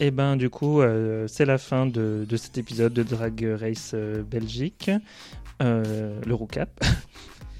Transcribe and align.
Et 0.00 0.10
ben 0.10 0.36
du 0.36 0.50
coup, 0.50 0.80
euh, 0.80 1.26
c'est 1.28 1.44
la 1.44 1.58
fin 1.58 1.86
de, 1.86 2.26
cet 2.36 2.58
épisode 2.58 2.92
de 2.92 3.02
Drag 3.04 3.56
Race 3.60 3.92
euh, 3.94 4.22
Belgique, 4.22 4.90
euh, 5.62 6.20
le 6.26 6.34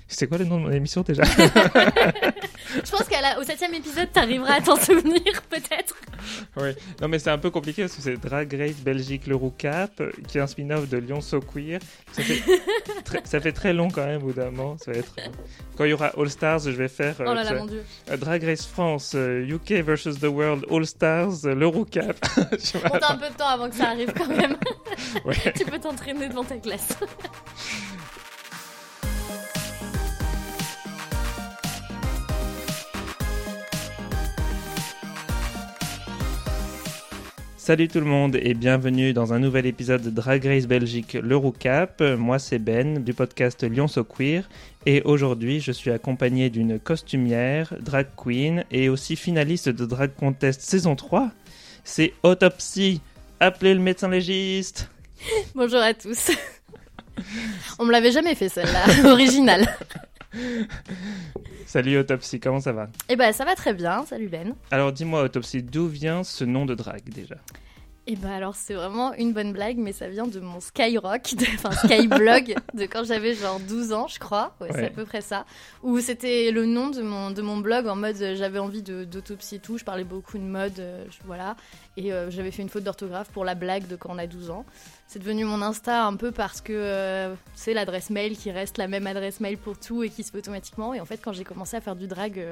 C'est 0.06 0.26
quoi 0.26 0.38
le 0.38 0.44
nom 0.44 0.58
de 0.58 0.64
mon 0.64 0.70
émission 0.70 1.02
déjà 1.02 1.22
Je 2.74 2.90
pense 2.90 3.04
qu'au 3.04 3.42
septième 3.44 3.74
épisode, 3.74 4.08
tu 4.12 4.18
arriveras 4.18 4.54
à 4.54 4.60
t'en 4.60 4.76
souvenir 4.76 5.22
peut-être. 5.50 5.94
Oui, 6.56 6.70
non 7.00 7.08
mais 7.08 7.18
c'est 7.18 7.30
un 7.30 7.38
peu 7.38 7.50
compliqué 7.50 7.82
parce 7.82 7.94
que 7.94 8.02
c'est 8.02 8.16
Drag 8.16 8.52
Race 8.52 8.76
Belgique 8.76 9.26
le 9.26 9.36
Roucap, 9.36 10.02
qui 10.28 10.38
est 10.38 10.40
un 10.40 10.46
spin-off 10.46 10.88
de 10.88 10.98
Lyon 10.98 11.20
So 11.20 11.40
Queer. 11.40 11.80
Ça 12.12 12.22
fait, 12.22 12.42
très, 13.04 13.22
ça 13.24 13.40
fait 13.40 13.52
très 13.52 13.72
long 13.72 13.88
quand 13.88 14.04
même, 14.04 14.22
au 14.24 14.32
Ça 14.32 14.92
va 14.92 14.98
être... 14.98 15.14
Quand 15.76 15.84
il 15.84 15.90
y 15.90 15.92
aura 15.92 16.12
All 16.16 16.30
Stars, 16.30 16.60
je 16.60 16.70
vais 16.70 16.88
faire 16.88 17.16
oh 17.20 17.24
là 17.24 17.42
là, 17.42 17.54
mon 17.54 17.66
Dieu. 17.66 17.84
Drag 18.18 18.42
Race 18.44 18.66
France, 18.66 19.14
UK 19.14 19.72
versus 19.84 20.18
the 20.18 20.24
World, 20.24 20.64
All 20.70 20.86
Stars, 20.86 21.44
le 21.44 21.66
Roucap. 21.66 22.16
On 22.36 22.98
a 22.98 23.12
un 23.12 23.16
peu 23.16 23.28
de 23.28 23.36
temps 23.36 23.48
avant 23.48 23.68
que 23.68 23.76
ça 23.76 23.90
arrive 23.90 24.12
quand 24.12 24.28
même. 24.28 24.56
tu 25.54 25.64
peux 25.64 25.78
t'entraîner 25.78 26.28
devant 26.28 26.44
ta 26.44 26.56
classe. 26.56 26.96
Salut 37.64 37.88
tout 37.88 38.00
le 38.00 38.04
monde 38.04 38.36
et 38.42 38.52
bienvenue 38.52 39.14
dans 39.14 39.32
un 39.32 39.38
nouvel 39.38 39.64
épisode 39.64 40.02
de 40.02 40.10
Drag 40.10 40.44
Race 40.44 40.66
Belgique 40.66 41.14
l'Eurocap. 41.14 42.02
Moi 42.02 42.38
c'est 42.38 42.58
Ben 42.58 43.02
du 43.02 43.14
podcast 43.14 43.64
Lyon 43.64 43.88
So 43.88 44.04
Queer 44.04 44.46
et 44.84 45.00
aujourd'hui 45.00 45.60
je 45.60 45.72
suis 45.72 45.90
accompagné 45.90 46.50
d'une 46.50 46.78
costumière, 46.78 47.72
drag 47.80 48.08
queen 48.22 48.66
et 48.70 48.90
aussi 48.90 49.16
finaliste 49.16 49.70
de 49.70 49.86
Drag 49.86 50.10
Contest 50.14 50.60
saison 50.60 50.94
3. 50.94 51.30
C'est 51.84 52.12
Autopsy. 52.22 53.00
Appelez 53.40 53.72
le 53.72 53.80
médecin 53.80 54.10
légiste. 54.10 54.90
Bonjour 55.54 55.80
à 55.80 55.94
tous. 55.94 56.32
On 57.78 57.86
me 57.86 57.92
l'avait 57.92 58.12
jamais 58.12 58.34
fait 58.34 58.50
celle-là, 58.50 58.84
originale. 59.10 59.66
Salut 61.66 61.98
Autopsy, 61.98 62.40
comment 62.40 62.60
ça 62.60 62.72
va? 62.72 62.88
Eh 63.08 63.16
ben 63.16 63.32
ça 63.32 63.44
va 63.44 63.54
très 63.54 63.74
bien, 63.74 64.04
salut 64.04 64.28
Ben. 64.28 64.54
Alors 64.70 64.92
dis-moi 64.92 65.22
Autopsy, 65.22 65.62
d'où 65.62 65.86
vient 65.86 66.24
ce 66.24 66.44
nom 66.44 66.66
de 66.66 66.74
drague 66.74 67.08
déjà? 67.08 67.36
Eh 68.06 68.16
ben 68.16 68.30
alors 68.30 68.54
c'est 68.54 68.74
vraiment 68.74 69.14
une 69.14 69.32
bonne 69.32 69.52
blague, 69.52 69.78
mais 69.78 69.92
ça 69.92 70.08
vient 70.08 70.26
de 70.26 70.38
mon 70.38 70.60
Skyrock, 70.60 71.34
enfin 71.54 71.70
Skyblog, 71.70 72.54
de 72.74 72.84
quand 72.84 73.02
j'avais 73.04 73.34
genre 73.34 73.58
12 73.60 73.94
ans, 73.94 74.08
je 74.08 74.18
crois. 74.18 74.54
Ouais, 74.60 74.68
c'est 74.72 74.86
à 74.86 74.90
peu 74.90 75.06
près 75.06 75.22
ça. 75.22 75.46
Où 75.82 75.98
c'était 76.00 76.50
le 76.50 76.66
nom 76.66 76.90
de 76.90 77.00
mon, 77.00 77.30
de 77.30 77.40
mon 77.40 77.56
blog 77.56 77.86
en 77.86 77.96
mode 77.96 78.20
euh, 78.20 78.36
j'avais 78.36 78.58
envie 78.58 78.82
d'autopsie 78.82 79.56
et 79.56 79.58
tout. 79.58 79.78
Je 79.78 79.84
parlais 79.84 80.04
beaucoup 80.04 80.36
de 80.36 80.42
mode, 80.42 80.78
euh, 80.80 81.02
voilà. 81.24 81.56
Et 81.96 82.12
euh, 82.12 82.30
j'avais 82.30 82.50
fait 82.50 82.60
une 82.60 82.68
faute 82.68 82.84
d'orthographe 82.84 83.30
pour 83.30 83.42
la 83.42 83.54
blague 83.54 83.86
de 83.86 83.96
quand 83.96 84.10
on 84.12 84.18
a 84.18 84.26
12 84.26 84.50
ans. 84.50 84.66
C'est 85.06 85.18
devenu 85.18 85.46
mon 85.46 85.62
Insta 85.62 86.04
un 86.04 86.16
peu 86.16 86.30
parce 86.30 86.60
que 86.60 87.34
c'est 87.54 87.72
l'adresse 87.72 88.10
mail 88.10 88.36
qui 88.36 88.50
reste 88.50 88.76
la 88.76 88.88
même 88.88 89.06
adresse 89.06 89.40
mail 89.40 89.56
pour 89.56 89.78
tout 89.78 90.02
et 90.02 90.10
qui 90.10 90.24
se 90.24 90.30
fait 90.30 90.38
automatiquement. 90.38 90.92
Et 90.92 91.00
en 91.00 91.04
fait, 91.06 91.20
quand 91.22 91.32
j'ai 91.32 91.44
commencé 91.44 91.76
à 91.76 91.80
faire 91.80 91.94
du 91.96 92.06
drag 92.06 92.44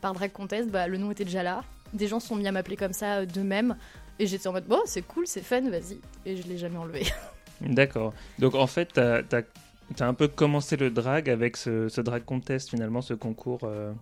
par 0.00 0.12
Drag 0.12 0.32
Contest, 0.32 0.68
bah, 0.68 0.88
le 0.88 0.98
nom 0.98 1.10
était 1.10 1.24
déjà 1.24 1.42
là. 1.42 1.62
Des 1.92 2.06
gens 2.06 2.18
sont 2.18 2.36
mis 2.36 2.46
à 2.48 2.52
m'appeler 2.52 2.76
comme 2.76 2.92
ça 2.92 3.26
d'eux-mêmes. 3.26 3.76
Et 4.20 4.26
j'étais 4.26 4.48
en 4.48 4.52
mode, 4.52 4.66
bon, 4.66 4.82
c'est 4.84 5.00
cool, 5.00 5.26
c'est 5.26 5.40
fun, 5.40 5.62
vas-y. 5.62 5.98
Et 6.26 6.36
je 6.36 6.46
l'ai 6.46 6.58
jamais 6.58 6.76
enlevé. 6.76 7.06
D'accord. 7.62 8.12
Donc 8.38 8.54
en 8.54 8.66
fait, 8.66 8.90
t'as 8.92 9.22
as, 9.30 10.04
un 10.04 10.12
peu 10.12 10.28
commencé 10.28 10.76
le 10.76 10.90
drag 10.90 11.30
avec 11.30 11.56
ce, 11.56 12.00
drag 12.02 12.22
contest 12.26 12.68
finalement, 12.68 13.00
ce 13.00 13.14
concours. 13.14 13.60
Euh. 13.64 13.92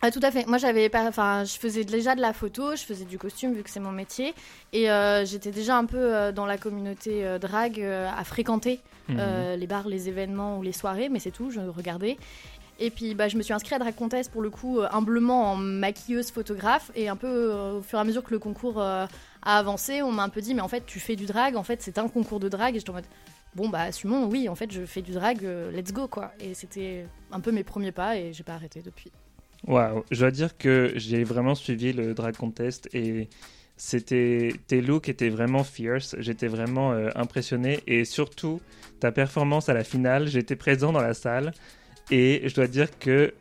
Ah, 0.00 0.12
tout 0.12 0.20
à 0.22 0.30
fait. 0.30 0.46
Moi, 0.46 0.58
j'avais 0.58 0.88
pas, 0.88 1.08
enfin, 1.08 1.42
je 1.42 1.58
faisais 1.58 1.82
déjà 1.82 2.14
de 2.14 2.20
la 2.20 2.32
photo, 2.32 2.76
je 2.76 2.84
faisais 2.84 3.04
du 3.04 3.18
costume 3.18 3.52
vu 3.52 3.64
que 3.64 3.70
c'est 3.70 3.80
mon 3.80 3.90
métier, 3.90 4.32
et 4.72 4.92
euh, 4.92 5.24
j'étais 5.24 5.50
déjà 5.50 5.76
un 5.76 5.86
peu 5.86 6.14
euh, 6.14 6.30
dans 6.30 6.46
la 6.46 6.56
communauté 6.56 7.24
drag 7.40 7.80
à 7.82 8.22
fréquenter 8.22 8.78
mhm. 9.08 9.56
les 9.56 9.66
bars, 9.66 9.88
les 9.88 10.08
événements 10.08 10.58
ou 10.58 10.62
les 10.62 10.72
soirées, 10.72 11.08
mais 11.08 11.18
c'est 11.18 11.32
tout. 11.32 11.50
Je 11.50 11.58
regardais. 11.58 12.16
Et 12.80 12.90
puis 12.90 13.14
bah, 13.14 13.28
je 13.28 13.36
me 13.36 13.42
suis 13.42 13.52
inscrite 13.52 13.72
à 13.72 13.78
Drag 13.78 13.94
Contest 13.94 14.32
pour 14.32 14.42
le 14.42 14.50
coup 14.50 14.80
humblement 14.90 15.52
en 15.52 15.56
maquilleuse 15.56 16.32
photographe 16.32 16.90
et 16.96 17.08
un 17.08 17.14
peu 17.14 17.52
au 17.52 17.82
fur 17.82 17.98
et 17.98 18.02
à 18.02 18.04
mesure 18.04 18.24
que 18.24 18.32
le 18.32 18.40
concours 18.40 18.82
à 19.44 19.58
avancer, 19.58 20.02
on 20.02 20.12
m'a 20.12 20.22
un 20.22 20.28
peu 20.28 20.40
dit, 20.40 20.54
mais 20.54 20.62
en 20.62 20.68
fait, 20.68 20.84
tu 20.86 21.00
fais 21.00 21.16
du 21.16 21.26
drag, 21.26 21.56
en 21.56 21.62
fait, 21.62 21.82
c'est 21.82 21.98
un 21.98 22.08
concours 22.08 22.40
de 22.40 22.48
drag. 22.48 22.74
Et 22.74 22.78
j'étais 22.78 22.90
en 22.90 22.94
mode, 22.94 23.04
bon, 23.54 23.68
bah, 23.68 23.82
assumons, 23.82 24.26
oui, 24.26 24.48
en 24.48 24.54
fait, 24.54 24.72
je 24.72 24.84
fais 24.84 25.02
du 25.02 25.12
drag, 25.12 25.44
euh, 25.44 25.70
let's 25.70 25.92
go, 25.92 26.08
quoi. 26.08 26.32
Et 26.40 26.54
c'était 26.54 27.06
un 27.30 27.40
peu 27.40 27.52
mes 27.52 27.64
premiers 27.64 27.92
pas 27.92 28.16
et 28.16 28.32
j'ai 28.32 28.42
pas 28.42 28.54
arrêté 28.54 28.80
depuis. 28.82 29.12
Waouh, 29.66 30.04
je 30.10 30.20
dois 30.20 30.30
dire 30.30 30.56
que 30.58 30.92
j'ai 30.96 31.24
vraiment 31.24 31.54
suivi 31.54 31.92
le 31.92 32.12
drag 32.12 32.36
contest 32.36 32.88
et 32.92 33.28
c'était 33.76 34.52
tes 34.66 34.82
looks 34.82 35.08
étaient 35.08 35.30
vraiment 35.30 35.64
fierce. 35.64 36.16
J'étais 36.18 36.48
vraiment 36.48 36.92
euh, 36.92 37.08
impressionné 37.14 37.80
et 37.86 38.04
surtout 38.04 38.60
ta 39.00 39.10
performance 39.10 39.68
à 39.68 39.74
la 39.74 39.82
finale. 39.82 40.28
J'étais 40.28 40.56
présent 40.56 40.92
dans 40.92 41.00
la 41.00 41.14
salle 41.14 41.52
et 42.10 42.42
je 42.44 42.54
dois 42.54 42.66
dire 42.66 42.98
que 42.98 43.32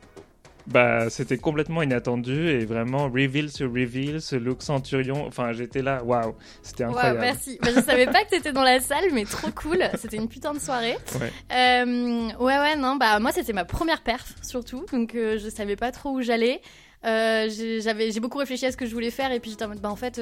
bah, 0.68 1.09
c'était 1.09 1.38
complètement 1.38 1.81
inattendu 1.81 2.50
et 2.50 2.66
vraiment 2.66 3.09
reveal 3.09 3.51
sur 3.51 3.68
reveal, 3.68 4.22
ce 4.22 4.35
look 4.35 4.62
centurion. 4.62 5.25
Enfin, 5.28 5.51
j'étais 5.51 5.81
là, 5.81 6.03
waouh, 6.03 6.35
c'était 6.62 6.85
incroyable. 6.85 7.19
merci. 7.19 7.59
Bah, 7.62 7.69
je 7.75 7.81
savais 7.81 8.06
pas 8.06 8.24
que 8.24 8.29
t'étais 8.29 8.53
dans 8.53 8.63
la 8.63 8.79
salle, 8.79 9.06
mais 9.13 9.25
trop 9.25 9.52
cool. 9.52 9.84
C'était 9.97 10.18
une 10.18 10.29
putain 10.29 10.53
de 10.53 10.59
soirée. 10.59 10.97
Ouais. 11.19 11.31
Euh, 11.52 12.29
ouais, 12.40 12.57
ouais, 12.59 12.75
non, 12.75 12.96
bah 12.96 13.19
moi 13.19 13.31
c'était 13.31 13.53
ma 13.53 13.66
première 13.66 14.02
perf 14.02 14.34
surtout, 14.41 14.85
donc 14.91 15.16
euh, 15.16 15.38
je 15.38 15.50
savais 15.50 15.75
pas 15.75 15.91
trop 15.91 16.12
où 16.12 16.22
j'allais. 16.22 16.62
Euh, 17.06 17.50
j'ai 17.50 18.19
beaucoup 18.19 18.38
réfléchi 18.38 18.66
à 18.66 18.72
ce 18.72 18.78
que 18.78 18.85
je 18.85 18.94
voulais 18.94 19.12
faire 19.12 19.31
et 19.31 19.40
puis 19.40 19.52
j'étais 19.52 19.66
en 19.66 19.69
mode, 19.69 19.81
bah 19.81 19.90
en 19.90 19.96
fait. 19.96 20.19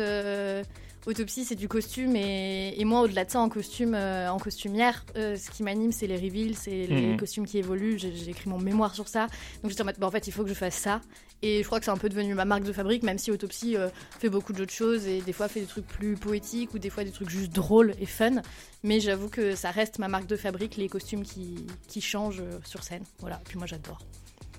Autopsie, 1.08 1.46
c'est 1.46 1.56
du 1.56 1.68
costume 1.68 2.16
et, 2.16 2.84
moi, 2.86 3.02
au-delà 3.02 3.26
de 3.26 3.32
ça, 3.32 3.40
en 3.40 3.50
costume, 3.50 3.96
euh, 3.96 4.32
en 4.32 4.38
costumière, 4.38 5.04
euh, 5.16 5.36
ce 5.36 5.50
qui 5.50 5.64
m'anime, 5.64 5.92
c'est 5.92 6.06
les 6.06 6.16
reveals, 6.16 6.56
c'est 6.56 6.86
les 6.86 7.08
mhm. 7.08 7.18
costumes 7.18 7.48
qui 7.48 7.58
évoluent. 7.58 7.98
J'ai 7.98 8.30
écrit 8.30 8.50
mon 8.50 8.60
mémoire 8.60 8.94
sur 8.94 9.08
ça, 9.08 9.28
donc 9.64 9.72
j'étais 9.72 9.82
en 9.82 9.86
mode, 9.86 9.98
bah, 9.98 10.08
en 10.08 10.12
fait, 10.12 10.28
il 10.28 10.34
faut 10.34 10.44
que 10.44 10.50
je 10.50 10.54
fasse 10.54 10.76
ça. 10.76 11.02
Et 11.42 11.64
je 11.64 11.66
crois 11.66 11.80
que 11.80 11.86
c'est 11.86 11.92
un 11.92 11.98
peu 11.98 12.08
devenu 12.08 12.36
ma 12.36 12.46
marque 12.46 12.64
de 12.64 12.72
fabrique, 12.72 13.02
même 13.02 13.18
si 13.18 13.32
Autopsie 13.32 13.76
euh, 13.76 13.90
fait 14.20 14.30
beaucoup 14.30 14.54
d'autres 14.54 14.74
choses 14.74 15.08
et 15.08 15.22
des 15.22 15.34
fois 15.34 15.48
fait 15.48 15.62
des 15.62 15.66
trucs 15.66 15.88
plus 15.88 16.16
poétiques 16.16 16.76
ou 16.76 16.80
des 16.80 16.92
fois 16.92 17.04
des 17.04 17.10
trucs 17.10 17.32
juste 17.32 17.52
drôles 17.52 17.96
et 18.00 18.06
fun. 18.06 18.44
Mais 18.84 19.00
j'avoue 19.00 19.28
que 19.28 19.56
ça 19.56 19.72
reste 19.72 19.98
ma 19.98 20.08
marque 20.08 20.28
de 20.28 20.36
fabrique, 20.36 20.76
les 20.78 20.88
costumes 20.88 21.24
qui, 21.24 21.66
qui 21.88 22.00
changent 22.00 22.44
sur 22.64 22.84
scène. 22.84 23.04
Voilà, 23.20 23.42
puis 23.44 23.58
moi 23.58 23.66
j'adore. 23.66 24.02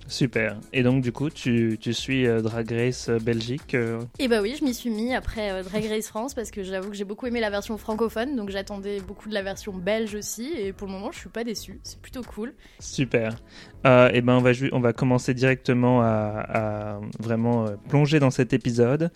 Super. 0.09 0.59
Et 0.73 0.83
donc, 0.83 1.03
du 1.03 1.13
coup, 1.13 1.31
tu, 1.31 1.79
tu 1.81 1.95
suis 1.95 2.27
euh, 2.27 2.41
Drag 2.41 2.71
Race 2.71 3.09
euh, 3.09 3.19
Belgique 3.19 3.75
euh 3.75 4.01
Eh 4.19 4.29
bah 4.29 4.41
oui, 4.43 4.57
je 4.59 4.65
m'y 4.65 4.75
suis 4.75 4.91
mis 4.91 5.15
après 5.15 5.63
Drag 5.63 5.85
Race 5.87 6.09
France 6.09 6.35
parce 6.35 6.51
que 6.51 6.63
j'avoue 6.63 6.91
que 6.91 6.97
j'ai 6.97 7.05
beaucoup 7.05 7.27
aimé 7.27 7.41
la 7.41 7.51
version 7.51 7.79
francophone, 7.79 8.37
donc 8.37 8.51
j'attendais 8.51 9.01
beaucoup 9.01 9.29
de 9.29 9.35
la 9.35 9.43
version 9.43 9.73
belge 9.73 10.15
aussi. 10.15 10.53
Et 10.59 10.73
pour 10.73 10.87
le 10.87 10.93
moment, 10.93 11.13
je 11.13 11.19
suis 11.19 11.29
pas 11.29 11.45
déçue. 11.45 11.81
C'est 11.83 12.01
plutôt 12.01 12.23
cool. 12.23 12.55
Super. 12.81 13.37
et 13.85 14.21
ben, 14.21 14.35
on 14.35 14.41
va, 14.41 14.51
on 14.73 14.81
va 14.81 14.93
commencer 14.93 15.35
directement 15.35 16.03
à, 16.03 16.45
à 16.49 17.01
vraiment 17.21 17.67
plonger 17.89 18.19
dans 18.19 18.31
cet 18.31 18.53
épisode. 18.53 19.11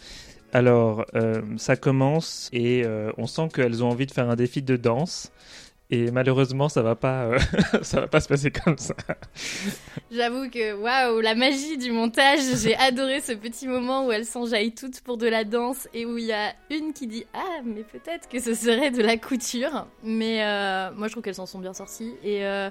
Alors, 0.53 1.05
ça 1.57 1.77
commence 1.77 2.49
et 2.53 2.85
on 3.19 3.27
sent 3.27 3.49
qu'elles 3.55 3.85
ont 3.85 3.91
envie 3.91 4.07
de 4.07 4.13
faire 4.13 4.31
un 4.31 4.37
défi 4.37 4.63
de 4.63 4.77
danse. 4.77 5.33
Et 5.89 6.11
malheureusement, 6.11 6.69
ça 6.69 6.83
va 6.83 6.97
pas, 6.97 7.27
euh, 7.27 7.39
ça 7.83 8.01
va 8.01 8.09
pas 8.09 8.21
se 8.21 8.29
passer 8.29 8.51
comme 8.51 8.77
ça. 8.77 8.95
J'avoue 10.11 10.51
que 10.51 10.75
waouh, 10.75 11.21
la 11.21 11.37
magie 11.37 11.79
du 11.79 11.93
montage. 11.93 12.41
J'ai 12.61 12.75
adoré 12.79 13.21
ce 13.21 13.33
petit 13.33 13.69
moment 13.69 14.07
où 14.07 14.13
elles 14.13 14.25
s'enjaillent 14.25 14.75
toutes 14.75 15.01
pour 15.01 15.17
de 15.17 15.29
la 15.29 15.45
danse 15.45 15.89
et 15.95 16.05
où 16.05 16.19
il 16.19 16.25
y 16.25 16.33
a 16.33 16.55
une 16.71 16.93
qui 16.93 17.07
dit 17.07 17.25
ah 17.35 17.61
mais 17.65 17.85
peut-être 17.85 18.29
que 18.29 18.41
ce 18.41 18.55
serait 18.55 18.91
de 18.91 19.03
la 19.03 19.17
couture. 19.17 19.87
Mais 20.03 20.43
euh, 20.43 20.91
moi 20.97 21.07
je 21.07 21.13
trouve 21.13 21.23
qu'elles 21.23 21.37
s'en 21.37 21.47
sont 21.47 21.61
bien 21.61 21.73
sorties 21.73 22.15
et 22.25 22.45
euh, 22.45 22.69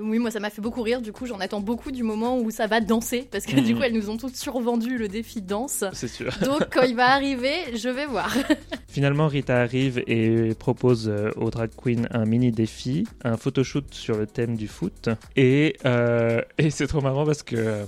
oui, 0.00 0.18
moi 0.18 0.30
ça 0.30 0.40
m'a 0.40 0.50
fait 0.50 0.62
beaucoup 0.62 0.82
rire. 0.82 1.00
Du 1.00 1.12
coup, 1.12 1.26
j'en 1.26 1.40
attends 1.40 1.60
beaucoup 1.60 1.90
du 1.90 2.02
moment 2.02 2.38
où 2.38 2.50
ça 2.50 2.66
va 2.66 2.80
danser 2.80 3.28
parce 3.30 3.46
que 3.46 3.60
du 3.60 3.72
mhm. 3.72 3.78
coup, 3.78 3.84
elles 3.84 3.92
nous 3.92 4.10
ont 4.10 4.16
toutes 4.16 4.36
survendu 4.36 4.98
le 4.98 5.08
défi 5.08 5.42
danse. 5.42 5.84
C'est 5.92 6.08
sûr. 6.08 6.32
Donc, 6.42 6.68
quand 6.72 6.82
il 6.82 6.96
va 6.96 7.10
arriver, 7.10 7.54
je 7.74 7.88
vais 7.88 8.06
voir. 8.06 8.34
Finalement, 8.88 9.28
Rita 9.28 9.60
arrive 9.60 10.02
et 10.06 10.54
propose 10.54 11.08
euh, 11.08 11.30
aux 11.36 11.50
drag 11.50 11.70
queen 11.76 12.08
un 12.10 12.24
mini 12.24 12.50
défi, 12.50 13.06
un 13.24 13.36
photoshoot 13.36 13.92
sur 13.94 14.16
le 14.16 14.26
thème 14.26 14.56
du 14.56 14.68
foot. 14.68 15.08
Et, 15.36 15.76
euh, 15.84 16.42
et 16.58 16.70
c'est 16.70 16.86
trop 16.86 17.00
marrant 17.00 17.24
parce 17.24 17.42
que 17.42 17.56
euh, 17.56 17.84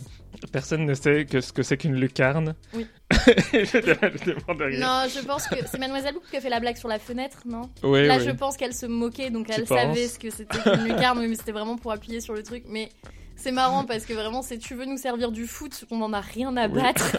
personne 0.53 0.85
ne 0.85 0.95
sait 0.95 1.25
que 1.25 1.41
ce 1.41 1.53
que 1.53 1.63
c'est 1.63 1.77
qu'une 1.77 1.95
lucarne. 1.95 2.55
Oui. 2.75 2.87
je 3.53 4.81
Non, 4.81 5.09
je 5.09 5.25
pense 5.25 5.47
que 5.47 5.57
c'est 5.67 5.79
Mademoiselle 5.79 6.15
Book 6.15 6.25
qui 6.31 6.37
a 6.37 6.41
fait 6.41 6.49
la 6.49 6.61
blague 6.61 6.77
sur 6.77 6.89
la 6.89 6.99
fenêtre, 6.99 7.43
non 7.47 7.71
oui, 7.83 8.07
Là, 8.07 8.19
je 8.19 8.31
pense 8.31 8.57
qu'elle 8.57 8.75
se 8.75 8.87
moquait, 8.87 9.31
donc 9.31 9.49
elle 9.51 9.67
savait 9.67 10.09
ce 10.09 10.19
que 10.19 10.31
c'était 10.31 10.59
qu'une 10.59 10.85
lucarne, 10.85 11.27
mais 11.27 11.35
c'était 11.35 11.53
vraiment 11.53 11.77
pour 11.77 11.93
appuyer 11.93 12.21
sur 12.21 12.35
le 12.35 12.43
truc. 12.43 12.65
Mais 12.69 12.91
c'est 13.37 13.53
marrant 13.53 13.85
parce 13.85 14.05
que 14.07 14.13
vraiment, 14.13 14.43
si 14.43 14.59
tu 14.59 14.75
veux 14.75 14.85
nous 14.85 14.97
servir 14.97 15.33
du 15.33 15.47
foot, 15.47 15.85
on 15.91 15.99
n'en 15.99 16.13
a 16.13 16.21
rien 16.21 16.57
à 16.57 16.69
battre. 16.69 17.17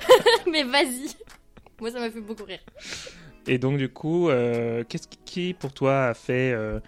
mais 0.50 0.62
vas-y. 0.62 1.08
Moi, 1.80 1.90
ça 1.90 2.00
m'a 2.00 2.10
fait 2.10 2.20
beaucoup 2.20 2.44
rire. 2.44 2.60
Et 3.46 3.58
donc, 3.58 3.78
du 3.78 3.88
coup, 3.88 4.28
euh, 4.28 4.84
qu'est-ce 4.88 5.08
qui, 5.24 5.54
pour 5.54 5.72
toi, 5.72 6.06
a 6.06 6.14
fait 6.14 6.52
euh, 6.52 6.80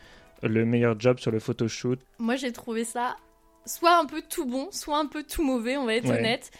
le 0.42 0.64
meilleur 0.64 0.98
job 0.98 1.18
sur 1.18 1.30
le 1.30 1.38
photoshoot? 1.38 1.98
Moi, 2.18 2.36
j'ai 2.36 2.52
trouvé 2.52 2.84
ça 2.84 3.16
soit 3.68 3.98
un 3.98 4.06
peu 4.06 4.22
tout 4.22 4.46
bon, 4.46 4.68
soit 4.72 4.98
un 4.98 5.06
peu 5.06 5.22
tout 5.22 5.44
mauvais, 5.44 5.76
on 5.76 5.86
va 5.86 5.94
être 5.94 6.08
honnête 6.08 6.50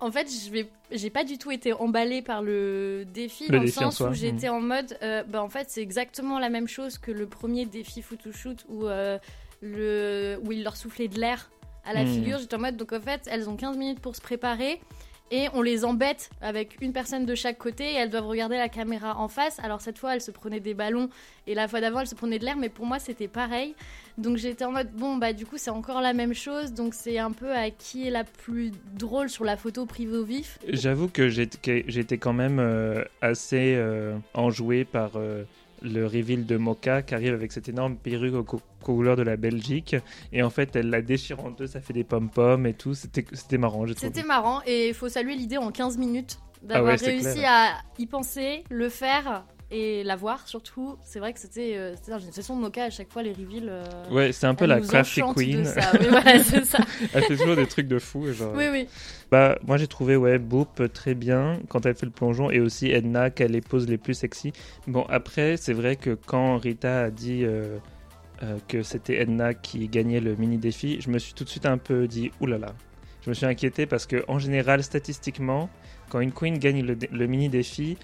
en 0.00 0.10
fait, 0.10 0.28
je 0.30 0.50
vais, 0.50 0.68
j'ai 0.90 1.10
pas 1.10 1.24
du 1.24 1.38
tout 1.38 1.50
été 1.50 1.72
emballée 1.72 2.22
par 2.22 2.42
le 2.42 3.04
défi 3.12 3.48
dans 3.48 3.60
le 3.60 3.66
sens 3.68 4.00
où 4.00 4.12
j'étais 4.12 4.48
hmm. 4.48 4.54
en 4.54 4.60
mode, 4.60 4.98
euh, 5.02 5.22
bah 5.24 5.42
en 5.42 5.48
fait, 5.48 5.66
c'est 5.70 5.82
exactement 5.82 6.38
la 6.38 6.50
même 6.50 6.68
chose 6.68 6.98
que 6.98 7.10
le 7.10 7.26
premier 7.26 7.64
défi 7.64 8.02
photoshoot 8.02 8.64
où 8.68 8.86
euh, 8.86 9.18
le, 9.62 10.38
où 10.44 10.52
il 10.52 10.62
leur 10.62 10.76
soufflait 10.76 11.08
de 11.08 11.18
l'air 11.18 11.50
à 11.84 11.94
la 11.94 12.04
hmm. 12.04 12.08
figure. 12.08 12.38
J'étais 12.38 12.56
en 12.56 12.60
mode, 12.60 12.76
donc 12.76 12.92
en 12.92 13.00
fait, 13.00 13.22
elles 13.30 13.48
ont 13.48 13.56
15 13.56 13.76
minutes 13.78 14.00
pour 14.00 14.14
se 14.16 14.20
préparer 14.20 14.80
et 15.30 15.48
on 15.54 15.62
les 15.62 15.84
embête 15.84 16.30
avec 16.40 16.80
une 16.80 16.92
personne 16.92 17.26
de 17.26 17.34
chaque 17.34 17.58
côté 17.58 17.84
et 17.84 17.94
elles 17.94 18.10
doivent 18.10 18.26
regarder 18.26 18.56
la 18.56 18.68
caméra 18.68 19.18
en 19.18 19.28
face. 19.28 19.58
Alors 19.60 19.80
cette 19.80 19.98
fois, 19.98 20.14
elles 20.14 20.20
se 20.20 20.30
prenaient 20.30 20.60
des 20.60 20.74
ballons 20.74 21.08
et 21.46 21.54
la 21.54 21.68
fois 21.68 21.80
d'avant, 21.80 22.00
elles 22.00 22.06
se 22.06 22.14
prenaient 22.14 22.38
de 22.38 22.44
l'air, 22.44 22.56
mais 22.56 22.68
pour 22.68 22.86
moi, 22.86 22.98
c'était 22.98 23.28
pareil. 23.28 23.74
Donc 24.18 24.38
j'étais 24.38 24.64
en 24.64 24.72
mode 24.72 24.90
bon 24.92 25.16
bah 25.16 25.34
du 25.34 25.44
coup 25.44 25.58
c'est 25.58 25.70
encore 25.70 26.00
la 26.00 26.14
même 26.14 26.32
chose. 26.32 26.72
Donc 26.72 26.94
c'est 26.94 27.18
un 27.18 27.32
peu 27.32 27.52
à 27.52 27.70
qui 27.70 28.06
est 28.06 28.10
la 28.10 28.24
plus 28.24 28.72
drôle 28.94 29.28
sur 29.28 29.44
la 29.44 29.56
photo 29.56 29.84
privée 29.84 30.16
au 30.16 30.24
vif. 30.24 30.58
J'avoue 30.68 31.08
que 31.08 31.28
j'étais 31.28 32.18
quand 32.18 32.32
même 32.32 32.58
euh, 32.58 33.04
assez 33.20 33.74
euh, 33.76 34.16
enjoué 34.32 34.84
par 34.84 35.12
euh, 35.16 35.44
le 35.82 36.06
reveal 36.06 36.46
de 36.46 36.56
Mocha 36.56 37.02
qui 37.02 37.14
arrive 37.14 37.34
avec 37.34 37.52
cette 37.52 37.68
énorme 37.68 37.96
perruque 37.96 38.54
aux 38.54 38.60
couleurs 38.82 39.16
de 39.16 39.22
la 39.22 39.36
Belgique. 39.36 39.96
Et 40.32 40.42
en 40.42 40.50
fait, 40.50 40.76
elle 40.76 40.90
la 40.90 41.02
déchire 41.02 41.44
en 41.44 41.50
deux, 41.50 41.66
ça 41.66 41.80
fait 41.80 41.92
des 41.92 42.04
pom-poms 42.04 42.66
et 42.66 42.74
tout. 42.74 42.94
C'était 42.94 43.58
marrant. 43.58 43.84
C'était 43.96 44.22
marrant 44.22 44.60
et 44.66 44.88
il 44.88 44.94
faut 44.94 45.08
saluer 45.08 45.34
l'idée 45.34 45.58
en 45.58 45.70
15 45.70 45.98
minutes 45.98 46.38
d'avoir 46.62 46.96
ah 47.00 47.04
réussi 47.04 47.44
à 47.44 47.74
y 47.98 48.06
penser, 48.06 48.64
le 48.70 48.88
faire 48.88 49.44
et 49.70 50.04
la 50.04 50.16
voir 50.16 50.46
surtout. 50.46 50.96
C'est 51.02 51.18
vrai 51.18 51.32
que 51.32 51.40
c'était 51.40 51.76
euh, 51.76 51.94
une 52.08 52.32
session 52.32 52.56
de 52.56 52.60
Mocha 52.60 52.84
à 52.84 52.90
chaque 52.90 53.12
fois, 53.12 53.22
les 53.22 53.32
reveals. 53.32 53.68
Euh, 53.68 53.84
ouais, 54.10 54.32
c'est 54.32 54.46
un 54.46 54.54
peu 54.54 54.66
la 54.66 54.80
crafty 54.80 55.22
queen. 55.34 55.66
oui, 56.00 56.06
voilà, 56.08 56.38
ça. 56.38 56.78
elle 57.14 57.24
fait 57.24 57.36
toujours 57.36 57.56
des 57.56 57.66
trucs 57.66 57.88
de 57.88 57.98
fou. 57.98 58.32
Genre... 58.32 58.52
Oui, 58.54 58.66
oui. 58.70 58.86
Bah, 59.30 59.58
moi 59.66 59.76
j'ai 59.76 59.88
trouvé 59.88 60.16
ouais, 60.16 60.38
Boop 60.38 60.92
très 60.92 61.14
bien 61.14 61.58
quand 61.68 61.84
elle 61.84 61.96
fait 61.96 62.06
le 62.06 62.12
plongeon 62.12 62.50
et 62.50 62.60
aussi 62.60 62.90
Edna 62.90 63.30
qu'elle 63.30 63.52
les 63.52 63.60
pose 63.60 63.88
les 63.88 63.98
plus 63.98 64.14
sexy. 64.14 64.52
Bon, 64.86 65.04
après, 65.08 65.56
c'est 65.56 65.72
vrai 65.72 65.96
que 65.96 66.14
quand 66.14 66.58
Rita 66.58 67.04
a 67.04 67.10
dit. 67.10 67.44
Euh, 67.44 68.58
que 68.68 68.82
c'était 68.82 69.22
Edna 69.22 69.54
qui 69.54 69.88
gagnait 69.88 70.20
le 70.20 70.36
mini 70.36 70.58
défi, 70.58 71.00
je 71.00 71.08
me 71.08 71.18
suis 71.18 71.32
tout 71.32 71.42
de 71.42 71.48
suite 71.48 71.64
un 71.64 71.78
peu 71.78 72.06
dit 72.06 72.30
oulala. 72.38 72.74
Je 73.22 73.30
me 73.30 73.34
suis 73.34 73.46
inquiété 73.46 73.86
parce 73.86 74.04
que 74.04 74.24
en 74.28 74.38
général, 74.38 74.82
statistiquement, 74.82 75.70
quand 76.10 76.20
une 76.20 76.32
queen 76.32 76.58
gagne 76.58 76.82
le 76.82 77.26
mini 77.26 77.48
défi, 77.48 77.96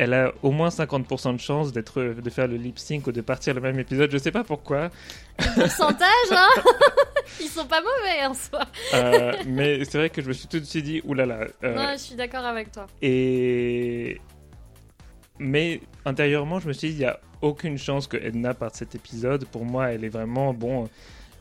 elle 0.00 0.14
a 0.14 0.32
au 0.42 0.50
moins 0.50 0.70
50% 0.70 1.34
de 1.34 1.40
chance 1.40 1.72
d'être, 1.72 2.02
de 2.02 2.30
faire 2.30 2.48
le 2.48 2.56
lip 2.56 2.78
sync 2.78 3.06
ou 3.06 3.12
de 3.12 3.20
partir 3.20 3.52
le 3.52 3.60
même 3.60 3.78
épisode. 3.78 4.10
Je 4.10 4.16
sais 4.16 4.30
pas 4.30 4.44
pourquoi. 4.44 4.88
Le 5.38 5.60
pourcentage, 5.60 6.06
hein 6.30 6.48
Ils 7.40 7.48
sont 7.48 7.66
pas 7.66 7.82
mauvais 7.82 8.26
en 8.26 8.32
soi. 8.32 8.64
Euh, 8.94 9.34
mais 9.46 9.84
c'est 9.84 9.98
vrai 9.98 10.08
que 10.08 10.22
je 10.22 10.28
me 10.28 10.32
suis 10.32 10.48
tout 10.48 10.58
de 10.58 10.64
suite 10.64 10.86
dit, 10.86 11.02
oulala. 11.04 11.48
Euh, 11.62 11.74
non, 11.74 11.92
je 11.92 11.98
suis 11.98 12.14
d'accord 12.14 12.46
avec 12.46 12.72
toi. 12.72 12.86
Et. 13.02 14.18
Mais 15.38 15.82
intérieurement, 16.06 16.60
je 16.60 16.68
me 16.68 16.72
suis 16.72 16.88
dit, 16.88 16.94
il 16.94 16.98
n'y 17.00 17.04
a 17.04 17.20
aucune 17.42 17.76
chance 17.76 18.06
que 18.06 18.16
Edna 18.16 18.54
parte 18.54 18.76
cet 18.76 18.94
épisode. 18.94 19.44
Pour 19.44 19.66
moi, 19.66 19.92
elle 19.92 20.04
est 20.04 20.08
vraiment, 20.08 20.54
bon, 20.54 20.88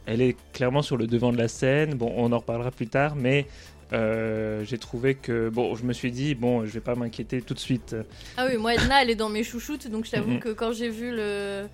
elle 0.05 0.21
est 0.21 0.35
clairement 0.51 0.81
sur 0.81 0.97
le 0.97 1.07
devant 1.07 1.31
de 1.31 1.37
la 1.37 1.47
scène. 1.47 1.93
Bon, 1.93 2.13
on 2.17 2.33
en 2.33 2.39
reparlera 2.39 2.71
plus 2.71 2.87
tard, 2.87 3.15
mais 3.15 3.47
euh, 3.93 4.63
j'ai 4.65 4.77
trouvé 4.77 5.15
que 5.15 5.49
bon, 5.49 5.75
je 5.75 5.83
me 5.83 5.93
suis 5.93 6.11
dit 6.11 6.35
bon, 6.35 6.65
je 6.65 6.71
vais 6.71 6.79
pas 6.79 6.95
m'inquiéter 6.95 7.41
tout 7.41 7.53
de 7.53 7.59
suite. 7.59 7.95
Ah 8.37 8.47
oui, 8.49 8.57
moi 8.57 8.75
Edna, 8.75 9.01
elle 9.01 9.09
est 9.09 9.15
dans 9.15 9.29
mes 9.29 9.43
chouchoutes, 9.43 9.87
donc 9.87 10.05
je 10.05 10.11
t'avoue 10.11 10.39
que 10.39 10.49
quand 10.49 10.71
j'ai 10.73 10.89
vu 10.89 11.11
le 11.11 11.65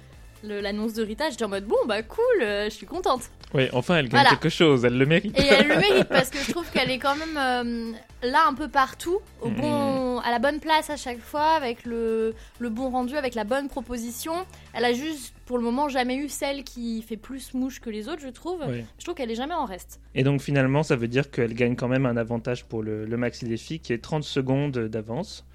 l'annonce 0.43 0.93
de 0.93 1.03
Rita, 1.03 1.29
j'étais 1.29 1.43
en 1.45 1.49
mode 1.49 1.65
bon 1.65 1.77
bah 1.87 2.03
cool, 2.03 2.23
euh, 2.41 2.65
je 2.65 2.69
suis 2.69 2.85
contente. 2.85 3.21
Oui, 3.53 3.67
enfin 3.73 3.97
elle 3.97 4.09
gagne 4.09 4.27
quelque 4.29 4.49
chose, 4.49 4.85
elle 4.85 4.97
le 4.97 5.05
mérite. 5.05 5.37
Et 5.39 5.45
elle 5.45 5.67
le 5.67 5.75
mérite 5.79 6.07
parce 6.09 6.29
que 6.29 6.37
je 6.37 6.51
trouve 6.51 6.69
qu'elle 6.71 6.91
est 6.91 6.99
quand 6.99 7.15
même 7.15 7.37
euh, 7.37 7.91
là 8.27 8.43
un 8.47 8.53
peu 8.53 8.67
partout, 8.67 9.19
au 9.41 9.49
bon, 9.49 10.19
à 10.19 10.31
la 10.31 10.39
bonne 10.39 10.59
place 10.59 10.89
à 10.89 10.97
chaque 10.97 11.19
fois, 11.19 11.51
avec 11.55 11.85
le, 11.85 12.33
le 12.59 12.69
bon 12.69 12.89
rendu, 12.89 13.15
avec 13.15 13.35
la 13.35 13.43
bonne 13.43 13.69
proposition. 13.69 14.33
Elle 14.73 14.85
a 14.85 14.93
juste 14.93 15.33
pour 15.45 15.57
le 15.57 15.63
moment 15.63 15.89
jamais 15.89 16.15
eu 16.15 16.29
celle 16.29 16.63
qui 16.63 17.01
fait 17.01 17.17
plus 17.17 17.53
mouche 17.53 17.79
que 17.79 17.89
les 17.89 18.07
autres, 18.07 18.21
je 18.21 18.29
trouve. 18.29 18.63
Je 18.97 19.03
trouve 19.03 19.15
qu'elle 19.15 19.31
est 19.31 19.35
jamais 19.35 19.53
en 19.53 19.65
reste. 19.65 19.99
Et 20.13 20.23
donc 20.23 20.41
finalement, 20.41 20.83
ça 20.83 20.95
veut 20.95 21.07
dire 21.07 21.29
qu'elle 21.31 21.53
gagne 21.53 21.75
quand 21.75 21.87
même 21.87 22.05
un 22.05 22.17
avantage 22.17 22.65
pour 22.65 22.83
le, 22.83 23.05
le 23.05 23.17
maxi 23.17 23.45
défi 23.45 23.79
qui 23.79 23.93
est 23.93 24.01
30 24.01 24.23
secondes 24.23 24.77
d'avance. 24.77 25.45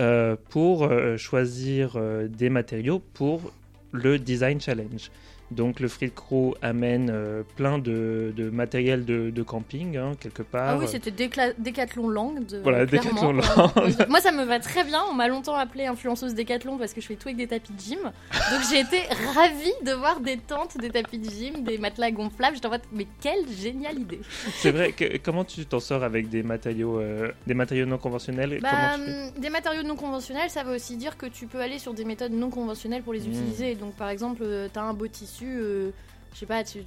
Euh, 0.00 0.34
pour 0.48 0.88
choisir 1.18 2.00
des 2.28 2.48
matériaux 2.48 3.02
pour 3.12 3.52
le 3.92 4.18
Design 4.18 4.60
Challenge. 4.60 5.10
Donc 5.50 5.80
le 5.80 5.88
Free 5.88 6.12
Crew 6.12 6.54
amène 6.62 7.10
euh, 7.12 7.42
plein 7.56 7.78
de, 7.78 8.32
de, 8.36 8.50
matériel 8.50 9.04
de, 9.04 9.30
de 9.30 9.42
camping, 9.42 9.96
hein, 9.96 10.12
quelque 10.20 10.42
part. 10.42 10.68
Ah 10.68 10.78
oui, 10.78 10.86
c'était 10.88 11.10
Décathlon 11.10 12.08
Lang. 12.08 12.46
De, 12.46 12.58
voilà, 12.60 12.86
Décathlon 12.86 13.32
Lang. 13.32 14.08
Moi, 14.08 14.20
ça 14.20 14.30
me 14.30 14.44
va 14.44 14.60
très 14.60 14.84
bien. 14.84 15.02
On 15.10 15.14
m'a 15.14 15.26
longtemps 15.26 15.56
appelé 15.56 15.86
influenceuse 15.86 16.34
Décathlon 16.34 16.78
parce 16.78 16.92
que 16.92 17.00
je 17.00 17.06
fais 17.06 17.16
tout 17.16 17.28
avec 17.28 17.36
des 17.36 17.48
tapis 17.48 17.72
de 17.72 17.80
gym. 17.80 17.98
Donc 18.00 18.60
j'ai 18.70 18.80
été 18.80 19.02
ravie 19.34 19.72
de 19.84 19.92
voir 19.92 20.20
des 20.20 20.36
tentes, 20.36 20.78
des 20.78 20.90
tapis 20.90 21.18
de 21.18 21.28
gym, 21.28 21.64
des 21.64 21.78
matelas 21.78 22.12
gonflables. 22.12 22.56
Je 22.56 22.62
t'en 22.62 22.70
mais 22.92 23.06
quelle 23.20 23.48
géniale 23.48 23.98
idée 23.98 24.20
C'est 24.54 24.70
vrai, 24.70 24.92
que, 24.92 25.18
comment 25.18 25.44
tu 25.44 25.66
t'en 25.66 25.80
sors 25.80 26.04
avec 26.04 26.28
des 26.28 26.44
matériaux, 26.44 27.00
euh, 27.00 27.32
des 27.46 27.54
matériaux 27.54 27.86
non 27.86 27.98
conventionnels? 27.98 28.60
Bah, 28.62 28.96
Des 29.36 29.50
matériaux 29.50 29.82
non 29.82 29.96
conventionnels, 29.96 30.50
ça 30.50 30.62
veut 30.62 30.76
aussi 30.76 30.96
dire 30.96 31.16
que 31.16 31.26
tu 31.26 31.46
peux 31.46 31.60
aller 31.60 31.78
sur 31.80 31.92
des 31.92 32.04
méthodes 32.04 32.32
non 32.32 32.50
conventionnelles 32.50 33.02
pour 33.02 33.12
les 33.12 33.20
hmm. 33.20 33.32
utiliser. 33.32 33.74
Donc 33.74 33.94
par 33.94 34.08
exemple, 34.10 34.42
euh, 34.44 34.68
tu 34.72 34.78
as 34.78 34.82
un 34.82 34.94
beau 34.94 35.08
tissu 35.08 35.39
euh, 35.46 35.90
je 36.32 36.38
sais 36.38 36.46
pas, 36.46 36.64
tu, 36.64 36.80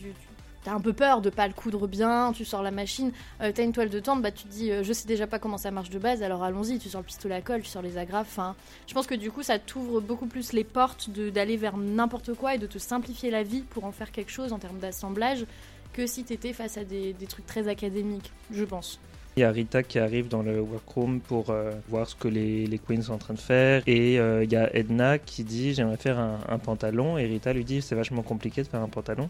as 0.66 0.72
un 0.72 0.80
peu 0.80 0.94
peur 0.94 1.22
de 1.22 1.30
pas 1.30 1.48
le 1.48 1.54
coudre 1.54 1.88
bien, 1.88 2.32
tu 2.34 2.46
sors 2.46 2.64
la 2.64 2.72
machine, 2.72 3.12
euh, 3.42 3.52
tu 3.54 3.62
as 3.62 3.64
une 3.64 3.74
toile 3.74 3.90
de 3.90 4.00
tente, 4.00 4.22
bah 4.22 4.32
tu 4.32 4.44
te 4.44 4.50
dis 4.50 4.72
euh, 4.72 4.84
je 4.84 4.94
sais 4.94 5.08
déjà 5.08 5.28
pas 5.28 5.40
comment 5.40 5.58
ça 5.58 5.72
marche 5.72 5.90
de 5.90 6.00
base, 6.00 6.24
alors 6.24 6.44
allons-y, 6.44 6.80
tu 6.80 6.90
sors 6.90 7.02
le 7.02 7.06
pistolet 7.06 7.36
à 7.36 7.42
colle, 7.42 7.62
tu 7.62 7.70
sors 7.70 7.82
les 7.82 7.98
agrafes. 7.98 8.40
je 8.88 8.94
pense 8.94 9.08
que 9.08 9.16
du 9.16 9.32
coup 9.32 9.44
ça 9.44 9.60
t'ouvre 9.60 10.00
beaucoup 10.00 10.28
plus 10.28 10.54
les 10.54 10.64
portes 10.64 11.10
d'aller 11.10 11.58
vers 11.58 11.78
n'importe 11.78 12.34
quoi 12.34 12.56
et 12.56 12.58
de 12.58 12.68
te 12.68 12.78
simplifier 12.78 13.32
la 13.32 13.44
vie 13.44 13.62
pour 13.62 13.86
en 13.86 13.92
faire 13.92 14.12
quelque 14.12 14.32
chose 14.32 14.54
en 14.54 14.60
termes 14.60 14.80
d'assemblage 14.80 15.46
que 15.92 16.08
si 16.08 16.24
tu 16.24 16.34
étais 16.34 16.54
face 16.54 16.78
à 16.78 16.84
des 16.84 17.14
trucs 17.30 17.46
très 17.46 17.68
académiques, 17.68 18.32
je 18.52 18.64
pense. 18.64 19.00
Il 19.36 19.40
y 19.40 19.44
a 19.44 19.52
Rita 19.52 19.82
qui 19.82 19.98
arrive 19.98 20.28
dans 20.28 20.44
le 20.44 20.62
workroom 20.62 21.20
pour 21.20 21.50
euh, 21.50 21.72
voir 21.90 22.08
ce 22.08 22.16
que 22.16 22.28
les, 22.28 22.68
les, 22.68 22.78
queens 22.78 23.02
sont 23.02 23.14
en 23.14 23.18
train 23.18 23.34
de 23.34 23.40
faire. 23.40 23.82
Et 23.88 24.20
euh, 24.20 24.44
il 24.44 24.52
y 24.52 24.56
a 24.56 24.76
Edna 24.76 25.18
qui 25.18 25.44
dit 25.44 25.74
J'aimerais 25.74 25.98
faire 25.98 26.20
un, 26.20 26.40
un, 26.48 26.60
pantalon. 26.60 27.18
Et 27.18 27.26
Rita 27.26 27.52
lui 27.52 27.64
dit 27.64 27.82
C'est 27.82 27.96
vachement 27.96 28.22
compliqué 28.22 28.62
de 28.62 28.68
faire 28.68 28.82
un 28.82 28.90
pantalon. 28.90 29.30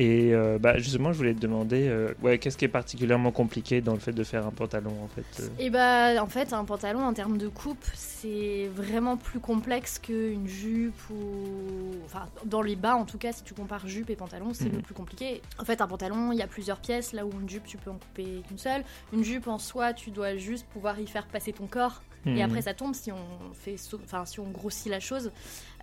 Et 0.00 0.32
euh, 0.32 0.58
bah, 0.60 0.78
justement, 0.78 1.12
je 1.12 1.18
voulais 1.18 1.34
te 1.34 1.40
demander, 1.40 1.88
euh, 1.88 2.14
ouais, 2.22 2.38
qu'est-ce 2.38 2.56
qui 2.56 2.64
est 2.64 2.68
particulièrement 2.68 3.32
compliqué 3.32 3.80
dans 3.80 3.94
le 3.94 3.98
fait 3.98 4.12
de 4.12 4.22
faire 4.22 4.46
un 4.46 4.52
pantalon 4.52 4.92
en 5.02 5.08
fait 5.08 5.42
euh? 5.42 5.48
Et 5.58 5.70
bah, 5.70 6.22
en 6.22 6.28
fait, 6.28 6.52
un 6.52 6.64
pantalon 6.64 7.00
en 7.00 7.12
termes 7.12 7.36
de 7.36 7.48
coupe, 7.48 7.84
c'est 7.94 8.70
vraiment 8.72 9.16
plus 9.16 9.40
complexe 9.40 9.98
qu'une 9.98 10.46
jupe 10.46 10.94
ou, 11.10 11.96
enfin, 12.04 12.26
dans 12.44 12.62
les 12.62 12.76
bas 12.76 12.94
en 12.94 13.06
tout 13.06 13.18
cas, 13.18 13.32
si 13.32 13.42
tu 13.42 13.54
compares 13.54 13.88
jupe 13.88 14.08
et 14.08 14.14
pantalon, 14.14 14.54
c'est 14.54 14.68
le 14.68 14.76
mhm. 14.76 14.82
plus 14.82 14.94
compliqué. 14.94 15.42
En 15.58 15.64
fait, 15.64 15.80
un 15.80 15.88
pantalon, 15.88 16.30
il 16.30 16.38
y 16.38 16.42
a 16.42 16.46
plusieurs 16.46 16.78
pièces, 16.78 17.12
là 17.12 17.26
où 17.26 17.32
une 17.32 17.48
jupe, 17.48 17.66
tu 17.66 17.76
peux 17.76 17.90
en 17.90 17.98
couper 17.98 18.42
qu'une 18.46 18.58
seule. 18.58 18.84
Une 19.12 19.24
jupe 19.24 19.48
en 19.48 19.58
soi, 19.58 19.94
tu 19.94 20.12
dois 20.12 20.36
juste 20.36 20.64
pouvoir 20.68 21.00
y 21.00 21.08
faire 21.08 21.26
passer 21.26 21.52
ton 21.52 21.66
corps 21.66 22.02
et 22.26 22.30
mhm. 22.30 22.40
après 22.40 22.62
ça 22.62 22.74
tombe 22.74 22.94
si 22.94 23.12
on 23.12 23.52
fait, 23.52 23.76
enfin 24.02 24.24
si 24.24 24.40
on 24.40 24.50
grossit 24.50 24.90
la 24.90 25.00
chose. 25.00 25.30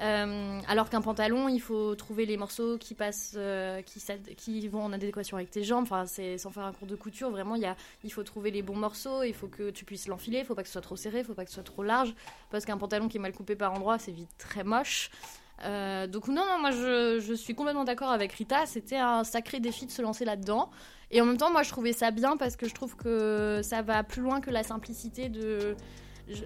Euh, 0.02 0.60
alors 0.68 0.90
qu'un 0.90 1.02
pantalon, 1.02 1.48
il 1.48 1.60
faut 1.60 1.96
trouver 1.96 2.26
les 2.26 2.38
morceaux 2.38 2.78
qui 2.78 2.94
passent, 2.94 3.36
euh, 3.38 3.82
qui, 3.82 4.02
qui 4.36 4.68
vont 4.68 4.84
en 4.84 4.94
adéquation 4.94 5.38
avec 5.38 5.50
tes 5.50 5.64
jambes. 5.64 5.84
Enfin, 5.84 6.06
c'est 6.06 6.38
sans 6.38 6.52
faire 6.52 6.66
un 6.66 6.74
cours 6.74 6.88
de 6.88 6.96
couture. 6.96 7.30
Vraiment, 7.30 7.56
il 7.56 7.62
y 7.62 7.66
a, 7.66 7.76
il 8.04 8.12
faut 8.12 8.24
trouver 8.24 8.52
les 8.52 8.62
bons 8.62 8.76
morceaux. 8.76 9.24
Il 9.24 9.34
faut 9.34 9.48
que 9.48 9.70
tu 9.70 9.86
puisses 9.86 10.08
l'enfiler. 10.08 10.40
Il 10.40 10.46
faut 10.46 10.56
pas 10.56 10.64
que 10.64 10.68
ce 10.68 10.74
soit 10.74 10.82
trop 10.82 10.98
serré. 10.98 11.20
Il 11.20 11.26
faut 11.26 11.34
pas 11.34 11.46
que 11.46 11.50
ce 11.50 11.56
soit 11.56 11.64
trop 11.64 11.84
large. 11.84 12.14
Parce 12.50 12.66
qu'un 12.66 12.78
pantalon 12.78 13.08
qui 13.08 13.18
est 13.18 13.22
mal 13.22 13.34
coupé 13.34 13.56
par 13.56 13.74
endroits, 13.74 13.98
c'est 13.98 14.12
vite 14.12 14.32
très 14.38 14.64
moche. 14.64 15.12
Euh, 15.64 16.06
donc 16.06 16.28
non, 16.28 16.46
non, 16.46 16.60
moi 16.60 16.72
je, 16.72 17.22
je 17.26 17.34
suis 17.34 17.56
complètement 17.56 17.86
d'accord 17.86 18.12
avec 18.12 18.34
Rita. 18.34 18.66
C'était 18.66 18.98
un 18.98 19.24
sacré 19.24 19.62
défi 19.62 19.86
de 19.86 19.92
se 19.92 20.02
lancer 20.02 20.26
là-dedans. 20.26 20.70
Et 21.12 21.22
en 21.22 21.26
même 21.26 21.38
temps, 21.38 21.52
moi 21.52 21.64
je 21.64 21.70
trouvais 21.70 21.94
ça 21.94 22.12
bien 22.12 22.36
parce 22.36 22.58
que 22.58 22.68
je 22.68 22.74
trouve 22.74 22.98
que 22.98 23.62
ça 23.64 23.82
va 23.82 24.04
plus 24.04 24.22
loin 24.22 24.42
que 24.42 24.50
la 24.50 24.64
simplicité 24.64 25.30
de 25.30 25.78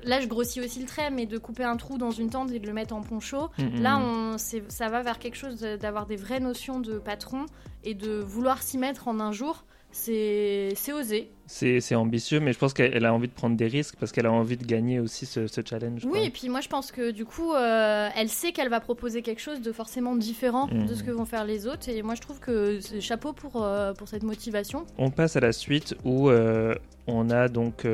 là 0.03 0.19
je 0.21 0.27
grossis 0.27 0.61
aussi 0.61 0.79
le 0.79 0.85
trait, 0.85 1.11
mais 1.11 1.25
de 1.25 1.37
couper 1.37 1.63
un 1.63 1.77
trou 1.77 1.97
dans 1.97 2.11
une 2.11 2.29
tente 2.29 2.51
et 2.51 2.59
de 2.59 2.67
le 2.67 2.73
mettre 2.73 2.95
en 2.95 3.01
poncho, 3.01 3.49
mm, 3.57 3.63
mm, 3.63 3.81
là 3.81 3.97
mm. 3.97 4.03
on, 4.03 4.37
ça 4.37 4.89
va 4.89 5.01
vers 5.01 5.19
quelque 5.19 5.37
chose 5.37 5.59
d'avoir 5.59 6.05
des 6.05 6.15
vraies 6.15 6.39
notions 6.39 6.79
de 6.79 6.97
patron 6.97 7.45
et 7.83 7.93
de 7.93 8.19
vouloir 8.19 8.61
s'y 8.61 8.77
mettre 8.77 9.07
en 9.07 9.19
un 9.19 9.31
jour 9.31 9.65
c'est 9.91 10.93
osé. 10.93 11.29
C'est 11.47 11.95
ambitieux, 11.95 12.39
mais 12.39 12.53
je 12.53 12.59
pense 12.59 12.73
qu'elle 12.73 13.05
a 13.05 13.13
envie 13.13 13.27
de 13.27 13.33
prendre 13.33 13.55
des 13.57 13.67
risques 13.67 13.95
parce 13.99 14.11
qu'elle 14.11 14.27
a 14.27 14.31
envie 14.31 14.55
de 14.55 14.65
gagner 14.65 14.99
aussi 14.99 15.25
ce, 15.25 15.47
challenge. 15.67 16.05
Oui, 16.05 16.19
et 16.25 16.29
puis 16.29 16.47
moi 16.47 16.61
je 16.61 16.69
pense 16.69 16.91
que 16.91 17.11
du 17.11 17.25
coup, 17.25 17.53
euh, 17.53 18.09
elle 18.15 18.29
sait 18.29 18.51
qu'elle 18.51 18.69
va 18.69 18.79
proposer 18.79 19.21
quelque 19.23 19.41
chose 19.41 19.61
de 19.61 19.71
forcément 19.71 20.15
différent 20.15 20.67
de 20.67 20.93
ce 20.93 21.03
que 21.03 21.11
vont 21.11 21.25
faire 21.25 21.45
les 21.45 21.65
autres. 21.65 21.89
Et 21.89 22.03
moi 22.03 22.15
je 22.15 22.21
trouve 22.21 22.39
que 22.39 22.79
chapeau 22.99 23.33
pour, 23.33 23.63
euh, 23.63 23.93
pour 23.93 24.07
cette 24.07 24.23
motivation. 24.23 24.85
On 24.97 25.09
passe 25.09 25.35
à 25.35 25.39
la 25.39 25.51
suite 25.51 25.95
où 26.03 26.29
euh, 26.29 26.75
on 27.07 27.31
a 27.31 27.47
donc 27.47 27.87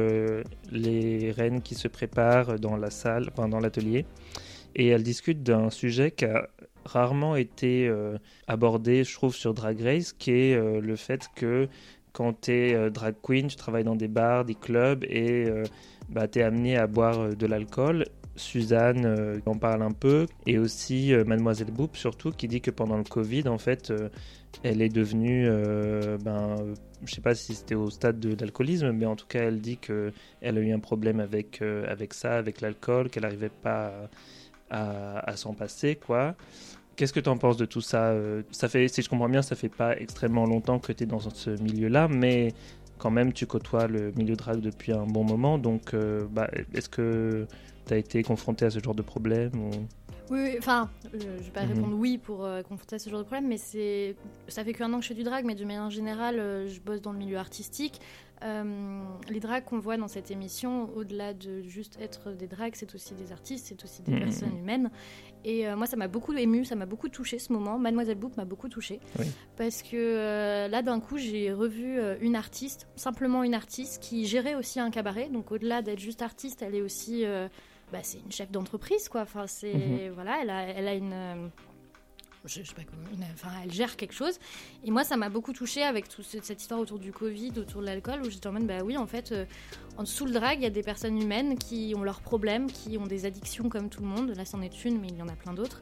les 0.72 1.32
reines 1.32 1.62
qui 1.62 1.76
se 1.76 1.88
préparent 1.88 2.60
dans 2.60 2.76
la 2.76 2.90
salle, 2.90 3.30
enfin 3.32 3.48
dans 3.48 3.60
l'atelier. 3.60 4.06
Et 4.76 4.88
elles 4.88 5.04
discutent 5.04 5.44
d'un 5.44 5.70
sujet 5.70 6.12
qui 6.12 6.26
a 6.26 6.50
rarement 6.86 7.36
été 7.36 7.92
abordé, 8.48 9.04
je 9.04 9.14
trouve, 9.14 9.36
sur 9.36 9.54
Drag 9.54 9.80
Race, 9.82 10.14
qui 10.14 10.32
est 10.32 10.82
le 10.82 10.96
fait 10.96 11.28
que 11.36 11.68
quand 12.14 12.42
tu 12.42 12.52
es 12.52 12.90
drag 12.92 13.16
queen, 13.22 13.48
tu 13.48 13.56
travailles 13.56 13.84
dans 13.84 13.96
des 13.96 14.08
bars, 14.08 14.46
des 14.46 14.56
clubs 14.56 15.04
et 15.06 15.46
bah, 16.10 16.28
tu 16.28 16.40
es 16.40 16.44
amené 16.44 16.78
à 16.78 16.88
boire 16.88 17.36
de 17.36 17.46
l'alcool. 17.46 18.06
Suzanne 18.38 19.42
en 19.46 19.58
parle 19.58 19.82
un 19.82 19.92
peu 19.92 20.26
et 20.46 20.60
aussi 20.60 21.14
Mademoiselle 21.26 21.72
Boop 21.72 21.96
surtout 21.96 22.32
qui 22.32 22.50
dit 22.50 22.60
que 22.60 22.70
pendant 22.70 22.98
le 22.98 23.06
Covid 23.06 23.48
en 23.48 23.58
fait 23.58 23.94
elle 24.64 24.82
est 24.82 24.90
devenue, 24.90 25.48
euh, 25.48 26.18
ben, 26.18 26.56
je 27.06 27.14
sais 27.14 27.22
pas 27.22 27.36
si 27.36 27.56
c'était 27.56 27.76
au 27.76 27.90
stade 27.90 28.20
de 28.20 28.36
l'alcoolisme, 28.40 28.92
mais 28.92 29.06
en 29.06 29.16
tout 29.16 29.28
cas, 29.28 29.44
elle 29.44 29.62
dit 29.62 29.78
que 29.78 30.12
elle 30.42 30.58
a 30.58 30.62
eu 30.62 30.72
un 30.72 30.80
problème 30.80 31.20
avec, 31.20 31.62
euh, 31.62 31.86
avec 31.88 32.14
ça, 32.14 32.34
avec 32.34 32.62
l'alcool, 32.62 33.10
qu'elle 33.10 33.24
n'arrivait 33.24 33.50
pas 33.50 34.10
à, 34.70 35.20
à, 35.30 35.36
s'en 35.36 35.54
passer, 35.54 35.96
quoi. 35.96 36.36
Qu'est-ce 36.96 37.14
que 37.14 37.20
tu 37.20 37.30
en 37.30 37.38
penses 37.38 37.58
de 37.58 37.66
tout 37.66 37.82
ça? 37.82 38.12
Euh, 38.12 38.44
Ça 38.52 38.70
fait, 38.70 38.88
si 38.88 39.02
je 39.02 39.10
comprends 39.10 39.30
bien, 39.30 39.42
ça 39.42 39.56
fait 39.56 39.70
pas 39.70 39.98
extrêmement 39.98 40.46
longtemps 40.46 40.80
que 40.80 40.92
tu 40.94 41.04
es 41.04 41.06
dans 41.06 41.20
ce 41.20 41.50
milieu-là, 41.62 42.08
mais 42.08 42.54
quand 42.98 43.12
même, 43.12 43.34
tu 43.34 43.46
côtoies 43.46 43.88
le 43.88 44.12
milieu 44.14 44.36
drag 44.36 44.62
depuis 44.62 44.94
un 44.94 45.06
bon 45.06 45.24
moment. 45.24 45.58
Donc, 45.58 45.94
euh, 45.94 46.26
bah, 46.32 46.50
est-ce 46.74 46.90
que 46.90 47.48
tu 47.86 47.94
as 47.94 47.98
été 47.98 48.24
confronté 48.24 48.66
à 48.66 48.70
ce 48.70 48.80
genre 48.80 48.96
de 48.96 49.02
problème 49.02 49.52
ou... 49.56 49.72
Oui, 50.32 50.56
enfin, 50.58 50.90
je, 51.14 51.18
ne 51.18 51.38
vais 51.38 51.52
pas 51.52 51.66
mhm. 51.66 51.74
répondre 51.74 51.96
oui 51.98 52.18
pour 52.18 52.46
euh, 52.46 52.64
confronter 52.64 52.96
à 52.96 53.00
ce 53.00 53.10
genre 53.10 53.20
de 53.20 53.26
problème, 53.26 53.48
mais 53.48 53.58
c'est, 53.58 54.16
ça 54.48 54.64
fait 54.64 54.74
qu'un 54.74 54.92
an 54.92 54.98
que 54.98 55.04
je 55.04 55.10
fais 55.10 55.14
du 55.14 55.24
drag, 55.24 55.46
mais 55.46 55.54
de 55.54 55.64
manière 55.66 55.90
générale, 55.92 56.40
euh, 56.40 56.68
je 56.68 56.80
bosse 56.80 57.02
dans 57.02 57.12
le 57.12 57.20
milieu 57.20 57.38
artistique. 57.38 58.02
Euh, 58.46 59.04
les 59.30 59.40
drags 59.40 59.64
qu'on 59.64 59.80
voit 59.80 59.98
dans 59.98 60.08
cette 60.08 60.30
émission, 60.30 60.90
au-delà 60.96 61.34
de 61.34 61.64
juste 61.64 61.98
être 62.00 62.32
des 62.32 62.48
drags, 62.48 62.74
c'est 62.76 62.94
aussi 62.94 63.16
des 63.16 63.32
artistes, 63.32 63.66
c'est 63.68 63.84
aussi 63.84 64.04
des 64.04 64.14
mhm. 64.14 64.20
personnes 64.20 64.58
humaines. 64.58 64.92
Et 65.44 65.68
moi, 65.76 65.86
ça 65.86 65.96
m'a 65.96 66.08
beaucoup 66.08 66.34
ému, 66.34 66.66
ça 66.66 66.76
m'a 66.76 66.88
beaucoup 66.88 67.08
touché 67.08 67.38
ce 67.38 67.54
moment. 67.54 67.78
Mademoiselle 67.78 68.18
Boop 68.18 68.36
m'a 68.36 68.46
beaucoup 68.46 68.68
touché 68.68 69.00
parce 69.58 69.84
que 69.84 70.68
là, 70.68 70.82
d'un 70.82 71.00
coup, 71.00 71.18
j'ai 71.18 71.54
revu 71.54 72.00
une 72.20 72.36
artiste, 72.36 72.88
simplement 72.96 73.44
une 73.44 73.54
artiste 73.54 74.02
qui 74.02 74.26
gérait 74.26 74.56
aussi 74.56 74.80
un 74.80 74.90
cabaret. 74.90 75.30
Donc, 75.30 75.52
au-delà 75.52 75.84
d'être 75.84 76.00
juste 76.00 76.24
artiste, 76.24 76.64
elle 76.64 76.74
est 76.74 76.82
aussi 76.82 77.26
bah, 77.92 78.00
c'est 78.02 78.18
une 78.18 78.32
chef 78.32 78.50
d'entreprise, 78.50 79.08
quoi. 79.08 79.22
Enfin, 79.22 79.46
c'est 79.46 79.74
mhm. 79.74 80.14
voilà, 80.16 80.40
elle 80.42 80.50
a, 80.50 80.64
elle 80.64 80.88
a 80.88 80.96
une 80.96 81.52
elle 83.64 83.72
gère 83.72 83.96
quelque 83.96 84.14
chose. 84.14 84.40
Et 84.84 84.92
moi, 84.92 85.04
ça 85.04 85.18
m'a 85.18 85.30
beaucoup 85.30 85.54
touchée 85.54 85.84
avec 85.84 86.10
toute 86.10 86.26
cette 86.26 86.62
histoire 86.62 86.80
autour 86.80 87.00
du 87.00 87.12
Covid, 87.12 87.54
autour 87.58 87.82
de 87.82 87.86
l'alcool, 87.86 88.22
où 88.24 88.30
j'étais 88.30 88.48
en 88.48 88.54
mode, 88.54 88.68
bah 88.68 88.84
oui, 88.84 88.98
en 88.98 89.08
fait, 89.08 89.32
euh, 89.32 89.46
en 89.98 90.04
dessous 90.04 90.26
le 90.26 90.32
drag, 90.32 90.60
il 90.60 90.64
y 90.64 90.68
a 90.68 90.70
des 90.70 90.84
personnes 90.84 91.22
humaines 91.22 91.58
qui 91.58 91.94
ont 91.96 92.04
leurs 92.04 92.22
problèmes, 92.22 92.68
qui 92.68 92.98
ont 92.98 93.08
des 93.08 93.26
addictions 93.26 93.70
comme 93.70 93.90
tout 93.90 94.02
le 94.02 94.08
monde. 94.08 94.34
Là, 94.36 94.46
c'en 94.46 94.62
est 94.62 94.86
une, 94.86 95.00
mais 95.00 95.08
il 95.08 95.18
y 95.18 95.22
en 95.22 95.28
a 95.28 95.36
plein 95.36 95.54
d'autres 95.54 95.82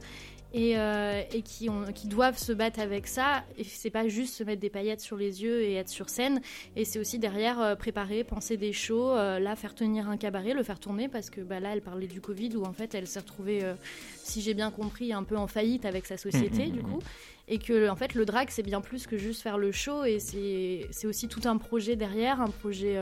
et, 0.54 0.78
euh, 0.78 1.22
et 1.34 1.42
qui, 1.42 1.70
ont, 1.70 1.86
qui, 1.94 2.08
doivent 2.08 2.38
se 2.38 2.52
battre 2.52 2.80
avec 2.80 3.08
ça. 3.08 3.44
Et 3.58 3.64
c'est 3.64 3.90
pas 3.90 4.08
juste 4.08 4.36
se 4.36 4.44
mettre 4.44 4.62
des 4.62 4.70
paillettes 4.70 5.02
sur 5.02 5.18
les 5.18 5.44
yeux 5.44 5.62
et 5.62 5.74
être 5.76 5.90
sur 5.90 6.10
scène. 6.10 6.42
Et 6.76 6.86
c'est 6.86 7.00
aussi 7.00 7.18
derrière 7.20 7.60
euh, 7.60 7.76
préparer, 7.76 8.24
penser 8.24 8.56
des 8.56 8.72
shows, 8.72 9.12
euh, 9.12 9.40
là 9.40 9.56
faire 9.56 9.74
tenir 9.74 10.10
un 10.10 10.18
cabaret, 10.18 10.54
le 10.54 10.64
faire 10.64 10.80
tourner 10.80 11.08
parce 11.08 11.30
que 11.30 11.42
bah, 11.42 11.60
là 11.60 11.70
elle 11.74 11.82
parlait 11.82 12.08
du 12.08 12.22
Covid 12.22 12.56
où 12.56 12.66
en 12.66 12.74
fait 12.74 12.94
elle 12.94 13.08
s'est 13.08 13.20
retrouvée, 13.20 13.62
si 14.24 14.42
j'ai 14.42 14.54
bien 14.54 14.70
compris, 14.70 15.12
un 15.12 15.24
peu 15.24 15.38
en 15.38 15.48
faillite 15.48 15.86
avec 15.86 16.06
sa 16.06 16.18
société 16.18 16.68
mmh, 16.68 16.70
mmh, 16.70 16.72
du 16.72 16.80
mmh, 16.80 16.84
coup. 16.84 17.00
Et 17.48 17.58
que 17.58 17.90
en 17.90 17.96
fait 17.96 18.14
le 18.14 18.26
drag 18.26 18.50
c'est 18.52 18.64
bien 18.64 18.80
plus 18.80 19.08
que 19.08 19.18
juste 19.18 19.42
faire 19.42 19.58
le 19.58 19.72
show 19.72 20.06
et 20.06 20.20
c'est 20.20 21.08
aussi 21.08 21.28
tout 21.28 21.42
un 21.46 21.58
projet 21.58 21.96
derrière, 21.96 22.40
un 22.40 22.50
projet 22.50 22.98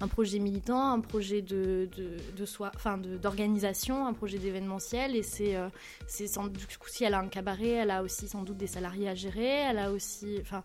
un 0.00 0.08
projet 0.08 0.38
militant, 0.38 0.92
un 0.92 1.00
projet 1.00 1.42
de, 1.42 1.88
de, 2.36 2.44
soi, 2.44 2.70
enfin 2.74 2.98
d'organisation, 2.98 4.06
un 4.06 4.12
projet 4.12 4.38
d'événementiel. 4.38 5.16
Et 5.16 5.22
c'est, 5.22 5.56
euh, 5.56 5.68
c'est 6.06 6.26
du 6.26 6.78
coup, 6.78 6.88
si 6.88 7.04
elle 7.04 7.14
a 7.14 7.20
un 7.20 7.28
cabaret, 7.28 7.70
elle 7.70 7.90
a 7.90 8.02
aussi 8.02 8.28
sans 8.28 8.42
doute 8.42 8.56
des 8.56 8.66
salariés 8.66 9.08
à 9.08 9.14
gérer. 9.14 9.62
Elle 9.68 9.78
a 9.78 9.90
aussi, 9.90 10.38
enfin, 10.40 10.62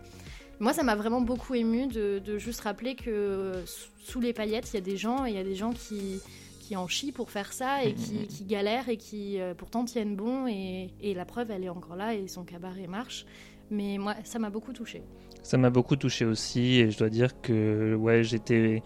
moi, 0.60 0.74
ça 0.74 0.84
m'a 0.84 0.96
vraiment 0.96 1.22
beaucoup 1.22 1.56
ému 1.56 1.88
de, 1.88 2.20
de, 2.20 2.38
juste 2.38 2.62
rappeler 2.62 2.96
que 2.96 3.64
sous 4.04 4.20
les 4.20 4.34
paillettes, 4.34 4.70
il 4.72 4.76
y 4.76 4.78
a 4.78 4.82
des 4.82 4.98
gens, 4.98 5.26
il 5.26 5.34
y 5.34 5.40
a 5.40 5.44
des 5.44 5.56
gens 5.56 5.74
qui 5.74 6.20
qui 6.60 6.78
en 6.78 6.88
chient 6.88 7.12
pour 7.12 7.30
faire 7.30 7.52
ça 7.52 7.84
et 7.84 7.94
qui, 7.94 8.26
qui 8.26 8.46
galèrent 8.46 8.88
et 8.88 8.96
qui 8.96 9.38
euh, 9.38 9.54
pourtant 9.54 9.84
tiennent 9.84 10.16
bon. 10.16 10.48
Et, 10.48 10.92
et, 11.02 11.14
la 11.14 11.26
preuve 11.26 11.52
elle 11.52 11.66
est 11.66 11.70
encore 11.70 11.98
là 11.98 12.16
et 12.16 12.30
son 12.30 12.46
cabaret 12.46 12.88
marche. 12.88 13.26
Mais 13.70 13.98
moi 13.98 14.16
ça 14.24 14.40
m'a 14.40 14.50
beaucoup 14.50 14.72
touché 14.72 15.04
ça 15.44 15.58
m'a 15.58 15.70
beaucoup 15.70 15.98
touché 15.98 16.26
aussi. 16.26 16.80
Et 16.80 16.90
je 16.90 16.98
dois 16.98 17.10
dire 17.10 17.40
que 17.42 17.96
ouais 17.96 18.24
j'étais 18.24 18.82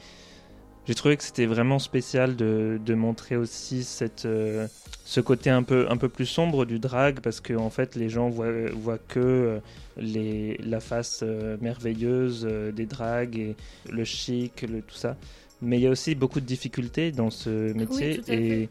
j'ai 0.88 0.96
trouvé 0.96 1.17
que 1.17 1.24
c'était 1.24 1.46
vraiment 1.46 1.79
spécial 1.79 2.38
de, 2.38 2.79
de, 2.84 2.94
montrer 2.94 3.36
aussi 3.36 3.84
cette, 3.84 4.25
euh, 4.25 4.67
ce 5.03 5.20
côté 5.20 5.50
un 5.50 5.63
peu, 5.63 5.86
un 5.89 5.98
peu 5.98 6.08
plus 6.08 6.25
sombre 6.25 6.63
du 6.63 6.79
drag 6.79 7.20
parce 7.20 7.41
que 7.41 7.53
en 7.53 7.70
fait 7.70 7.96
les 7.96 8.08
gens 8.08 8.29
voient, 8.29 8.70
voient 8.74 8.98
que 8.98 9.20
euh, 9.20 9.60
les, 9.98 10.58
la 10.63 10.79
face 10.79 11.22
euh, 11.24 11.58
merveilleuse 11.60 12.48
des 12.74 12.86
drags 12.86 13.38
et 13.38 13.56
le 13.91 14.06
chic, 14.06 14.62
le, 14.62 14.82
tout 14.82 14.96
ça. 14.96 15.17
Mais 15.62 15.77
il 15.77 15.82
y 15.82 15.88
a 15.88 15.89
aussi 15.89 16.15
beaucoup 16.15 16.39
de 16.39 16.46
difficultés 16.46 17.12
dans 17.12 17.32
ce 17.32 17.74
métier 17.74 18.22
et 18.29 18.70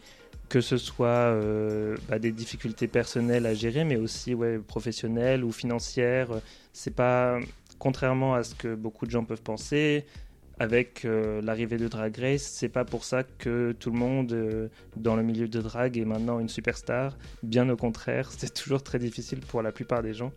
que 0.49 0.61
ce 0.61 0.77
soit 0.77 1.37
bah, 2.09 2.21
des 2.21 2.31
difficultés 2.31 2.87
personnelles 2.87 3.45
à 3.45 3.55
gérer, 3.55 3.83
mais 3.83 3.97
aussi 3.97 4.35
ouais, 4.35 4.59
professionnelles 4.59 5.43
ou 5.43 5.51
financières. 5.51 6.29
C'est 6.73 6.95
pas 6.95 7.41
contrairement 7.81 8.35
à 8.35 8.45
ce 8.45 8.55
que 8.55 8.75
beaucoup 8.77 9.05
de 9.05 9.11
gens 9.11 9.25
peuvent 9.25 9.43
penser, 9.43 10.05
avec 10.59 11.05
euh, 11.05 11.43
l'arrivée 11.43 11.77
de 11.77 11.87
Drag 11.87 12.17
Race, 12.17 12.43
c'est 12.43 12.69
pas 12.69 12.85
pour 12.85 13.05
ça 13.05 13.25
que 13.25 13.73
tout 13.79 13.91
le 13.91 13.99
monde 13.99 14.33
euh, 14.33 14.69
dans 14.97 15.15
le 15.15 15.23
milieu 15.23 15.49
de 15.49 15.61
drag 15.61 15.99
est 15.99 16.05
maintenant 16.05 16.39
une 16.39 16.49
superstar. 16.49 17.17
Bien 17.43 17.69
au 17.69 17.77
contraire, 17.77 18.31
c'est 18.37 18.53
toujours 18.53 18.83
très 18.83 18.99
difficile 18.99 19.41
pour 19.41 19.63
la 19.63 19.73
plupart 19.73 20.03
des 20.03 20.15
gens. 20.15 20.33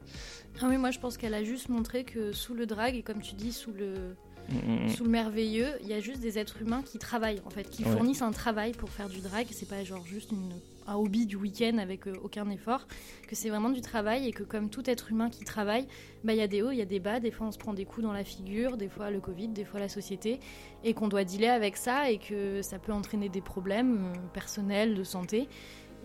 Ah 0.61 0.65
oui, 0.67 0.77
moi 0.77 0.91
je 0.91 0.99
pense 0.99 1.17
qu'elle 1.17 1.33
a 1.33 1.43
juste 1.43 1.69
montré 1.69 2.03
que 2.03 2.33
sous 2.33 2.53
le 2.53 2.65
drag, 2.65 2.95
et 2.95 3.01
comme 3.01 3.21
tu 3.21 3.35
dis, 3.35 3.53
sous 3.53 3.71
le, 3.71 4.15
mm, 4.49 4.55
mm, 4.55 4.85
mm. 4.85 4.89
sous 4.89 5.03
le 5.05 5.09
merveilleux, 5.09 5.69
il 5.81 5.88
y 5.88 5.93
a 5.93 6.01
juste 6.01 6.19
des 6.19 6.38
êtres 6.38 6.61
humains 6.61 6.83
qui 6.83 6.97
travaillent 6.97 7.41
en 7.45 7.49
fait, 7.49 7.69
qui 7.69 7.83
fournissent 7.83 8.21
un 8.21 8.31
travail 8.31 8.73
pour 8.73 8.89
faire 8.89 9.07
du 9.07 9.21
drag. 9.21 9.47
C'est 9.51 9.69
pas 9.69 9.83
genre 9.85 10.05
juste 10.05 10.31
une 10.31 10.49
un 10.89 10.96
hobby 10.96 11.25
du 11.25 11.36
week-end 11.36 11.77
avec 11.77 12.08
euh, 12.08 12.13
aucun 12.24 12.50
effort, 12.50 12.88
que 13.27 13.36
c'est 13.36 13.50
vraiment 13.50 13.69
du 13.69 13.81
travail 13.81 14.27
et 14.27 14.31
que 14.31 14.43
comme 14.43 14.69
tout 14.69 14.89
être 14.89 15.12
humain 15.12 15.29
qui 15.29 15.43
travaille, 15.43 15.88
bah, 16.24 16.34
il 16.34 16.39
y 16.39 16.41
a 16.41 16.48
des 16.48 16.62
hauts, 16.62 16.72
il 16.72 16.77
y 16.77 16.81
a 16.81 16.86
des 16.86 17.00
bas, 17.00 17.19
des 17.19 17.31
fois 17.31 17.48
on 17.48 17.51
se 17.51 17.58
prend 17.58 17.74
des 17.74 17.86
coups 17.86 18.05
dans 18.05 18.13
la 18.13 18.24
figure, 18.24 18.75
des 18.75 18.89
fois 18.89 19.12
le 19.12 19.19
Covid, 19.19 19.50
des 19.50 19.65
fois 19.65 19.79
la 19.79 19.89
société, 19.89 20.39
et 20.84 20.93
qu'on 20.93 21.08
doit 21.08 21.24
dealer 21.24 21.50
avec 21.50 21.77
ça 21.77 22.10
et 22.10 22.17
que 22.17 22.62
ça 22.62 22.79
peut 22.79 22.91
entraîner 22.91 23.29
des 23.29 23.41
problèmes 23.41 24.12
euh, 24.15 24.17
personnels, 24.34 24.96
de 24.96 25.03
santé. 25.03 25.48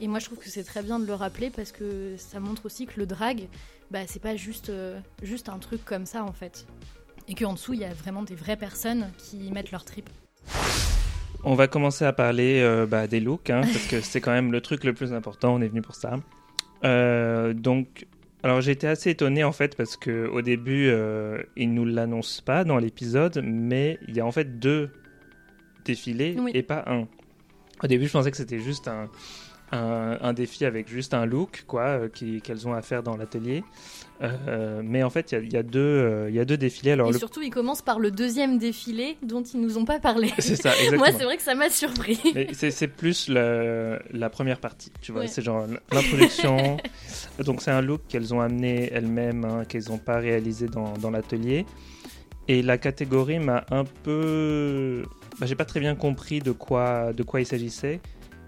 Et 0.00 0.08
moi 0.08 0.18
je 0.18 0.26
trouve 0.26 0.38
que 0.38 0.50
c'est 0.50 0.64
très 0.64 0.82
bien 0.82 0.98
de 0.98 1.06
le 1.06 1.14
rappeler 1.14 1.50
parce 1.50 1.72
que 1.72 2.16
ça 2.18 2.40
montre 2.40 2.66
aussi 2.66 2.86
que 2.86 2.98
le 2.98 3.06
drag, 3.06 3.48
bah, 3.90 4.00
c'est 4.06 4.22
pas 4.22 4.36
juste, 4.36 4.68
euh, 4.68 5.00
juste 5.22 5.48
un 5.48 5.58
truc 5.58 5.84
comme 5.84 6.06
ça 6.06 6.24
en 6.24 6.32
fait. 6.32 6.66
Et 7.26 7.34
qu'en 7.34 7.54
dessous, 7.54 7.72
il 7.72 7.80
y 7.80 7.84
a 7.84 7.94
vraiment 7.94 8.22
des 8.22 8.34
vraies 8.34 8.56
personnes 8.56 9.10
qui 9.16 9.50
mettent 9.50 9.70
leur 9.70 9.84
trip. 9.84 10.10
On 11.46 11.54
va 11.54 11.68
commencer 11.68 12.04
à 12.06 12.12
parler 12.12 12.60
euh, 12.62 12.86
bah, 12.86 13.06
des 13.06 13.20
looks, 13.20 13.50
hein, 13.50 13.60
parce 13.60 13.86
que 13.86 14.00
c'est 14.00 14.20
quand 14.20 14.32
même 14.32 14.50
le 14.50 14.60
truc 14.60 14.84
le 14.84 14.94
plus 14.94 15.12
important. 15.12 15.54
On 15.54 15.60
est 15.60 15.68
venu 15.68 15.82
pour 15.82 15.94
ça. 15.94 16.18
Euh, 16.84 17.52
donc, 17.52 18.06
alors 18.42 18.66
été 18.66 18.86
assez 18.86 19.10
étonné 19.10 19.44
en 19.44 19.52
fait 19.52 19.76
parce 19.76 19.96
que 19.96 20.26
au 20.26 20.42
début, 20.42 20.88
euh, 20.88 21.42
ils 21.56 21.72
nous 21.72 21.84
l'annoncent 21.84 22.42
pas 22.44 22.64
dans 22.64 22.78
l'épisode, 22.78 23.42
mais 23.44 23.98
il 24.08 24.16
y 24.16 24.20
a 24.20 24.26
en 24.26 24.32
fait 24.32 24.58
deux 24.58 24.90
défilés 25.84 26.36
et 26.52 26.62
pas 26.62 26.84
un. 26.86 27.06
Au 27.82 27.86
début, 27.86 28.06
je 28.06 28.12
pensais 28.12 28.30
que 28.30 28.36
c'était 28.36 28.60
juste 28.60 28.88
un, 28.88 29.10
un, 29.74 30.32
défi 30.32 30.64
avec 30.64 30.88
juste 30.88 31.14
un 31.14 31.26
look 31.26 31.64
quoi 31.66 31.82
euh, 31.82 32.08
qu'elles 32.08 32.68
ont 32.68 32.74
à 32.74 32.82
faire 32.82 33.02
dans 33.02 33.16
l'atelier. 33.16 33.64
Euh, 34.22 34.80
mais 34.84 35.02
en 35.02 35.10
fait, 35.10 35.32
il 35.32 35.52
y, 35.52 35.56
a 35.56 35.62
deux, 35.62 35.80
euh, 35.80 36.30
y 36.30 36.38
a 36.38 36.44
deux 36.44 36.56
défilés. 36.56 36.92
Alors, 36.92 37.10
et 37.10 37.12
surtout, 37.14 37.42
ils 37.42 37.50
commencent 37.50 37.82
par 37.82 37.98
le 37.98 38.10
deuxième 38.10 38.58
défilé 38.58 39.16
dont 39.22 39.42
ils 39.42 39.60
nous 39.60 39.76
ont 39.76 39.84
pas 39.84 39.98
parlé. 39.98 40.32
C'est 40.38 40.56
ça, 40.56 40.70
exactement. 40.70 40.98
Moi, 40.98 41.08
c'est 41.12 41.24
vrai 41.24 41.36
que 41.36 41.42
ça 41.42 41.54
m'a 41.54 41.68
surpris. 41.68 42.18
C'est 42.52 42.88
plus 42.88 43.28
la, 43.28 43.98
la, 44.12 44.30
première 44.30 44.60
partie, 44.60 44.92
tu 45.02 45.12
vois. 45.12 45.26
C'est 45.26 45.42
genre 45.42 45.66
l'introduction. 45.92 46.76
Donc, 47.44 47.60
c'est 47.60 47.72
un 47.72 47.82
look 47.82 48.02
qu'elles 48.08 48.32
ont 48.32 48.40
amené 48.40 48.90
elles-mêmes, 48.92 49.44
hein, 49.44 49.64
qu'elles 49.68 49.88
n'ont 49.88 49.98
pas 49.98 50.18
réalisé 50.18 50.68
dans, 50.68 50.92
dans 50.94 51.10
l'atelier. 51.10 51.66
Et 52.46 52.62
la 52.62 52.78
catégorie 52.78 53.38
m'a 53.38 53.64
un 53.70 53.84
peu. 53.84 55.02
Bah, 55.38 55.46
J'ai 55.46 55.56
pas 55.56 55.64
très 55.64 55.80
bien 55.80 55.94
compris 55.94 56.40
de 56.40 56.52
quoi, 56.52 57.12
de 57.12 57.22
quoi 57.22 57.40
il 57.40 57.46
s'agissait 57.46 58.00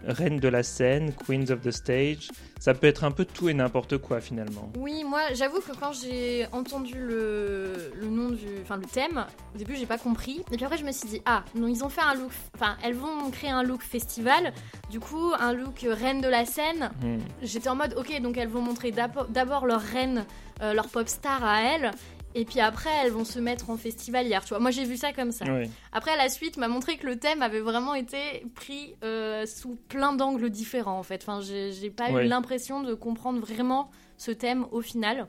reine 0.07 0.39
de 0.39 0.49
la 0.49 0.63
scène, 0.63 1.13
queens 1.27 1.51
of 1.51 1.61
the 1.61 1.71
stage. 1.71 2.29
Ça 2.59 2.73
peut 2.73 2.87
être 2.87 3.05
un 3.05 3.11
peu 3.11 3.25
tout 3.25 3.49
et 3.49 3.55
n'importe 3.55 3.99
quoi 3.99 4.21
finalement. 4.21 4.71
Oui, 4.79 5.05
moi 5.05 5.21
j'avoue 5.35 5.61
que 5.61 5.73
quand 5.79 5.93
j'ai 5.93 6.47
entendu 6.53 6.95
le, 6.97 7.93
le, 8.01 8.07
nom 8.07 8.31
du, 8.31 8.47
enfin 8.63 8.77
le 8.77 8.87
thème, 8.87 9.27
au 9.55 9.59
début 9.59 9.77
j'ai 9.77 9.87
pas 9.87 9.99
compris. 9.99 10.43
Et 10.51 10.57
puis 10.57 10.65
après 10.65 10.79
je 10.79 10.85
me 10.85 10.93
suis 10.93 11.09
dit 11.09 11.23
ah 11.27 11.45
non 11.55 11.69
ils 11.69 11.85
ont 11.85 11.89
fait 11.89 12.01
un 12.01 12.15
look, 12.15 12.31
enfin 12.55 12.77
elles 12.83 12.95
vont 12.95 13.31
créer 13.31 13.51
un 13.51 13.63
look 13.63 13.83
festival. 13.83 14.53
Du 14.91 15.01
coup 15.01 15.33
un 15.39 15.53
look 15.53 15.87
reine 15.87 16.21
de 16.21 16.29
la 16.29 16.47
scène. 16.47 16.91
Hmm. 17.03 17.19
J'étais 17.43 17.69
en 17.69 17.77
mode 17.77 17.95
ok 17.99 18.21
donc 18.23 18.39
elles 18.39 18.49
vont 18.49 18.63
montrer 18.63 18.93
d'abord 18.93 19.67
leur 19.67 19.81
reine, 19.81 20.25
euh, 20.63 20.73
leur 20.73 20.89
pop 20.89 21.09
star 21.09 21.45
à 21.45 21.63
elles. 21.63 21.91
Et 22.39 22.45
puis 22.45 22.61
après, 22.61 22.91
elles 23.03 23.11
vont 23.11 23.25
se 23.25 23.39
mettre 23.39 23.71
en 23.71 23.79
festival 23.79 24.27
hier, 24.27 24.45
tu 24.45 24.51
vois. 24.51 24.59
Moi, 24.59 24.71
j'ai 24.71 24.85
vu 24.85 24.99
ça 24.99 25.15
comme 25.15 25.33
ça. 25.33 25.47
Après, 25.91 26.15
la 26.19 26.29
suite 26.29 26.59
m'a 26.59 26.69
montré 26.69 26.99
que 26.99 27.07
le 27.07 27.17
thème 27.17 27.41
avait 27.41 27.61
vraiment 27.61 27.95
été 27.95 28.45
pris 28.55 28.95
euh, 29.03 29.47
sous 29.47 29.79
plein 29.89 30.13
d'angles 30.13 30.51
différents, 30.51 30.99
en 30.99 31.03
fait. 31.03 31.25
Enfin, 31.27 31.41
j'ai 31.41 31.91
pas 31.91 32.11
eu 32.11 32.27
l'impression 32.27 32.83
de 32.83 32.93
comprendre 32.93 33.41
vraiment 33.41 33.91
ce 34.19 34.33
thème 34.33 34.67
au 34.71 34.83
final. 34.83 35.29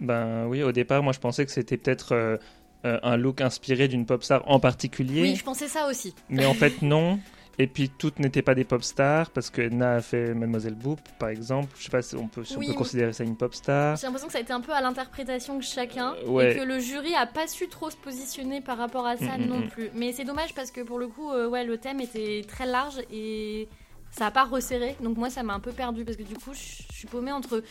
Ben 0.00 0.46
oui, 0.48 0.64
au 0.64 0.72
départ, 0.72 1.00
moi, 1.04 1.12
je 1.12 1.20
pensais 1.20 1.46
que 1.46 1.52
c'était 1.52 1.78
peut-être... 1.78 2.12
Euh, 2.12 2.36
un 2.84 3.16
look 3.16 3.40
inspiré 3.40 3.86
d'une 3.86 4.06
pop 4.06 4.24
star 4.24 4.42
en 4.50 4.58
particulier. 4.58 5.22
Oui, 5.22 5.36
je 5.36 5.44
pensais 5.44 5.68
ça 5.68 5.86
aussi. 5.86 6.16
Mais 6.28 6.46
en 6.46 6.54
fait, 6.54 6.82
non. 6.82 7.20
Et 7.58 7.66
puis 7.66 7.90
toutes 7.90 8.18
n'étaient 8.18 8.42
pas 8.42 8.54
des 8.54 8.64
pop 8.64 8.82
stars 8.82 9.30
parce 9.30 9.50
que 9.50 9.62
Edna 9.62 9.96
a 9.96 10.00
fait 10.00 10.34
Mademoiselle 10.34 10.74
Boop 10.74 11.00
par 11.18 11.28
exemple. 11.28 11.68
Je 11.76 11.84
sais 11.84 11.90
pas 11.90 12.02
si 12.02 12.16
on 12.16 12.26
peut, 12.26 12.44
on 12.56 12.60
peut 12.60 12.72
considérer 12.72 13.12
ça 13.12 13.24
une 13.24 13.36
pop 13.36 13.54
star. 13.54 13.96
J'ai 13.96 14.06
l'impression 14.06 14.28
que 14.28 14.32
ça 14.32 14.38
a 14.38 14.42
été 14.42 14.52
un 14.52 14.60
peu 14.60 14.72
à 14.72 14.80
l'interprétation 14.80 15.58
de 15.58 15.62
chacun 15.62 16.14
et 16.14 16.54
que 16.54 16.64
le 16.64 16.78
jury 16.78 17.14
a 17.14 17.26
pas 17.26 17.46
su 17.46 17.68
trop 17.68 17.90
se 17.90 17.96
positionner 17.96 18.60
par 18.60 18.78
rapport 18.78 19.06
à 19.06 19.16
ça 19.16 19.36
mm, 19.36 19.42
mm, 19.42 19.46
non 19.46 19.58
mm. 19.60 19.68
plus. 19.68 19.90
Mais 19.94 20.12
c'est 20.12 20.24
dommage 20.24 20.54
parce 20.54 20.70
que 20.70 20.80
pour 20.80 20.98
le 20.98 21.08
coup, 21.08 21.30
euh, 21.30 21.48
ouais, 21.48 21.64
le 21.64 21.76
thème 21.78 22.00
était 22.00 22.42
très 22.48 22.66
large 22.66 23.00
et 23.12 23.68
ça 24.10 24.26
a 24.26 24.30
pas 24.30 24.44
resserré. 24.44 24.96
Donc 25.02 25.18
moi, 25.18 25.28
ça 25.28 25.42
m'a 25.42 25.54
un 25.54 25.60
peu 25.60 25.72
perdu 25.72 26.04
parce 26.04 26.16
que 26.16 26.22
du 26.22 26.34
coup, 26.34 26.54
je 26.54 26.94
suis 26.94 27.06
paumée 27.06 27.32
entre 27.32 27.62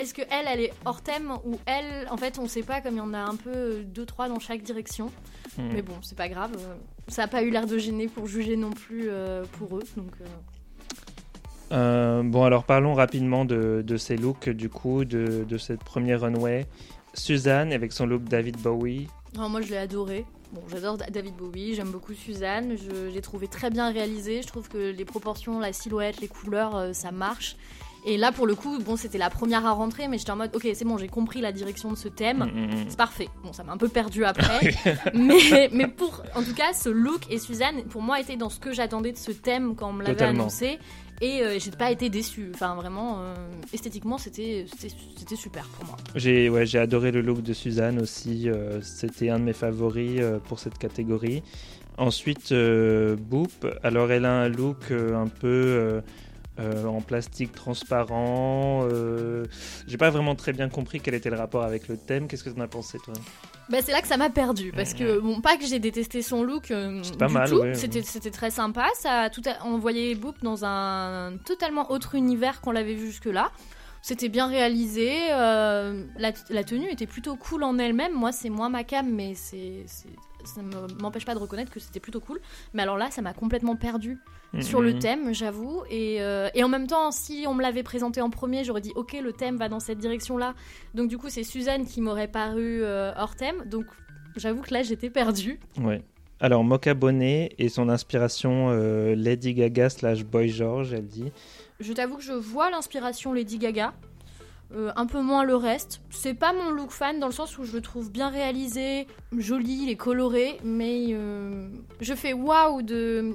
est-ce 0.00 0.14
que 0.14 0.22
elle, 0.22 0.46
elle 0.48 0.60
est 0.60 0.72
hors 0.84 1.02
thème 1.02 1.32
ou 1.44 1.58
elle, 1.66 2.08
en 2.10 2.16
fait, 2.16 2.38
on 2.38 2.46
sait 2.46 2.62
pas 2.62 2.80
comme 2.80 2.94
il 2.94 2.98
y 2.98 3.00
en 3.00 3.14
a 3.14 3.18
un 3.18 3.36
peu 3.36 3.82
deux 3.84 4.06
trois 4.06 4.28
dans 4.28 4.38
chaque 4.38 4.62
direction. 4.62 5.10
Mais 5.58 5.82
bon, 5.82 5.94
c'est 6.02 6.16
pas 6.16 6.28
grave. 6.28 6.52
Euh, 6.56 6.74
ça 7.08 7.22
n'a 7.22 7.28
pas 7.28 7.42
eu 7.42 7.50
l'air 7.50 7.66
de 7.66 7.78
gêner 7.78 8.06
pour 8.06 8.26
juger 8.26 8.56
non 8.56 8.70
plus 8.70 9.08
euh, 9.08 9.44
pour 9.58 9.78
eux. 9.78 9.84
Donc, 9.96 10.12
euh. 10.20 10.24
Euh, 11.72 12.22
bon, 12.22 12.44
alors 12.44 12.64
parlons 12.64 12.94
rapidement 12.94 13.44
de, 13.44 13.82
de, 13.86 13.96
ces 13.96 14.16
looks, 14.16 14.48
du 14.48 14.68
coup, 14.68 15.04
de, 15.04 15.44
de, 15.46 15.58
cette 15.58 15.84
première 15.84 16.22
runway. 16.22 16.66
Suzanne 17.14 17.72
avec 17.72 17.92
son 17.92 18.06
look 18.06 18.24
David 18.24 18.58
Bowie. 18.58 19.08
Oh, 19.38 19.48
moi, 19.48 19.60
je 19.60 19.70
l'ai 19.70 19.78
adoré. 19.78 20.24
Bon, 20.52 20.62
j'adore 20.70 20.96
David 20.96 21.34
Bowie, 21.34 21.74
j'aime 21.74 21.90
beaucoup 21.90 22.14
Suzanne, 22.14 22.74
je 22.78 23.12
l'ai 23.12 23.20
trouvé 23.20 23.48
très 23.48 23.68
bien 23.68 23.92
réalisé, 23.92 24.40
je 24.40 24.46
trouve 24.46 24.66
que 24.66 24.92
les 24.92 25.04
proportions, 25.04 25.58
la 25.58 25.74
silhouette, 25.74 26.22
les 26.22 26.28
couleurs, 26.28 26.94
ça 26.94 27.10
marche. 27.10 27.56
Et 28.06 28.16
là, 28.16 28.32
pour 28.32 28.46
le 28.46 28.54
coup, 28.54 28.78
bon, 28.78 28.96
c'était 28.96 29.18
la 29.18 29.30
première 29.30 29.66
à 29.66 29.72
rentrer, 29.72 30.08
mais 30.08 30.18
j'étais 30.18 30.30
en 30.30 30.36
mode, 30.36 30.54
ok, 30.54 30.68
c'est 30.72 30.84
bon, 30.84 30.98
j'ai 30.98 31.08
compris 31.08 31.40
la 31.40 31.52
direction 31.52 31.90
de 31.90 31.96
ce 31.96 32.08
thème, 32.08 32.38
mm, 32.38 32.60
mm, 32.60 32.66
mm. 32.66 32.84
c'est 32.88 32.96
parfait. 32.96 33.28
Bon, 33.42 33.52
ça 33.52 33.64
m'a 33.64 33.72
un 33.72 33.76
peu 33.76 33.88
perdu 33.88 34.24
après, 34.24 34.74
mais, 35.14 35.68
mais 35.72 35.88
pour, 35.88 36.22
en 36.34 36.42
tout 36.42 36.54
cas, 36.54 36.72
ce 36.72 36.88
look 36.88 37.22
et 37.30 37.38
Suzanne, 37.38 37.84
pour 37.90 38.02
moi, 38.02 38.20
était 38.20 38.36
dans 38.36 38.50
ce 38.50 38.60
que 38.60 38.72
j'attendais 38.72 39.12
de 39.12 39.18
ce 39.18 39.32
thème 39.32 39.74
quand 39.76 39.90
on 39.90 39.92
me 39.92 40.04
l'avait 40.04 40.22
annoncé. 40.22 40.78
Et 41.20 41.42
euh, 41.42 41.58
j'ai 41.58 41.70
pas 41.72 41.90
été 41.90 42.10
déçue. 42.10 42.50
Enfin, 42.54 42.74
vraiment, 42.76 43.18
euh, 43.20 43.34
esthétiquement, 43.72 44.18
c'était 44.18 44.66
super 45.34 45.66
pour 45.68 45.86
moi. 45.86 45.96
J'ai 46.14 46.48
ouais, 46.48 46.76
adoré 46.76 47.10
le 47.10 47.22
look 47.22 47.42
de 47.42 47.52
Suzanne 47.52 48.00
aussi. 48.00 48.48
Euh, 48.48 48.80
c'était 48.82 49.30
un 49.30 49.40
de 49.40 49.44
mes 49.44 49.52
favoris 49.52 50.20
pour 50.44 50.58
cette 50.58 50.78
catégorie. 50.78 51.42
Ensuite, 51.96 52.54
Boop. 52.54 53.66
Alors, 53.82 54.12
elle 54.12 54.24
a 54.24 54.42
un 54.42 54.48
look 54.48 54.92
un 54.92 55.26
peu 55.26 56.00
euh, 56.58 56.86
en 56.86 57.00
plastique 57.00 57.52
transparent. 57.52 58.88
Euh, 58.90 59.44
j'ai 59.86 59.96
pas 59.96 60.10
vraiment 60.10 60.34
très 60.34 60.52
bien 60.52 60.68
compris 60.68 61.00
quel 61.00 61.14
était 61.14 61.30
le 61.30 61.36
rapport 61.36 61.62
avec 61.62 61.86
le 61.86 61.96
thème. 61.96 62.26
Qu'est-ce 62.26 62.42
que 62.42 62.50
tu 62.50 62.58
en 62.58 62.64
as 62.64 62.68
pensé, 62.68 62.98
toi? 62.98 63.14
Bah, 63.68 63.78
c'est 63.80 63.92
là 63.92 64.02
que 64.02 64.08
ça 64.08 64.16
m'a 64.16 64.28
perdu 64.28 64.72
parce 64.74 64.94
que 64.94 65.20
bon 65.20 65.40
pas 65.40 65.56
que 65.56 65.66
j'ai 65.66 65.78
détesté 65.78 66.22
son 66.22 66.42
look 66.42 66.70
euh, 66.70 67.02
pas 67.18 67.28
mal, 67.28 67.76
c'était 67.76 68.02
c'était 68.02 68.30
très 68.30 68.50
sympa. 68.50 68.86
Ça 68.94 69.30
tout 69.30 69.42
on 69.64 69.78
voyait 69.78 70.14
Boop 70.14 70.42
dans 70.42 70.64
un 70.64 71.36
totalement 71.44 71.90
autre 71.92 72.14
univers 72.14 72.60
qu'on 72.60 72.72
l'avait 72.72 72.94
vu 72.94 73.06
jusque 73.06 73.26
là 73.26 73.52
c'était 74.00 74.28
bien 74.28 74.46
réalisé 74.46 75.28
la, 75.28 76.32
la, 76.48 76.64
tenue 76.64 76.90
était 76.90 77.06
plutôt 77.06 77.36
cool 77.36 77.62
en 77.62 77.78
elle-même. 77.78 78.14
Moi 78.14 78.32
c'est 78.32 78.48
moins 78.48 78.70
ma 78.70 78.84
cam 78.84 79.06
mais 79.08 79.34
c'est 79.34 79.84
ça 80.48 80.62
ne 80.62 81.02
m'empêche 81.02 81.24
pas 81.24 81.34
de 81.34 81.38
reconnaître 81.38 81.70
que 81.70 81.80
c'était 81.80 82.00
plutôt 82.00 82.20
cool. 82.20 82.40
Mais 82.74 82.82
alors 82.82 82.96
là, 82.96 83.10
ça 83.10 83.22
m'a 83.22 83.32
complètement 83.32 83.76
perdu 83.76 84.18
mm, 84.52 84.62
sur 84.62 84.80
le 84.80 84.94
mm. 84.94 84.98
thème, 84.98 85.34
j'avoue. 85.34 85.82
Et, 85.90 86.20
euh, 86.20 86.48
et, 86.54 86.64
en 86.64 86.68
même 86.68 86.86
temps, 86.86 87.10
si 87.10 87.44
on 87.46 87.54
me 87.54 87.62
l'avait 87.62 87.82
présenté 87.82 88.20
en 88.20 88.30
premier, 88.30 88.64
j'aurais 88.64 88.80
dit 88.80 88.92
ok, 88.96 89.16
le 89.22 89.32
thème 89.32 89.56
va 89.56 89.68
dans 89.68 89.80
cette 89.80 89.98
direction-là. 89.98 90.54
Donc 90.94 91.08
du 91.08 91.18
coup, 91.18 91.28
c'est 91.28 91.44
Suzanne 91.44 91.86
qui 91.86 92.00
m'aurait 92.00 92.28
paru 92.28 92.82
euh, 92.82 93.12
hors 93.16 93.36
thème. 93.36 93.64
Donc 93.66 93.86
j'avoue 94.36 94.62
que 94.62 94.72
là, 94.74 94.82
j'étais 94.82 95.10
perdue. 95.10 95.60
Ouais. 95.80 96.02
Alors 96.40 96.62
Mocha 96.62 96.94
Bonnet 96.94 97.50
et 97.58 97.68
son 97.68 97.88
inspiration 97.88 98.68
euh, 98.70 99.16
Lady 99.16 99.54
Gaga 99.54 99.90
slash 99.90 100.24
Boy 100.24 100.48
George, 100.48 100.92
elle 100.94 101.06
dit. 101.06 101.32
Je 101.80 101.92
t'avoue 101.92 102.16
que 102.16 102.22
je 102.22 102.32
vois 102.32 102.70
l'inspiration 102.70 103.32
Lady 103.32 103.58
Gaga. 103.58 103.92
Euh, 104.74 104.90
un 104.96 105.06
peu 105.06 105.22
moins 105.22 105.44
le 105.44 105.56
reste. 105.56 106.02
C'est 106.10 106.34
pas 106.34 106.52
mon 106.52 106.70
look 106.70 106.90
fan 106.90 107.18
dans 107.18 107.26
le 107.26 107.32
sens 107.32 107.56
où 107.56 107.64
je 107.64 107.72
le 107.72 107.80
trouve 107.80 108.12
bien 108.12 108.28
réalisé, 108.28 109.06
joli, 109.36 109.88
et 109.88 109.96
coloré, 109.96 110.58
mais 110.62 111.06
euh, 111.12 111.68
je 112.02 112.12
fais 112.12 112.34
waouh 112.34 112.82
de, 112.82 113.32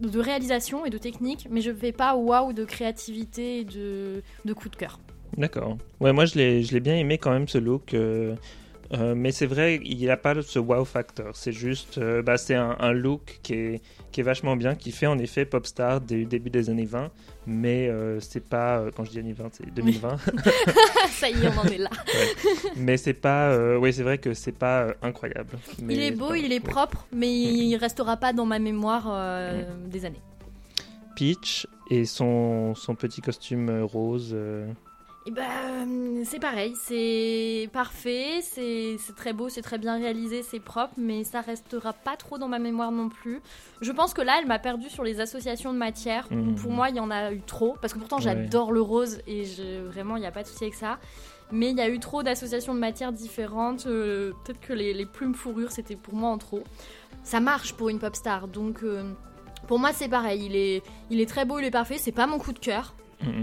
de 0.00 0.18
réalisation 0.18 0.84
et 0.84 0.90
de 0.90 0.98
technique, 0.98 1.46
mais 1.48 1.60
je 1.60 1.72
fais 1.72 1.92
pas 1.92 2.16
waouh 2.16 2.52
de 2.52 2.64
créativité 2.64 3.60
et 3.60 3.64
de, 3.64 4.22
de 4.44 4.52
coup 4.52 4.68
de 4.68 4.74
cœur. 4.74 4.98
D'accord. 5.36 5.78
Ouais, 6.00 6.12
moi 6.12 6.24
je 6.26 6.38
l'ai 6.38 6.80
bien 6.80 6.96
aimé 6.96 7.18
quand 7.18 7.30
même 7.30 7.46
ce 7.46 7.58
look. 7.58 7.94
Euh, 7.94 8.34
mais 9.16 9.32
c'est 9.32 9.46
vrai, 9.46 9.80
il 9.82 9.96
n'y 9.96 10.08
a 10.10 10.16
pas 10.16 10.40
ce 10.42 10.58
wow 10.58 10.84
factor. 10.84 11.34
C'est 11.34 11.52
juste, 11.52 12.00
bah, 12.00 12.36
c'est 12.36 12.54
un, 12.54 12.76
un, 12.78 12.92
look 12.92 13.40
qui 13.42 13.54
est, 13.54 13.82
qui 14.14 14.20
est 14.20 14.24
vachement 14.24 14.54
bien, 14.54 14.76
qui 14.76 14.92
fait 14.92 15.08
en 15.08 15.18
effet 15.18 15.44
pop 15.44 15.66
star 15.66 16.00
du 16.00 16.24
début 16.24 16.50
des 16.50 16.70
années 16.70 16.84
20, 16.84 17.10
mais 17.46 17.88
euh, 17.88 18.20
c'est 18.20 18.48
pas, 18.48 18.78
euh, 18.78 18.90
quand 18.94 19.04
je 19.04 19.10
dis 19.10 19.18
années 19.18 19.32
20, 19.32 19.48
c'est 19.52 19.74
2020. 19.74 20.16
Ça 21.10 21.28
y 21.28 21.32
est, 21.32 21.48
on 21.48 21.58
en 21.58 21.64
est 21.64 21.78
là. 21.78 21.90
Mais 22.76 22.96
c'est 22.96 23.14
pas, 23.14 23.50
euh, 23.50 23.76
oui, 23.76 23.92
c'est 23.92 24.04
vrai 24.04 24.18
que 24.18 24.32
c'est 24.32 24.56
pas 24.56 24.94
incroyable. 25.02 25.58
il 25.88 26.00
est 26.00 26.12
beau, 26.12 26.34
il 26.34 26.52
est 26.52 26.60
propre, 26.60 27.06
mais 27.12 27.28
il 27.28 27.76
restera 27.76 28.16
pas 28.16 28.32
dans 28.32 28.46
ma 28.46 28.58
mémoire 28.58 29.04
des 29.86 30.04
années. 30.04 30.22
Peach 31.16 31.66
et 31.90 32.04
son, 32.04 32.74
son 32.74 32.94
petit 32.94 33.20
costume 33.20 33.82
rose. 33.82 34.36
Et 35.26 35.30
ben, 35.30 36.22
c'est 36.26 36.38
pareil, 36.38 36.74
c'est 36.76 37.70
parfait, 37.72 38.42
c'est 38.42 38.98
très 39.16 39.32
beau, 39.32 39.48
c'est 39.48 39.62
très 39.62 39.78
bien 39.78 39.96
réalisé, 39.96 40.42
c'est 40.42 40.60
propre, 40.60 40.92
mais 40.98 41.24
ça 41.24 41.40
restera 41.40 41.94
pas 41.94 42.16
trop 42.16 42.36
dans 42.36 42.48
ma 42.48 42.58
mémoire 42.58 42.92
non 42.92 43.08
plus. 43.08 43.40
Je 43.80 43.90
pense 43.90 44.12
que 44.12 44.20
là, 44.20 44.36
elle 44.38 44.46
m'a 44.46 44.58
perdu 44.58 44.90
sur 44.90 45.02
les 45.02 45.20
associations 45.20 45.72
de 45.72 45.78
matières. 45.78 46.28
Mmh. 46.30 46.56
Pour 46.56 46.72
moi, 46.72 46.90
il 46.90 46.96
y 46.96 47.00
en 47.00 47.10
a 47.10 47.32
eu 47.32 47.40
trop, 47.40 47.74
parce 47.80 47.94
que 47.94 47.98
pourtant 47.98 48.18
j'adore 48.18 48.70
le 48.70 48.82
rose 48.82 49.20
et 49.26 49.46
je, 49.46 49.82
vraiment, 49.86 50.16
il 50.16 50.20
n'y 50.20 50.26
a 50.26 50.30
pas 50.30 50.42
de 50.42 50.48
souci 50.48 50.64
avec 50.64 50.74
ça. 50.74 50.98
Mais 51.50 51.70
il 51.70 51.76
y 51.78 51.80
a 51.80 51.88
eu 51.88 51.98
trop 52.00 52.22
d'associations 52.22 52.74
de 52.74 52.78
matières 52.78 53.12
différentes. 53.12 53.86
Euh, 53.86 54.32
peut-être 54.44 54.60
que 54.60 54.74
les, 54.74 55.06
plumes 55.06 55.34
fourrure, 55.34 55.72
c'était 55.72 55.96
pour 55.96 56.14
moi 56.14 56.28
en 56.28 56.38
trop. 56.38 56.64
Ça 57.22 57.40
marche 57.40 57.72
pour 57.72 57.88
une 57.88 57.98
pop 57.98 58.14
star, 58.14 58.46
donc 58.46 58.82
euh, 58.82 59.10
pour 59.68 59.78
moi, 59.78 59.94
c'est 59.94 60.08
pareil. 60.08 60.44
Il 60.44 60.54
est, 60.54 60.82
il 61.08 61.18
est 61.18 61.26
très 61.26 61.46
beau, 61.46 61.60
il 61.60 61.64
est 61.64 61.70
parfait. 61.70 61.96
C'est 61.96 62.12
pas 62.12 62.26
mon 62.26 62.38
coup 62.38 62.52
de 62.52 62.58
cœur 62.58 62.94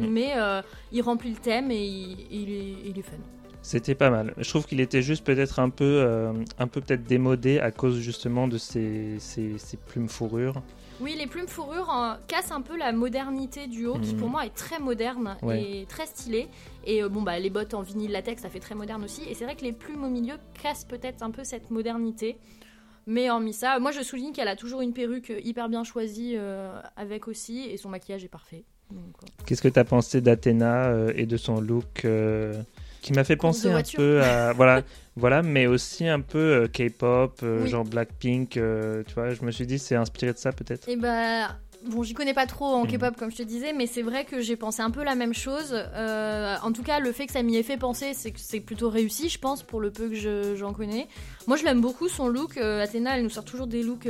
Mais 0.10 0.34
euh, 0.36 0.62
il 0.92 1.02
remplit 1.02 1.32
le 1.32 1.38
thème 1.38 1.72
et 1.72 1.84
il, 1.84 2.98
est, 2.98 3.02
fun. 3.02 3.18
C'était 3.62 3.96
pas 3.96 4.10
mal. 4.10 4.34
Je 4.38 4.50
trouve 4.50 4.66
qu'il 4.66 4.80
était 4.80 5.02
juste 5.02 5.26
peut-être 5.26 5.60
un 5.60 5.70
peu, 5.70 5.84
euh, 5.86 6.34
un 6.58 6.68
peu 6.68 6.82
peut-être 6.82 7.04
démodé 7.04 7.60
à 7.60 7.72
cause 7.72 8.00
justement 8.00 8.48
de 8.48 8.58
ces, 8.58 9.20
plumes 9.88 10.10
fourrure. 10.10 10.62
Oui, 11.00 11.16
les 11.18 11.28
plumes 11.28 11.48
fourrure 11.48 11.92
euh, 11.92 12.14
cassent 12.28 12.52
un 12.52 12.62
peu 12.62 12.78
la 12.78 12.92
modernité 12.92 13.68
du 13.68 13.88
haut, 13.88 13.98
qui 14.00 14.14
pour 14.14 14.28
mm-hmm. 14.28 14.32
moi 14.32 14.46
est 14.46 14.56
très 14.56 14.80
moderne 14.80 15.38
et 15.52 15.86
très 15.88 16.06
stylé. 16.06 16.48
Et 16.86 17.04
bon, 17.04 17.22
bah, 17.22 17.40
les 17.40 17.50
bottes 17.50 17.74
en 17.74 17.82
vinyle 17.82 18.12
latex, 18.12 18.42
ça 18.42 18.50
fait 18.50 18.60
très 18.60 18.76
moderne 18.76 19.04
aussi. 19.04 19.24
Et 19.28 19.34
c'est 19.34 19.46
vrai 19.46 19.56
que 19.56 19.64
les 19.64 19.74
plumes 19.74 20.04
au 20.04 20.10
milieu 20.10 20.36
cassent 20.62 20.86
peut-être 20.86 21.24
un 21.24 21.32
peu 21.32 21.44
cette 21.44 21.72
modernité. 21.72 22.38
Mais 23.08 23.32
hormis 23.32 23.54
ça, 23.54 23.80
moi 23.80 23.90
je 23.90 24.02
souligne 24.02 24.32
qu'elle 24.32 24.48
a 24.48 24.56
toujours 24.56 24.82
une 24.82 24.94
perruque 24.94 25.34
hyper 25.44 25.70
bien 25.70 25.84
choisie 25.84 26.36
avec 26.96 27.28
aussi, 27.28 27.62
et 27.62 27.78
son 27.78 27.90
maquillage 27.90 28.24
est 28.24 28.30
parfait. 28.30 28.64
Qu'est-ce 29.46 29.62
que 29.62 29.68
tu 29.68 29.80
as 29.80 29.84
pensé 29.84 30.22
d'Athéna 30.22 30.86
euh, 30.86 31.14
et 31.16 31.26
de 31.26 31.38
son 31.38 31.60
look 31.60 32.06
euh, 32.06 32.62
qui 33.02 33.14
m'a 33.14 33.24
fait 33.24 33.36
penser 33.36 33.70
un 33.70 33.82
peu 33.96 34.22
à 34.22 34.54
voilà 34.56 34.84
voilà 35.16 35.42
mais 35.42 35.68
aussi 35.68 36.08
un 36.08 36.22
peu 36.22 36.38
euh, 36.38 36.68
K-pop 36.68 37.44
genre 37.66 37.84
Blackpink 37.84 38.52
tu 38.52 39.14
vois 39.16 39.34
je 39.34 39.44
me 39.44 39.52
suis 39.52 39.66
dit 39.66 39.80
c'est 39.80 39.96
inspiré 39.96 40.34
de 40.34 40.38
ça 40.38 40.52
peut-être. 40.52 40.88
Et 40.88 40.94
eh 40.94 40.96
bah 40.96 41.58
bon 41.90 42.04
j'y 42.04 42.14
connais 42.14 42.36
pas 42.36 42.46
trop 42.46 42.66
en 42.66 42.86
mm. 42.86 42.88
K-pop 42.88 43.18
comme 43.18 43.32
je 43.32 43.38
te 43.38 43.44
disais 43.44 43.74
mais 43.74 43.88
c'est 43.88 44.04
vrai 44.04 44.26
que 44.26 44.40
j'ai 44.40 44.56
pensé 44.56 44.82
un 44.82 44.92
peu 44.92 45.04
la 45.04 45.16
même 45.16 45.34
chose 45.34 45.74
en 45.76 46.72
tout 46.72 46.84
cas 46.84 47.00
le 47.00 47.12
fait 47.12 47.26
que 47.26 47.34
ça 47.34 47.42
m'y 47.42 47.58
ait 47.58 47.64
fait 47.64 47.78
penser 47.78 48.14
c'est 48.14 48.32
que 48.32 48.40
c'est 48.40 48.60
plutôt 48.60 48.90
réussi 48.90 49.30
je 49.30 49.40
pense 49.40 49.64
pour 49.64 49.82
le 49.82 49.92
peu 49.92 50.08
que 50.10 50.56
j'en 50.56 50.74
connais. 50.74 51.08
Moi 51.48 51.58
je 51.58 51.64
l'aime 51.64 51.82
beaucoup 51.82 52.08
son 52.08 52.28
look 52.28 52.58
Athéna 52.58 53.18
elle 53.18 53.24
nous 53.24 53.30
sort 53.30 53.46
toujours 53.46 53.68
des 53.68 53.82
looks 53.82 54.08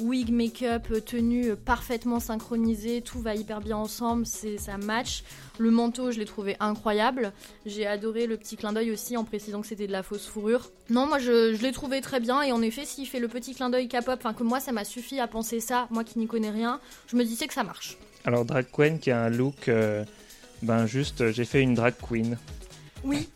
wig, 0.00 0.30
make-up, 0.30 0.88
tenue 1.04 1.56
parfaitement 1.56 2.20
synchronisée, 2.20 3.02
tout 3.02 3.20
va 3.20 3.34
hyper 3.34 3.60
bien 3.60 3.76
ensemble, 3.76 4.26
c'est 4.26 4.58
ça 4.58 4.78
match. 4.78 5.22
Le 5.58 5.70
manteau, 5.70 6.10
je 6.10 6.18
l'ai 6.18 6.24
trouvé 6.24 6.56
incroyable. 6.60 7.32
J'ai 7.66 7.86
adoré 7.86 8.26
le 8.26 8.36
petit 8.36 8.56
clin 8.56 8.72
d'œil 8.72 8.90
aussi 8.90 9.16
en 9.16 9.24
précisant 9.24 9.60
que 9.60 9.66
c'était 9.66 9.86
de 9.86 9.92
la 9.92 10.02
fausse 10.02 10.26
fourrure. 10.26 10.70
Non, 10.88 11.06
moi 11.06 11.18
je, 11.18 11.60
l'ai 11.60 11.72
trouvé 11.72 12.00
très 12.00 12.20
bien 12.20 12.42
et 12.42 12.52
en 12.52 12.62
effet, 12.62 12.84
s'il 12.84 13.06
fait 13.06 13.20
le 13.20 13.28
petit 13.28 13.54
clin 13.54 13.70
d'œil 13.70 13.88
K-pop, 13.88 14.18
enfin 14.18 14.34
que 14.34 14.42
moi 14.42 14.60
ça 14.60 14.72
m'a 14.72 14.84
suffi 14.84 15.20
à 15.20 15.26
penser 15.26 15.60
ça, 15.60 15.86
moi 15.90 16.04
qui 16.04 16.18
n'y 16.18 16.26
connais 16.26 16.50
rien, 16.50 16.80
je 17.06 17.16
me 17.16 17.24
disais 17.24 17.46
que 17.46 17.54
ça 17.54 17.64
marche. 17.64 17.98
Alors 18.24 18.44
Drag 18.44 18.66
Queen 18.72 18.98
qui 18.98 19.10
a 19.10 19.22
un 19.22 19.30
look, 19.30 19.68
euh, 19.68 20.04
ben 20.62 20.86
juste, 20.86 21.30
j'ai 21.30 21.44
fait 21.44 21.62
une 21.62 21.74
drag 21.74 21.94
queen. 22.06 22.36
Oui, 23.04 23.28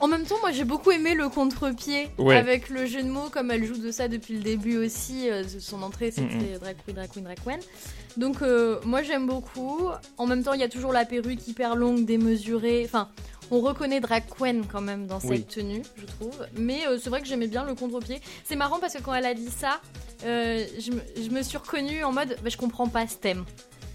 En 0.00 0.06
même 0.06 0.24
temps, 0.24 0.38
moi 0.40 0.52
j'ai 0.52 0.64
beaucoup 0.64 0.92
aimé 0.92 1.14
le 1.14 1.28
contre-pied 1.28 2.08
avec 2.30 2.68
le 2.68 2.86
jeu 2.86 3.02
de 3.02 3.08
mots, 3.08 3.30
comme 3.30 3.50
elle 3.50 3.64
joue 3.64 3.78
de 3.78 3.90
ça 3.90 4.06
depuis 4.06 4.34
le 4.34 4.40
début 4.40 4.76
aussi. 4.76 5.28
Euh, 5.28 5.42
son 5.58 5.82
entrée 5.82 6.12
c'était 6.12 6.58
drag 6.60 6.76
queen, 6.84 6.94
drag 6.94 7.10
queen, 7.10 7.24
drag 7.24 7.38
queen. 7.44 7.58
Donc 8.16 8.42
euh, 8.42 8.78
moi 8.84 9.02
j'aime 9.02 9.26
beaucoup. 9.26 9.88
En 10.16 10.26
même 10.26 10.44
temps, 10.44 10.52
il 10.52 10.60
y 10.60 10.64
a 10.64 10.68
toujours 10.68 10.92
la 10.92 11.04
perruque 11.04 11.48
hyper 11.48 11.74
longue, 11.74 12.04
démesurée. 12.04 12.82
Enfin, 12.84 13.08
on 13.50 13.60
reconnaît 13.60 13.98
drag 13.98 14.22
queen 14.28 14.64
quand 14.70 14.80
même 14.80 15.08
dans 15.08 15.18
cette 15.18 15.48
tenue, 15.48 15.82
je 15.96 16.06
trouve. 16.06 16.46
Mais 16.56 16.86
euh, 16.86 16.98
c'est 17.02 17.10
vrai 17.10 17.20
que 17.20 17.26
j'aimais 17.26 17.48
bien 17.48 17.64
le 17.64 17.74
contre-pied. 17.74 18.20
C'est 18.44 18.56
marrant 18.56 18.78
parce 18.78 18.94
que 18.94 19.02
quand 19.02 19.14
elle 19.14 19.26
a 19.26 19.34
dit 19.34 19.50
ça, 19.50 19.80
je, 20.22 21.30
me, 21.32 21.42
suis 21.42 21.58
reconnue 21.58 22.04
en 22.04 22.12
mode 22.12 22.36
bah, 22.42 22.50
je 22.50 22.56
comprends 22.56 22.86
pas 22.86 23.08
ce 23.08 23.16
thème. 23.16 23.44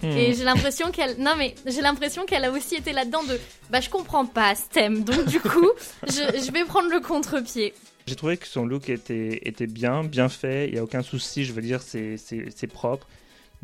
Hmm. 0.03 0.17
Et 0.17 0.33
j'ai 0.33 0.43
l'impression 0.43 0.91
qu'elle. 0.91 1.17
Non, 1.17 1.35
mais 1.37 1.55
j'ai 1.65 1.81
l'impression 1.81 2.25
qu'elle 2.25 2.43
a 2.45 2.51
aussi 2.51 2.75
été 2.75 2.91
là-dedans 2.91 3.23
de. 3.23 3.39
Bah, 3.71 3.79
je 3.79 3.89
comprends 3.89 4.25
pas 4.25 4.53
ce 4.53 4.63
thème. 4.71 5.03
Donc, 5.03 5.25
du 5.25 5.39
coup, 5.39 5.69
je, 6.05 6.41
je 6.45 6.51
vais 6.51 6.65
prendre 6.65 6.89
le 6.89 6.99
contre-pied. 6.99 7.73
J'ai 8.05 8.15
trouvé 8.15 8.35
que 8.35 8.47
son 8.47 8.65
look 8.65 8.89
était, 8.89 9.39
était 9.43 9.67
bien, 9.67 10.03
bien 10.03 10.27
fait. 10.27 10.67
Il 10.67 10.73
n'y 10.73 10.79
a 10.79 10.83
aucun 10.83 11.01
souci, 11.01 11.45
je 11.45 11.53
veux 11.53 11.61
dire, 11.61 11.81
c'est 11.81 12.67
propre. 12.67 13.07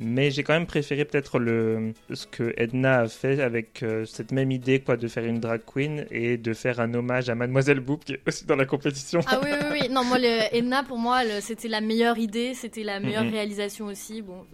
Mais 0.01 0.31
j'ai 0.31 0.43
quand 0.43 0.53
même 0.53 0.65
préféré 0.65 1.03
peut-être 1.03 1.39
le 1.39 1.91
ce 2.13 2.25
que 2.25 2.53
Edna 2.55 2.99
a 2.99 3.07
fait 3.09 3.41
avec 3.41 3.83
euh, 3.83 4.05
cette 4.05 4.31
même 4.31 4.49
idée 4.49 4.79
quoi 4.79 4.95
de 4.95 5.07
faire 5.09 5.25
une 5.25 5.41
drag 5.41 5.61
queen 5.65 6.05
et 6.09 6.37
de 6.37 6.53
faire 6.53 6.79
un 6.79 6.93
hommage 6.93 7.29
à 7.29 7.35
Mademoiselle 7.35 7.81
Boop 7.81 8.05
qui 8.05 8.13
est 8.13 8.21
aussi 8.25 8.45
dans 8.45 8.55
la 8.55 8.65
compétition. 8.65 9.19
Ah 9.27 9.41
oui 9.43 9.49
oui 9.51 9.67
oui 9.81 9.89
non 9.89 10.05
moi 10.05 10.17
Edna 10.53 10.83
pour 10.83 10.97
moi 10.97 11.23
c'était 11.41 11.67
la 11.67 11.81
meilleure 11.81 12.17
idée 12.17 12.53
c'était 12.53 12.83
la 12.83 13.01
meilleure 13.01 13.29
réalisation 13.29 13.87
aussi 13.87 14.21
bon 14.21 14.45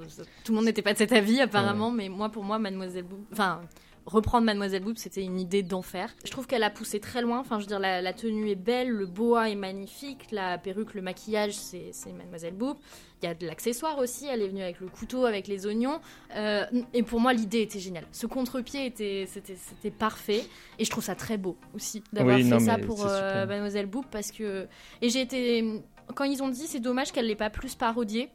tout 0.44 0.52
le 0.52 0.56
monde 0.56 0.66
n'était 0.66 0.82
pas 0.82 0.94
de 0.94 0.98
cet 0.98 1.12
avis 1.12 1.40
apparemment 1.40 1.92
mais 1.92 2.10
moi 2.10 2.30
pour 2.30 2.44
moi 2.44 2.58
Mademoiselle 2.58 3.04
Boop 3.04 3.20
enfin 3.32 3.62
reprendre 4.06 4.46
Mademoiselle 4.46 4.84
Boop, 4.84 4.98
c'était 4.98 5.24
une 5.24 5.40
idée 5.40 5.64
d'enfer. 5.64 6.14
Je 6.24 6.32
trouve 6.32 6.48
qu'elle 6.48 6.64
a 6.64 6.70
poussé 6.70 7.00
très 7.00 7.22
loin. 7.22 7.40
Enfin, 7.40 7.60
je 7.60 7.64
veux 7.64 7.68
dire, 7.68 7.80
la, 7.80 8.14
tenue 8.14 8.50
est 8.50 8.56
belle, 8.56 8.90
le 8.90 9.06
boa 9.06 9.50
est 9.50 9.56
magnifique, 9.56 10.28
la 10.32 10.58
perruque, 10.58 10.94
le 10.94 11.02
maquillage, 11.02 11.54
c'est 11.54 11.92
Mademoiselle 12.16 12.54
Boop. 12.54 12.78
Il 13.26 13.30
y 13.30 13.32
a 13.32 13.34
de 13.34 13.48
l'accessoire 13.48 13.98
aussi. 13.98 14.28
Elle 14.28 14.44
est 14.44 14.48
venue 14.48 14.62
avec 14.62 14.80
le 14.80 14.88
couteau, 14.88 15.26
avec 15.26 15.48
les 15.48 15.66
oignons. 15.66 16.00
Euh, 16.36 16.64
et 16.94 17.02
pour 17.02 17.20
moi, 17.20 17.34
l'idée 17.34 17.62
était 17.62 17.80
géniale. 17.80 18.06
Ce 18.12 18.28
contre-pied 18.28 18.86
était, 18.86 19.28
c'était, 19.28 19.90
parfait. 19.90 20.44
Et 20.78 20.86
je 20.86 20.90
trouve 20.92 21.04
ça 21.04 21.16
très 21.16 21.38
beau 21.38 21.58
aussi 21.74 22.04
d'avoir 22.14 22.38
fait 22.38 22.60
ça 22.60 22.78
pour 22.78 23.04
euh, 23.06 23.48
Mademoiselle 23.48 23.88
Boop 23.88 24.06
parce 24.12 24.32
que 24.32 24.68
et 25.02 25.10
j'ai 25.10 25.22
été 25.22 25.82
quand 26.14 26.26
ils 26.26 26.44
ont 26.44 26.50
dit 26.50 26.68
c'est 26.68 26.80
dommage 26.80 27.12
qu'elle 27.12 27.28
l'ait 27.28 27.36
pas 27.36 27.50
plus 27.50 27.76
parodiée 27.76 28.30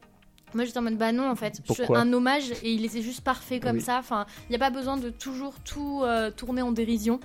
moi 0.55 0.65
j'étais 0.65 0.79
en 0.79 0.83
mode 0.83 0.97
bah 0.97 1.13
non 1.13 1.29
en 1.31 1.37
fait, 1.37 1.61
un 1.91 2.13
hommage 2.13 2.51
et 2.63 2.73
il 2.73 2.85
était 2.85 3.03
juste 3.03 3.23
parfait 3.23 3.61
comme 3.61 3.81
ça. 3.81 3.99
Enfin, 3.99 4.27
il 4.49 4.51
n'y 4.51 4.57
a 4.57 4.59
pas 4.59 4.71
besoin 4.71 4.97
de 4.97 5.11
toujours 5.11 5.55
tout 5.61 6.01
euh, 6.03 6.31
tourner 6.31 6.63
en 6.63 6.73
dérision. 6.73 7.21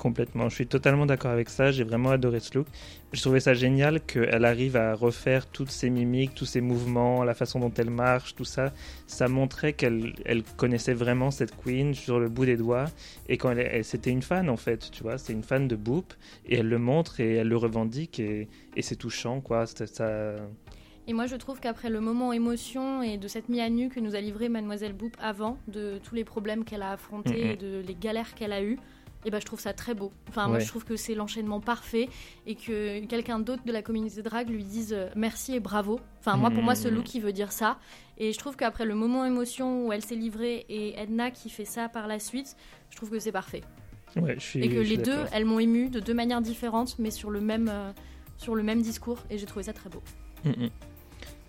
Complètement, 0.00 0.48
je 0.48 0.54
suis 0.54 0.66
totalement 0.66 1.04
d'accord 1.04 1.30
avec 1.30 1.50
ça. 1.50 1.72
J'ai 1.72 1.84
vraiment 1.84 2.08
adoré 2.08 2.40
ce 2.40 2.56
look. 2.56 2.66
Je 3.12 3.20
trouvais 3.20 3.38
ça 3.38 3.52
génial 3.52 4.00
qu'elle 4.00 4.46
arrive 4.46 4.78
à 4.78 4.94
refaire 4.94 5.46
toutes 5.46 5.70
ses 5.70 5.90
mimiques, 5.90 6.34
tous 6.34 6.46
ses 6.46 6.62
mouvements, 6.62 7.22
la 7.22 7.34
façon 7.34 7.60
dont 7.60 7.72
elle 7.76 7.90
marche, 7.90 8.34
tout 8.34 8.46
ça. 8.46 8.72
Ça 9.06 9.28
montrait 9.28 9.74
qu'elle 9.74 10.14
elle 10.24 10.42
connaissait 10.56 10.94
vraiment 10.94 11.30
cette 11.30 11.54
queen 11.54 11.92
sur 11.92 12.18
le 12.18 12.30
bout 12.30 12.46
des 12.46 12.56
doigts 12.56 12.86
et 13.28 13.36
quand 13.36 13.50
elle, 13.50 13.84
c'était 13.84 14.08
une 14.08 14.22
fan 14.22 14.48
en 14.48 14.56
fait, 14.56 14.90
tu 14.90 15.02
vois, 15.02 15.18
c'est 15.18 15.34
une 15.34 15.42
fan 15.42 15.68
de 15.68 15.76
Boop 15.76 16.14
et 16.46 16.54
elle 16.60 16.68
le 16.70 16.78
montre 16.78 17.20
et 17.20 17.34
elle 17.34 17.48
le 17.48 17.58
revendique 17.58 18.20
et, 18.20 18.48
et 18.76 18.80
c'est 18.80 18.96
touchant 18.96 19.42
quoi. 19.42 19.66
Ça, 19.66 20.36
et 21.06 21.12
moi, 21.12 21.26
je 21.26 21.34
trouve 21.34 21.58
qu'après 21.58 21.90
le 21.90 22.00
moment 22.00 22.32
émotion 22.32 23.02
et 23.02 23.18
de 23.18 23.26
cette 23.26 23.48
mise 23.48 23.60
à 23.60 23.68
nu 23.68 23.88
que 23.88 23.98
nous 23.98 24.14
a 24.14 24.20
livré 24.20 24.48
Mademoiselle 24.48 24.92
Boop 24.92 25.16
avant, 25.20 25.58
de 25.66 25.98
tous 26.04 26.14
les 26.14 26.24
problèmes 26.24 26.64
qu'elle 26.64 26.82
a 26.82 26.92
affrontés, 26.92 27.56
de 27.56 27.82
les 27.84 27.96
galères 27.96 28.34
qu'elle 28.34 28.52
a 28.52 28.62
eues, 28.62 28.78
et 29.24 29.30
ben, 29.30 29.40
je 29.40 29.46
trouve 29.46 29.60
ça 29.60 29.72
très 29.72 29.94
beau. 29.94 30.12
Enfin, 30.28 30.48
moi, 30.48 30.58
je 30.58 30.66
trouve 30.66 30.84
que 30.84 30.96
c'est 30.96 31.14
l'enchaînement 31.14 31.60
parfait 31.60 32.08
et 32.46 32.54
que 32.54 33.04
quelqu'un 33.04 33.38
d'autre 33.38 33.62
de 33.64 33.72
la 33.72 33.82
communauté 33.82 34.22
drag 34.22 34.48
lui 34.48 34.64
dise 34.64 34.92
euh, 34.92 35.08
merci 35.14 35.54
et 35.54 35.60
bravo. 35.60 36.00
Enfin, 36.20 36.36
moi, 36.36 36.50
pour 36.50 36.62
moi, 36.62 36.74
ce 36.74 36.88
look, 36.88 37.14
il 37.14 37.20
veut 37.20 37.32
dire 37.32 37.52
ça. 37.52 37.78
Et 38.18 38.32
je 38.32 38.38
trouve 38.38 38.56
qu'après 38.56 38.84
le 38.84 38.94
moment 38.94 39.24
émotion 39.24 39.86
où 39.86 39.92
elle 39.92 40.02
s'est 40.02 40.14
livrée 40.14 40.66
et 40.68 40.98
Edna 40.98 41.30
qui 41.30 41.50
fait 41.50 41.64
ça 41.64 41.88
par 41.88 42.06
la 42.06 42.18
suite, 42.18 42.56
je 42.90 42.96
trouve 42.96 43.10
que 43.10 43.18
c'est 43.18 43.32
parfait. 43.32 43.62
Ouais, 44.16 44.34
je 44.34 44.40
suis, 44.40 44.64
et 44.64 44.68
que 44.68 44.80
les 44.80 44.96
deux, 44.96 45.20
elles 45.32 45.44
m'ont 45.44 45.60
ému 45.60 45.88
de 45.88 46.00
deux 46.00 46.14
manières 46.14 46.40
différentes, 46.40 46.98
mais 46.98 47.10
sur 47.10 47.30
le 47.30 47.40
même, 47.40 47.68
euh, 47.70 47.92
sur 48.38 48.54
le 48.54 48.62
même 48.62 48.82
discours. 48.82 49.18
Et 49.30 49.38
j'ai 49.38 49.46
trouvé 49.46 49.64
ça 49.64 49.72
très 49.72 49.88
beau. 49.88 50.02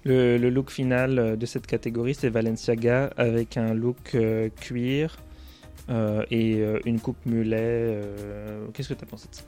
Le, 0.04 0.38
look 0.50 0.70
final 0.72 1.20
euh, 1.20 1.36
de 1.36 1.46
cette 1.46 1.68
catégorie, 1.68 2.16
c'est 2.16 2.30
Valenciaga 2.30 3.12
avec 3.18 3.58
un 3.58 3.74
look 3.74 4.16
euh, 4.16 4.50
cuir 4.50 5.18
et 6.32 6.64
une 6.86 7.00
coupe 7.00 7.26
mulet. 7.26 8.00
Qu'est-ce 8.74 8.90
que 8.90 8.94
tu 8.94 9.04
as 9.04 9.08
pensé 9.08 9.28
de 9.30 9.36
ça? 9.36 9.44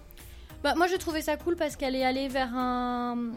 Bah, 0.63 0.73
Moi, 0.75 0.87
je 0.87 0.95
trouvais 0.95 1.21
ça 1.21 1.37
cool 1.37 1.55
parce 1.55 1.75
qu'elle 1.75 1.95
est 1.95 2.05
allée 2.05 2.27
vers 2.27 2.55
un, 2.55 3.31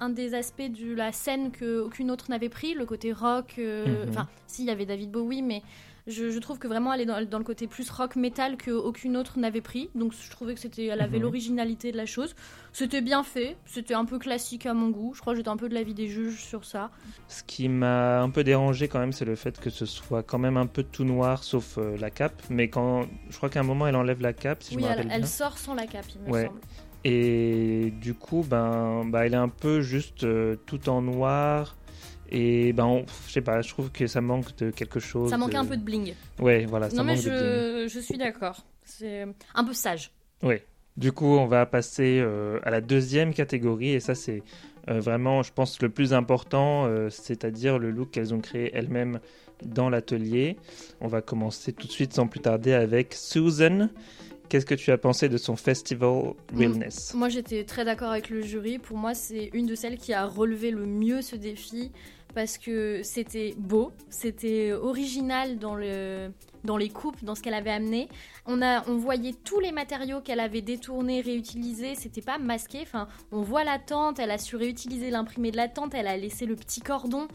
un 0.00 0.08
des 0.10 0.34
aspects 0.34 0.70
de 0.70 0.94
la 0.94 1.12
scène 1.12 1.50
qu'aucune 1.52 2.10
autre 2.10 2.26
n'avait 2.30 2.48
pris, 2.48 2.74
le 2.74 2.84
côté 2.84 3.12
rock. 3.12 3.54
Mhm. 3.58 4.08
Enfin, 4.08 4.28
si, 4.46 4.62
il 4.62 4.66
y 4.68 4.70
avait 4.70 4.86
David 4.86 5.10
Bowie, 5.10 5.42
mais 5.42 5.62
je, 6.06 6.38
trouve 6.38 6.58
que 6.58 6.68
vraiment 6.68 6.92
elle 6.92 7.00
est 7.00 7.26
dans, 7.26 7.38
le 7.38 7.44
côté 7.44 7.66
plus 7.66 7.90
rock 7.90 8.16
metal 8.16 8.56
qu'aucune 8.56 9.16
autre 9.16 9.38
n'avait 9.38 9.60
pris. 9.60 9.90
Donc 9.94 10.12
je 10.12 10.30
trouvais 10.30 10.54
que 10.54 10.60
c'était, 10.60 10.86
elle 10.86 11.00
avait 11.00 11.16
mhm. 11.16 11.24
l'originalité 11.24 11.90
de 11.90 11.96
la 11.96 12.06
chose. 12.06 12.34
C'était 12.72 13.00
bien 13.00 13.24
fait, 13.24 13.56
c'était 13.64 13.94
un 13.94 14.04
peu 14.04 14.18
classique 14.18 14.66
à 14.66 14.74
mon 14.74 14.90
goût. 14.90 15.14
Je 15.14 15.20
crois 15.20 15.32
que 15.32 15.38
j'étais 15.38 15.48
un 15.48 15.56
peu 15.56 15.68
de 15.68 15.74
l'avis 15.74 15.94
des 15.94 16.06
juges 16.06 16.44
sur 16.44 16.64
ça. 16.64 16.90
Ce 17.28 17.42
qui 17.42 17.68
m'a 17.68 18.20
un 18.20 18.30
peu 18.30 18.44
dérangé 18.44 18.86
quand 18.86 19.00
même, 19.00 19.12
c'est 19.12 19.24
le 19.24 19.34
fait 19.34 19.58
que 19.58 19.70
ce 19.70 19.86
soit 19.86 20.22
quand 20.22 20.38
même 20.38 20.56
un 20.56 20.66
peu 20.66 20.84
tout 20.84 21.04
noir 21.04 21.42
sauf 21.42 21.78
euh, 21.78 21.96
la 21.98 22.10
cape. 22.10 22.40
Mais 22.50 22.68
quand 22.68 23.06
je 23.28 23.36
crois 23.36 23.48
qu'à 23.48 23.60
un 23.60 23.64
moment 23.64 23.86
elle 23.86 23.96
enlève 23.96 24.22
la 24.22 24.32
cape, 24.32 24.62
si 24.62 24.76
oui, 24.76 24.82
je 24.82 24.86
me 24.86 24.90
rappelle 24.90 25.08
elle, 25.10 25.22
elle 25.22 25.26
sort 25.26 25.58
sans 25.58 25.74
la 25.74 25.86
cape, 25.86 26.06
il 26.14 26.32
me 26.32 26.44
semble. 26.46 26.60
Et 27.08 27.92
du 28.00 28.14
coup, 28.14 28.44
ben, 28.48 29.04
bah, 29.06 29.26
elle 29.26 29.34
est 29.34 29.36
un 29.36 29.48
peu 29.48 29.80
juste 29.80 30.24
euh, 30.24 30.56
tout 30.66 30.88
en 30.88 31.02
noir 31.02 31.76
et 32.30 32.72
ben, 32.72 33.04
je 33.26 33.32
sais 33.32 33.40
pas, 33.40 33.60
je 33.62 33.68
trouve 33.68 33.90
que 33.90 34.06
ça 34.06 34.20
manque 34.20 34.56
de 34.56 34.70
quelque 34.70 35.00
chose. 35.00 35.30
Ça 35.30 35.38
manquait 35.38 35.56
un 35.56 35.64
peu 35.64 35.76
de 35.76 35.82
bling. 35.82 36.14
Ouais, 36.38 36.66
voilà. 36.66 36.90
Ça 36.90 36.96
non, 36.96 37.04
mais 37.04 37.16
je, 37.16 37.88
je 37.88 38.00
suis 38.00 38.18
d'accord. 38.18 38.64
C'est 38.84 39.26
un 39.54 39.64
peu 39.64 39.72
sage. 39.72 40.12
Oui. 40.42 40.56
Du 40.96 41.12
coup, 41.12 41.26
on 41.26 41.46
va 41.46 41.66
passer 41.66 42.20
euh, 42.20 42.58
à 42.62 42.70
la 42.70 42.80
deuxième 42.80 43.34
catégorie, 43.34 43.90
et 43.90 44.00
ça, 44.00 44.14
c'est 44.14 44.42
euh, 44.88 44.98
vraiment, 44.98 45.42
je 45.42 45.52
pense, 45.52 45.80
le 45.82 45.90
plus 45.90 46.14
important, 46.14 46.86
euh, 46.86 47.10
c'est-à-dire 47.10 47.78
le 47.78 47.90
look 47.90 48.12
qu'elles 48.12 48.32
ont 48.32 48.40
créé 48.40 48.70
elles-mêmes 48.72 49.20
dans 49.64 49.90
l'atelier. 49.90 50.56
On 51.00 51.08
va 51.08 51.20
commencer 51.20 51.72
tout 51.72 51.86
de 51.86 51.92
suite, 51.92 52.14
sans 52.14 52.26
plus 52.26 52.40
tarder, 52.40 52.72
avec 52.72 53.12
Susan. 53.12 53.90
Qu'est-ce 54.48 54.64
que 54.64 54.74
tu 54.74 54.90
as 54.90 54.96
pensé 54.96 55.28
de 55.28 55.36
son 55.36 55.56
festival 55.56 56.34
Realness 56.54 57.12
Moi, 57.14 57.28
j'étais 57.28 57.64
très 57.64 57.84
d'accord 57.84 58.10
avec 58.10 58.30
le 58.30 58.40
jury. 58.42 58.78
Pour 58.78 58.96
moi, 58.96 59.12
c'est 59.12 59.50
une 59.52 59.66
de 59.66 59.74
celles 59.74 59.98
qui 59.98 60.14
a 60.14 60.24
relevé 60.24 60.70
le 60.70 60.86
mieux 60.86 61.20
ce 61.20 61.36
défi 61.36 61.90
parce 62.36 62.58
que 62.58 63.00
c'était 63.02 63.54
beau, 63.56 63.92
c'était 64.10 64.74
original 64.74 65.58
dans, 65.58 65.74
le, 65.74 66.30
dans 66.64 66.76
les 66.76 66.90
coupes, 66.90 67.24
dans 67.24 67.34
ce 67.34 67.42
qu'elle 67.42 67.54
avait 67.54 67.70
amené. 67.70 68.10
On, 68.44 68.60
a, 68.60 68.86
on 68.90 68.98
voyait 68.98 69.32
tous 69.32 69.58
les 69.58 69.72
matériaux 69.72 70.20
qu'elle 70.20 70.40
avait 70.40 70.60
détournés, 70.60 71.22
réutilisés, 71.22 71.94
c'était 71.94 72.20
pas 72.20 72.36
masqué. 72.36 72.80
Enfin, 72.82 73.08
on 73.32 73.40
voit 73.40 73.64
la 73.64 73.78
tente, 73.78 74.18
elle 74.18 74.30
a 74.30 74.36
su 74.36 74.56
réutiliser 74.56 75.08
l'imprimé 75.08 75.50
de 75.50 75.56
la 75.56 75.68
tente, 75.68 75.94
elle 75.94 76.06
a 76.06 76.16
laissé 76.18 76.44
le 76.44 76.56
petit 76.56 76.82
cordon. 76.82 77.26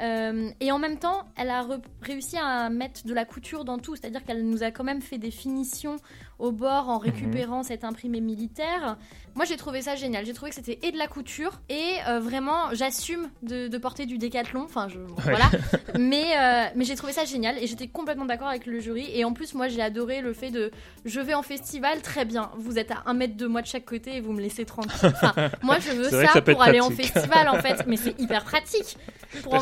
Euh, 0.00 0.50
et 0.58 0.72
en 0.72 0.80
même 0.80 0.98
temps, 0.98 1.28
elle 1.36 1.50
a 1.50 1.64
réussi 2.02 2.36
à 2.36 2.70
mettre 2.70 3.06
de 3.06 3.14
la 3.14 3.24
couture 3.24 3.64
dans 3.64 3.78
tout, 3.78 3.94
c'est-à-dire 3.94 4.24
qu'elle 4.24 4.44
nous 4.44 4.64
a 4.64 4.72
quand 4.72 4.84
même 4.84 5.00
fait 5.00 5.18
des 5.18 5.30
finitions 5.30 5.94
au 6.40 6.52
bord 6.52 6.88
en 6.88 6.98
mhm. 6.98 7.04
récupérant 7.04 7.62
cet 7.62 7.84
imprimé 7.84 8.20
militaire. 8.20 8.96
Moi, 9.36 9.44
j'ai 9.44 9.56
trouvé 9.56 9.80
ça 9.80 9.94
génial. 9.94 10.26
J'ai 10.26 10.32
trouvé 10.32 10.50
que 10.50 10.56
c'était 10.56 10.78
et 10.82 10.90
de 10.90 10.98
la 10.98 11.06
couture 11.06 11.60
et 11.68 11.94
euh, 12.08 12.18
vraiment, 12.18 12.72
j'assume 12.72 13.28
de, 13.42 13.78
porter 13.78 14.04
du 14.06 14.18
décathlon. 14.18 14.62
Enfin, 14.64 14.88
je, 14.88 14.98
voilà. 15.22 15.48
mais 15.98 16.24
euh, 16.38 16.64
mais 16.74 16.84
j'ai 16.84 16.96
trouvé 16.96 17.12
ça 17.12 17.24
génial 17.24 17.56
et 17.58 17.66
j'étais 17.66 17.86
complètement 17.86 18.24
d'accord 18.24 18.48
avec 18.48 18.66
le 18.66 18.80
jury. 18.80 19.08
Et 19.14 19.24
en 19.24 19.32
plus, 19.32 19.54
moi, 19.54 19.68
j'ai 19.68 19.80
adoré 19.80 20.20
le 20.20 20.32
fait 20.32 20.50
de 20.50 20.70
je 21.04 21.20
vais 21.20 21.34
en 21.34 21.42
festival, 21.42 22.02
très 22.02 22.24
bien. 22.24 22.50
Vous 22.56 22.78
êtes 22.78 22.90
à 22.90 23.02
un 23.06 23.14
mètre 23.14 23.36
de 23.36 23.46
moi 23.46 23.62
de 23.62 23.66
chaque 23.66 23.84
côté 23.84 24.16
et 24.16 24.20
vous 24.20 24.32
me 24.32 24.40
laissez 24.40 24.64
tranquille. 24.64 24.90
Enfin, 25.02 25.32
moi, 25.62 25.78
je 25.78 25.92
veux 25.92 26.10
ça, 26.10 26.40
pour 26.40 26.62
aller 26.62 26.80
en 26.80 26.90
festival, 26.90 27.48
en 27.48 27.60
fait. 27.60 27.84
Mais 27.86 27.96
c'est 27.96 28.18
hyper 28.20 28.44
pratique. 28.44 28.96
Pour. 29.42 29.52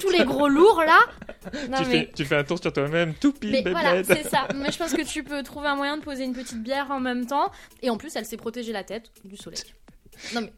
Tous 0.00 0.10
les 0.10 0.24
gros 0.24 0.48
lourds 0.48 0.82
là. 0.86 0.98
tu, 1.78 1.84
fais, 1.84 2.10
tu, 2.14 2.24
fais, 2.24 2.36
un 2.36 2.44
tour 2.44 2.58
sur 2.60 2.72
toi-même, 2.72 3.14
tout 3.14 3.32
pile. 3.32 3.50
Mais 3.64 3.70
voilà, 3.70 4.04
c'est 4.04 4.22
ça. 4.22 4.46
Mais 4.54 4.70
je 4.70 4.78
pense 4.78 4.92
que 4.92 5.02
tu 5.02 5.24
peux 5.24 5.42
trouver 5.42 5.68
un 5.68 5.74
moyen 5.76 5.96
de 5.96 6.02
poser 6.10 6.24
une 6.24 6.32
petite 6.32 6.62
bière 6.62 6.90
en 6.90 6.98
même 6.98 7.24
temps. 7.26 7.52
Et 7.82 7.90
en 7.90 7.96
plus, 7.96 8.16
elle 8.16 8.24
s'est 8.24 8.36
protégée 8.36 8.72
la 8.72 8.82
tête 8.82 9.12
du 9.24 9.36
soleil. 9.36 9.62
Non 10.34 10.40
mais 10.40 10.52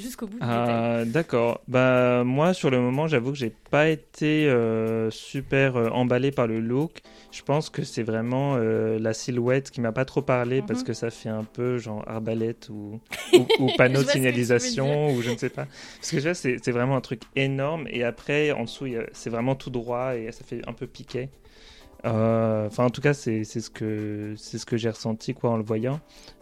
jusqu'au 0.00 0.26
bout. 0.26 0.38
Ah, 0.40 1.04
D'accord. 1.04 1.60
Bah 1.68 2.24
moi 2.24 2.54
sur 2.54 2.70
le 2.70 2.80
moment, 2.80 3.06
j'avoue 3.06 3.32
que 3.32 3.38
j'ai 3.38 3.54
pas 3.70 3.88
été 3.88 4.48
euh, 4.48 5.10
super 5.10 5.76
euh, 5.76 5.88
emballé 5.90 6.30
par 6.30 6.46
le 6.46 6.58
look. 6.58 7.02
Je 7.32 7.42
pense 7.42 7.68
que 7.68 7.84
c'est 7.84 8.02
vraiment 8.02 8.56
euh, 8.56 8.98
la 8.98 9.12
silhouette 9.12 9.70
qui 9.70 9.82
m'a 9.82 9.92
pas 9.92 10.06
trop 10.06 10.22
parlé 10.22 10.62
parce 10.62 10.80
mhm. 10.80 10.86
que 10.86 10.92
ça 10.94 11.10
fait 11.10 11.28
un 11.28 11.44
peu 11.44 11.76
genre 11.76 12.02
arbalète 12.08 12.70
ou, 12.70 12.98
ou, 13.58 13.68
panneau 13.76 14.02
de 14.02 14.08
signalisation 14.08 15.12
ou 15.12 15.20
je 15.20 15.30
ne 15.30 15.36
sais 15.36 15.50
pas. 15.50 15.66
Parce 16.00 16.12
que 16.12 16.20
là 16.20 16.34
c'est 16.34 16.72
vraiment 16.72 16.96
un 16.96 17.02
truc 17.02 17.22
énorme 17.36 17.86
et 17.90 18.04
après 18.04 18.52
en 18.52 18.64
dessous 18.64 18.86
c'est 19.12 19.30
vraiment 19.30 19.54
tout 19.54 19.70
droit 19.70 20.16
et 20.16 20.32
ça 20.32 20.44
fait 20.44 20.66
un 20.66 20.72
peu 20.72 20.86
piqué. 20.86 21.28
Enfin, 22.04 22.84
en 22.84 22.90
tout 22.90 23.00
cas, 23.00 23.14
c'est 23.14 23.44
ce 23.44 23.70
que 23.70 24.34
c'est 24.36 24.58
ce 24.58 24.66
que 24.66 24.76
j'ai 24.76 24.90
ressenti 24.90 25.34
quoi 25.34 25.50
en 25.50 25.56
le 25.56 25.64
voyant. 25.64 26.00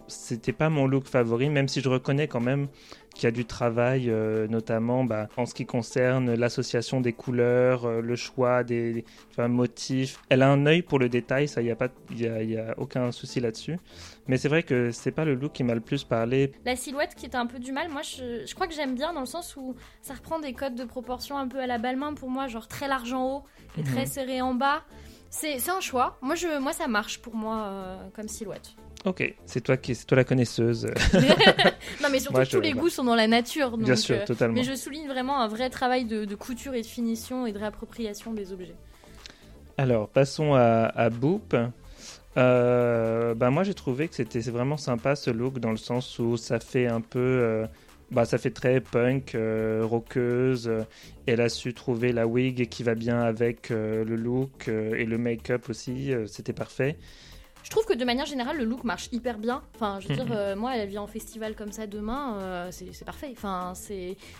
C'était 0.09 0.53
pas 0.53 0.69
mon 0.69 0.87
look 0.87 1.07
favori, 1.07 1.49
même 1.49 1.69
si 1.69 1.81
je 1.81 1.89
reconnais 1.89 2.29
quand 2.29 2.41
même 2.41 2.69
qu'il 3.15 3.25
y 3.25 3.27
a 3.27 3.31
du 3.31 3.45
travail, 3.45 4.11
euh, 4.11 4.49
notamment 4.49 5.05
bah, 5.05 5.29
en 5.37 5.47
ce 5.47 5.55
qui 5.55 5.67
concerne 5.67 6.35
l'association 6.35 7.01
des 7.01 7.13
couleurs, 7.13 7.85
euh, 7.85 8.01
le 8.01 8.17
choix 8.17 8.65
des, 8.65 9.05
motifs. 9.39 10.21
Elle 10.29 10.43
a 10.43 10.51
un 10.51 10.67
œil 10.67 10.83
pour 10.83 10.99
le 10.99 11.09
détail, 11.09 11.49
ça, 11.49 11.61
il 11.61 11.65
n'y 11.65 11.71
a, 11.71 11.77
pas, 11.77 11.89
y 12.15 12.27
a, 12.27 12.43
y 12.43 12.57
a 12.57 12.75
aucun 12.79 13.13
souci 13.13 13.41
là-dessus. 13.41 13.77
Mais 14.29 14.39
c'est 14.39 14.49
vrai 14.49 14.63
que 14.63 14.91
c'est 14.93 15.11
pas 15.11 15.25
le 15.25 15.35
look 15.35 15.53
qui 15.53 15.65
m'a 15.65 15.75
le 15.75 15.81
plus 15.81 16.05
parlé. 16.05 16.53
La 16.65 16.77
silhouette 16.77 17.15
qui 17.15 17.27
était 17.27 17.37
un 17.37 17.47
peu 17.47 17.59
du 17.59 17.73
mal, 17.73 17.89
moi 17.89 18.03
je, 18.03 18.45
je 18.47 18.55
crois 18.55 18.67
que 18.67 18.75
j'aime 18.75 18.95
bien 18.95 19.13
dans 19.13 19.21
le 19.21 19.27
sens 19.27 19.57
où 19.57 19.75
ça 20.01 20.15
reprend 20.15 20.39
des 20.39 20.53
codes 20.53 20.75
de 20.75 20.85
proportion 20.85 21.37
un 21.37 21.49
peu 21.49 21.61
à 21.61 21.67
la 21.67 21.79
Balmain 21.79 22.15
pour 22.15 22.31
moi, 22.31 22.49
genre 22.49 22.69
très 22.69 22.89
large 22.89 23.13
en 23.13 23.37
haut 23.37 23.43
et 23.79 23.83
très 23.83 24.03
mhm. 24.03 24.07
serré 24.07 24.41
en 24.41 24.55
bas. 24.55 24.83
C'est 25.33 25.71
un 25.71 25.81
choix. 25.81 26.19
Moi, 26.21 26.35
je, 26.35 26.61
moi, 26.61 26.75
ça 26.75 26.87
marche 26.87 27.19
pour 27.19 27.35
moi 27.35 27.65
euh, 27.65 27.97
comme 28.15 28.29
silhouette. 28.29 28.75
Ok, 29.07 29.35
c'est 29.47 29.63
toi 29.63 29.79
qui, 29.79 29.95
c'est 29.95 30.05
toi 30.05 30.17
la 30.17 30.25
connaisseuse. 30.25 30.85
non, 32.03 32.09
mais 32.13 32.21
surtout 32.21 32.45
tous 32.45 32.61
les 32.61 32.75
goûts 32.75 32.91
sont 32.91 33.03
dans 33.03 33.15
la 33.15 33.27
nature. 33.27 33.77
Bien 33.79 33.97
sûr, 33.97 34.17
euh, 34.17 34.25
totalement. 34.27 34.55
Mais 34.55 34.63
je 34.63 34.75
souligne 34.77 35.09
vraiment 35.09 35.41
un 35.41 35.49
vrai 35.49 35.71
travail 35.71 36.05
de, 36.05 36.35
couture 36.35 36.75
et 36.75 36.83
de 36.83 36.87
finition 36.87 37.47
et 37.47 37.53
de 37.53 37.59
réappropriation 37.59 38.35
des 38.35 38.53
objets. 38.53 38.77
Alors, 39.79 40.09
passons 40.09 40.55
à, 40.55 40.93
à 40.95 41.09
Boop. 41.09 41.57
Euh, 42.39 43.35
bah 43.35 43.51
moi 43.51 43.63
j'ai 43.63 43.75
trouvé 43.75 44.09
que 44.09 44.15
c'était 44.15 44.41
vraiment 44.41 44.79
sympa 44.79 45.17
ce 45.17 45.29
look 45.29 45.59
dans 45.59 45.71
le 45.71 45.77
sens 45.77 46.19
où 46.19 46.39
ça 46.39 46.61
fait 46.61 46.87
un 46.87 47.03
peu 47.03 47.67
bah, 48.13 48.27
ça 48.27 48.37
fait 48.37 48.51
très 48.51 48.81
punk, 48.81 49.35
euh, 49.35 49.83
rockeuse. 49.85 50.71
elle 51.27 51.41
a 51.41 51.49
su 51.49 51.73
trouver 51.73 52.13
la 52.13 52.27
wig 52.27 52.69
qui 52.69 52.83
va 52.83 52.95
bien 52.95 53.23
avec 53.23 53.71
euh, 53.71 54.05
le 54.05 54.17
look 54.17 54.69
euh, 54.69 54.95
et 54.95 55.07
le 55.07 55.17
make-up 55.17 55.71
aussi. 55.71 56.13
C'était 56.27 56.53
parfait. 56.53 56.99
Je 57.63 57.71
trouve 57.71 57.87
que 57.87 57.95
de 57.95 58.05
manière 58.05 58.27
générale, 58.27 58.59
le 58.59 58.65
look 58.65 58.85
marche 58.85 59.09
hyper 59.13 59.39
bien. 59.39 59.63
Enfin, 59.77 59.99
je 60.01 60.09
veux 60.09 60.15
dire, 60.15 60.27
mhm. 60.27 60.59
moi, 60.59 60.77
elle 60.77 60.89
vient 60.89 61.03
en 61.03 61.07
festival 61.07 61.55
comme 61.55 61.73
ça 61.73 61.87
demain, 61.87 62.69
c'est 62.71 63.05
parfait. 63.05 63.31
Enfin, 63.33 63.73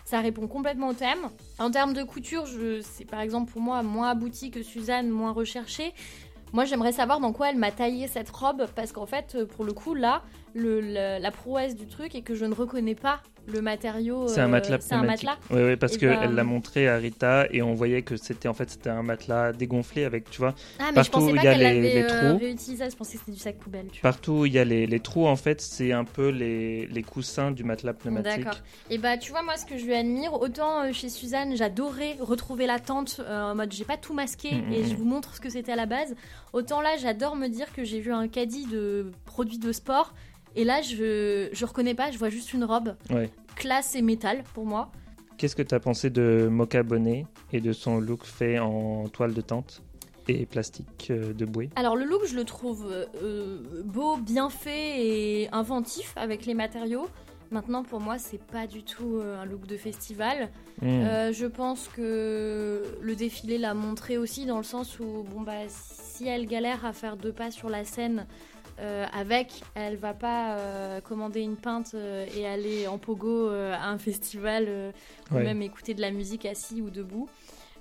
ça 0.05 0.21
répond 0.21 0.49
complètement 0.49 0.89
au 0.89 0.93
thème. 0.93 1.31
En 1.59 1.71
termes 1.71 1.95
de 1.95 2.03
couture, 2.03 2.47
c'est 2.83 3.05
par 3.05 3.21
exemple 3.21 3.53
pour 3.53 3.63
moi 3.63 3.83
moins 3.83 4.11
abouti 4.11 4.51
que 4.51 4.63
Suzanne, 4.63 5.09
moins 5.09 5.33
recherché. 5.33 5.95
Moi, 6.53 6.65
j'aimerais 6.67 6.93
savoir 6.93 7.21
dans 7.21 7.33
quoi 7.33 7.49
elle 7.49 7.57
m'a 7.57 7.71
taillé 7.71 8.09
cette 8.09 8.29
robe, 8.29 8.67
parce 8.75 8.93
qu'en 8.93 9.07
fait, 9.07 9.45
pour 9.45 9.65
le 9.65 9.73
coup, 9.73 9.95
là, 9.95 10.23
le, 10.55 11.19
la 11.19 11.31
prouesse 11.31 11.77
du 11.77 11.87
truc 11.87 12.15
est 12.15 12.23
que 12.23 12.35
je 12.35 12.45
ne 12.45 12.55
reconnais 12.55 12.95
pas 12.95 13.21
le 13.47 13.61
matériau. 13.61 14.29
C'est 14.29 14.41
un 14.41 14.49
matelas. 14.49 14.79
c'est 14.81 14.95
un 14.95 15.03
matelas. 15.03 15.37
Oui, 15.51 15.63
oui, 15.63 15.77
parce 15.77 15.97
qu'elle 15.97 16.19
ben, 16.19 16.35
l'a 16.35 16.45
montré 16.45 16.89
à 16.89 16.97
Rita 16.97 17.47
et 17.51 17.63
on 17.63 17.75
voyait 17.75 18.03
que 18.03 18.17
c'était 18.17 18.49
en 18.49 18.55
fait 18.55 18.71
c'était 18.71 18.91
un 18.91 19.03
matelas 19.03 19.53
dégonflé 19.53 20.05
avec, 20.05 20.31
tu 20.31 20.39
vois, 20.39 20.55
ah, 20.79 20.91
mais 20.91 20.95
partout 20.95 21.21
où 21.21 21.29
il 21.31 21.43
y 21.43 21.47
a 21.47 21.57
les, 21.57 21.81
les, 21.81 22.07
trous. 22.07 22.39
Réutilisé, 22.39 22.91
je 22.91 22.97
pensais 22.97 23.15
que 23.15 23.19
c'était 23.21 23.33
du 23.33 23.39
sac 23.39 23.57
poubelle. 23.59 23.89
Tu 23.93 24.01
partout 24.01 24.33
où 24.33 24.47
il 24.47 24.53
y 24.53 24.59
a 24.59 24.65
les, 24.65 24.87
les, 24.87 25.01
trous, 25.01 25.27
en 25.27 25.37
fait, 25.37 25.61
c'est 25.61 25.93
un 25.93 26.05
peu 26.05 26.29
les, 26.29 26.87
les 26.87 27.03
coussins 27.03 27.51
du 27.51 27.65
matelas 27.65 27.95
pneumatique. 27.95 28.45
D'accord. 28.45 28.61
Et 28.91 28.99
bah, 28.99 29.17
tu 29.17 29.33
vois, 29.33 29.43
moi, 29.43 29.57
ce 29.57 29.67
que 29.67 29.77
je 29.77 29.85
lui 29.85 29.95
admire, 29.95 30.35
autant 30.35 30.85
euh, 30.85 30.93
chez 30.93 31.09
Suzanne, 31.09 31.57
j'adorais 31.57 32.17
retrouver 32.21 32.67
la 32.67 32.79
tente 32.79 33.21
euh, 33.21 33.53
en 33.53 33.55
mode 33.55 33.73
j'ai 33.73 33.85
pas 33.85 33.97
tout 33.97 34.15
masqué 34.15 34.55
mm, 34.55 34.69
mm, 34.69 34.73
et 34.73 34.85
je 34.85 34.93
mm. 34.93 34.97
vous 34.97 35.05
montre 35.05 35.35
ce 35.35 35.41
que 35.41 35.51
c'était 35.51 35.73
à 35.73 35.77
la 35.77 35.87
base. 35.87 36.15
Autant 36.53 36.81
là, 36.81 36.97
j'adore 36.97 37.37
me 37.37 37.49
dire 37.49 37.73
que 37.73 37.85
j'ai 37.85 38.01
vu 38.01 38.13
un 38.13 38.29
caddie 38.29 38.67
de 38.67 39.11
produits 39.25 39.59
de 39.59 39.73
sport 39.73 40.15
et 40.57 40.65
là, 40.65 40.83
je, 40.83 41.49
je 41.53 41.65
reconnais 41.65 41.95
pas, 41.95 42.11
je 42.11 42.19
vois 42.19 42.31
juste 42.31 42.53
une 42.53 42.65
robe. 42.65 42.95
Classe 43.57 43.95
et 43.95 44.03
métal 44.03 44.43
pour 44.55 44.67
moi. 44.67 44.91
Qu'est-ce 45.37 45.57
que 45.57 45.63
tu 45.63 45.75
as 45.75 45.81
pensé 45.81 46.11
de 46.11 46.49
Mocha 46.51 46.83
Bonnet 46.83 47.27
et 47.53 47.61
de 47.61 47.73
son 47.73 47.99
look 47.99 48.25
fait 48.25 48.59
en 48.59 49.09
toile 49.09 49.35
de 49.35 49.41
tente 49.41 49.83
et 50.29 50.47
plastique 50.47 51.09
euh, 51.11 51.33
de 51.33 51.45
bouée? 51.45 51.71
Alors 51.77 51.97
le 51.97 52.05
look, 52.05 52.25
je 52.27 52.37
le 52.37 52.45
trouve 52.45 52.87
euh, 52.91 53.59
beau, 53.85 54.17
bien 54.17 54.51
fait 54.51 55.05
et 55.05 55.49
inventif 55.53 56.13
avec 56.17 56.47
les 56.47 56.55
matériaux. 56.55 57.09
Maintenant, 57.51 57.83
pour 57.83 58.01
moi, 58.01 58.19
c'est 58.19 58.41
pas 58.41 58.67
du 58.67 58.83
tout 58.83 59.17
euh, 59.17 59.43
un 59.43 59.45
look 59.45 59.67
de 59.67 59.77
festival. 59.77 60.49
Hmm. 60.81 61.33
je 61.33 61.47
pense 61.47 61.89
que 61.89 62.83
le 63.01 63.15
défilé 63.15 63.59
l'a 63.59 63.75
montré 63.75 64.19
aussi 64.19 64.47
dans 64.47 64.59
le 64.59 64.65
sens 64.65 64.99
où, 64.99 65.25
bon 65.29 65.43
bah, 65.43 65.69
si 65.69 66.27
elle 66.27 66.47
galère 66.47 66.85
à 66.85 66.93
faire 66.93 67.17
deux 67.17 67.33
pas 67.33 67.51
sur 67.51 67.69
la 67.69 67.85
scène, 67.85 68.27
euh, 68.83 69.07
avec, 69.13 69.63
elle 69.77 69.97
va 69.97 70.13
pas 70.13 70.57
euh, 70.57 71.01
commander 71.01 71.41
une 71.41 71.57
pinte 71.57 71.93
euh, 71.95 72.27
et 72.37 72.49
aller 72.49 72.89
en 72.89 72.99
pogo 72.99 73.49
à 73.49 73.87
un 73.87 73.99
festival 73.99 74.93
ou 75.31 75.35
même 75.37 75.63
écouter 75.63 75.95
de 75.95 76.01
la 76.01 76.11
musique 76.11 76.47
assis 76.47 76.83
ou 76.83 76.91
debout. 76.91 77.29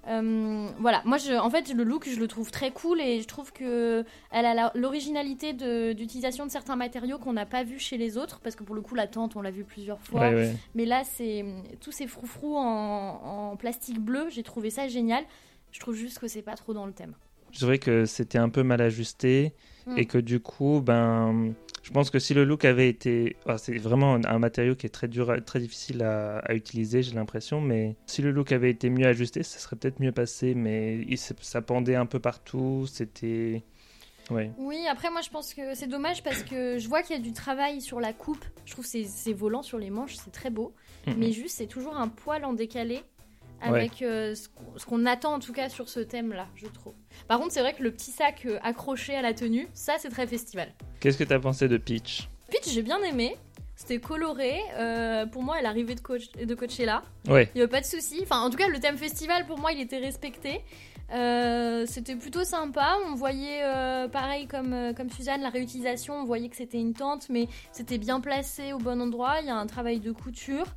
voilà, 0.05 1.01
moi 1.05 1.17
je, 1.17 1.33
en 1.33 1.49
fait 1.49 1.73
le 1.73 1.83
look 1.83 2.07
je 2.07 2.19
le 2.19 2.27
trouve 2.27 2.51
très 2.51 2.69
cool 2.69 3.01
et 3.01 3.19
je 3.21 3.27
trouve 3.27 3.51
que 3.51 4.05
elle 4.31 4.45
a 4.45 4.71
l'originalité 4.75 5.53
d'utilisation 5.93 6.45
de, 6.45 6.51
certains 6.51 6.75
matériaux 6.75 7.17
qu'on 7.17 7.33
n'a 7.33 7.47
pas 7.47 7.63
vu 7.63 7.79
chez 7.79 7.97
les 7.97 8.17
autres 8.17 8.39
parce 8.39 8.55
que 8.55 8.63
pour 8.63 8.75
le 8.75 8.81
coup 8.81 8.93
la 8.93 9.07
tente 9.07 9.35
on 9.35 9.41
l'a 9.41 9.51
vu 9.51 9.63
plusieurs 9.63 10.01
fois, 10.01 10.29
mais 10.75 10.85
là 10.85 11.03
c'est 11.03 11.45
tous 11.79 11.91
ces 11.91 12.05
froufrous 12.05 12.57
en, 12.57 13.51
en 13.51 13.55
plastique 13.55 13.99
bleu, 13.99 14.27
j'ai 14.29 14.43
trouvé 14.43 14.69
ça 14.69 14.87
génial. 14.87 15.23
Je 15.71 15.79
trouve 15.79 15.95
juste 15.95 16.19
que 16.19 16.27
c'est 16.27 16.41
pas 16.41 16.55
trop 16.55 16.73
dans 16.73 16.85
le 16.85 16.91
thème. 16.91 17.15
Je 17.51 17.59
trouvais 17.59 17.79
que 17.79 18.05
c'était 18.05 18.37
un 18.37 18.49
peu 18.49 18.63
mal 18.63 18.81
ajusté 18.81 19.53
mm. 19.85 19.97
et 19.97 20.05
que 20.05 20.17
du 20.17 20.39
coup, 20.39 20.81
ben, 20.81 21.53
je 21.83 21.91
pense 21.91 22.09
que 22.09 22.19
si 22.19 22.33
le 22.33 22.45
look 22.45 22.63
avait 22.65 22.89
été, 22.89 23.35
c'est 23.57 23.77
vraiment 23.77 24.15
un 24.15 24.39
matériau 24.39 24.75
qui 24.75 24.85
est 24.85 24.89
très 24.91 25.07
dur, 25.07 25.35
très 25.45 25.59
difficile 25.59 26.03
à, 26.03 26.53
utiliser, 26.53 27.01
j'ai 27.01 27.13
l'impression, 27.13 27.59
mais 27.59 27.95
si 28.05 28.21
le 28.21 28.31
look 28.31 28.51
avait 28.51 28.69
été 28.69 28.89
mieux 28.89 29.07
ajusté, 29.07 29.41
ça 29.43 29.59
serait 29.59 29.75
peut-être 29.75 29.99
mieux 29.99 30.11
passé. 30.11 30.53
Mais 30.53 31.05
ça 31.17 31.61
pendait 31.61 31.95
un 31.95 32.05
peu 32.05 32.19
partout, 32.19 32.85
c'était. 32.87 33.63
Ouais. 34.29 34.51
Oui, 34.57 34.85
après 34.89 35.09
moi 35.09 35.19
je 35.21 35.29
pense 35.29 35.53
que 35.53 35.73
c'est 35.73 35.87
dommage 35.87 36.23
parce 36.23 36.43
que 36.43 36.77
je 36.77 36.87
vois 36.87 37.01
qu'il 37.01 37.17
y 37.17 37.19
a 37.19 37.21
du 37.21 37.33
travail 37.33 37.81
sur 37.81 37.99
la 37.99 38.13
coupe. 38.13 38.45
Je 38.65 38.71
trouve 38.71 38.85
c'est 38.85 39.33
volant 39.33 39.63
sur 39.63 39.77
les 39.77 39.89
manches, 39.89 40.15
c'est 40.15 40.31
très 40.31 40.49
beau. 40.49 40.73
Mais 41.17 41.31
juste 41.31 41.57
c'est 41.57 41.67
toujours 41.67 41.97
un 41.97 42.07
poil 42.07 42.45
en 42.45 42.53
décalé 42.53 43.01
avec 43.61 44.01
euh, 44.01 44.35
ce 44.35 44.85
qu'on 44.85 45.05
attend 45.05 45.33
en 45.33 45.39
tout 45.39 45.53
cas 45.53 45.69
sur 45.69 45.89
ce 45.89 45.99
thème-là, 45.99 46.47
je 46.55 46.67
trouve. 46.67 46.93
Par 47.27 47.39
contre, 47.39 47.51
c'est 47.51 47.61
vrai 47.61 47.73
que 47.73 47.83
le 47.83 47.91
petit 47.91 48.11
sac 48.11 48.45
euh, 48.45 48.57
accroché 48.63 49.15
à 49.15 49.21
la 49.21 49.33
tenue, 49.33 49.67
ça 49.73 49.93
c'est 49.99 50.09
très 50.09 50.27
festival. 50.27 50.73
Qu'est-ce 50.99 51.17
que 51.17 51.23
tu 51.23 51.33
as 51.33 51.39
pensé 51.39 51.67
de 51.67 51.77
Peach? 51.77 52.29
Peach, 52.49 52.69
j'ai 52.71 52.81
bien 52.81 53.01
aimé. 53.03 53.35
C'était 53.75 53.99
coloré. 53.99 54.59
Euh, 54.75 55.25
pour 55.25 55.41
moi, 55.41 55.55
elle 55.59 55.65
arrivait 55.65 55.95
de, 55.95 56.01
coach, 56.01 56.31
de 56.33 56.53
coacher 56.53 56.85
là. 56.85 57.01
Ouais. 57.27 57.49
Il 57.55 57.59
n'y 57.59 57.63
a 57.63 57.67
pas 57.67 57.81
de 57.81 57.85
souci. 57.85 58.19
Enfin, 58.21 58.41
en 58.41 58.51
tout 58.51 58.57
cas, 58.57 58.67
le 58.67 58.79
thème 58.79 58.97
festival, 58.97 59.47
pour 59.47 59.57
moi, 59.57 59.71
il 59.71 59.81
était 59.81 59.97
respecté. 59.97 60.61
c'était 61.87 62.15
plutôt 62.15 62.43
sympa. 62.43 62.97
On 63.07 63.15
voyait, 63.15 63.63
pareil 64.11 64.45
comme, 64.45 64.93
comme 64.95 65.09
Suzanne, 65.09 65.41
la 65.41 65.49
réutilisation. 65.49 66.13
On 66.13 66.25
voyait 66.25 66.49
que 66.49 66.57
c'était 66.57 66.77
une 66.77 66.93
tente, 66.93 67.27
mais 67.29 67.47
c'était 67.71 67.97
bien 67.97 68.21
placé 68.21 68.71
au 68.73 68.77
bon 68.77 69.01
endroit. 69.01 69.37
Il 69.41 69.47
y 69.47 69.49
a 69.49 69.55
un 69.55 69.65
travail 69.67 69.99
de 69.99 70.11
couture. 70.11 70.67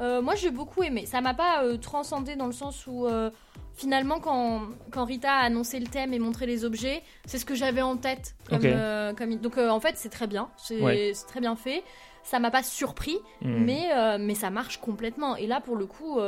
Euh, 0.00 0.22
moi, 0.22 0.34
j'ai 0.34 0.50
beaucoup 0.50 0.82
aimé. 0.82 1.06
Ça 1.06 1.20
m'a 1.20 1.34
pas 1.34 1.64
euh, 1.64 1.76
transcendé 1.76 2.36
dans 2.36 2.46
le 2.46 2.52
sens 2.52 2.86
où, 2.86 3.06
euh, 3.06 3.30
finalement, 3.74 4.20
quand, 4.20 4.62
quand, 4.90 5.04
Rita 5.04 5.32
a 5.32 5.44
annoncé 5.44 5.80
le 5.80 5.86
thème 5.86 6.12
et 6.12 6.18
montré 6.18 6.46
les 6.46 6.64
objets, 6.64 7.02
c'est 7.24 7.38
ce 7.38 7.44
que 7.44 7.54
j'avais 7.54 7.82
en 7.82 7.96
tête. 7.96 8.34
Comme, 8.48 9.36
Donc, 9.36 9.58
en 9.58 9.80
fait, 9.80 9.96
c'est 9.96 10.10
très 10.10 10.26
bien. 10.26 10.50
C'est 10.56 11.12
très 11.26 11.40
bien 11.40 11.56
fait. 11.56 11.82
Ça 12.22 12.40
m'a 12.40 12.50
pas 12.50 12.64
surpris, 12.64 13.18
hmm. 13.40 13.64
mais, 13.64 14.18
mais 14.18 14.34
ça 14.34 14.50
marche 14.50 14.78
complètement. 14.78 15.36
Et 15.36 15.46
là, 15.46 15.60
pour 15.60 15.76
le 15.76 15.86
coup, 15.86 16.18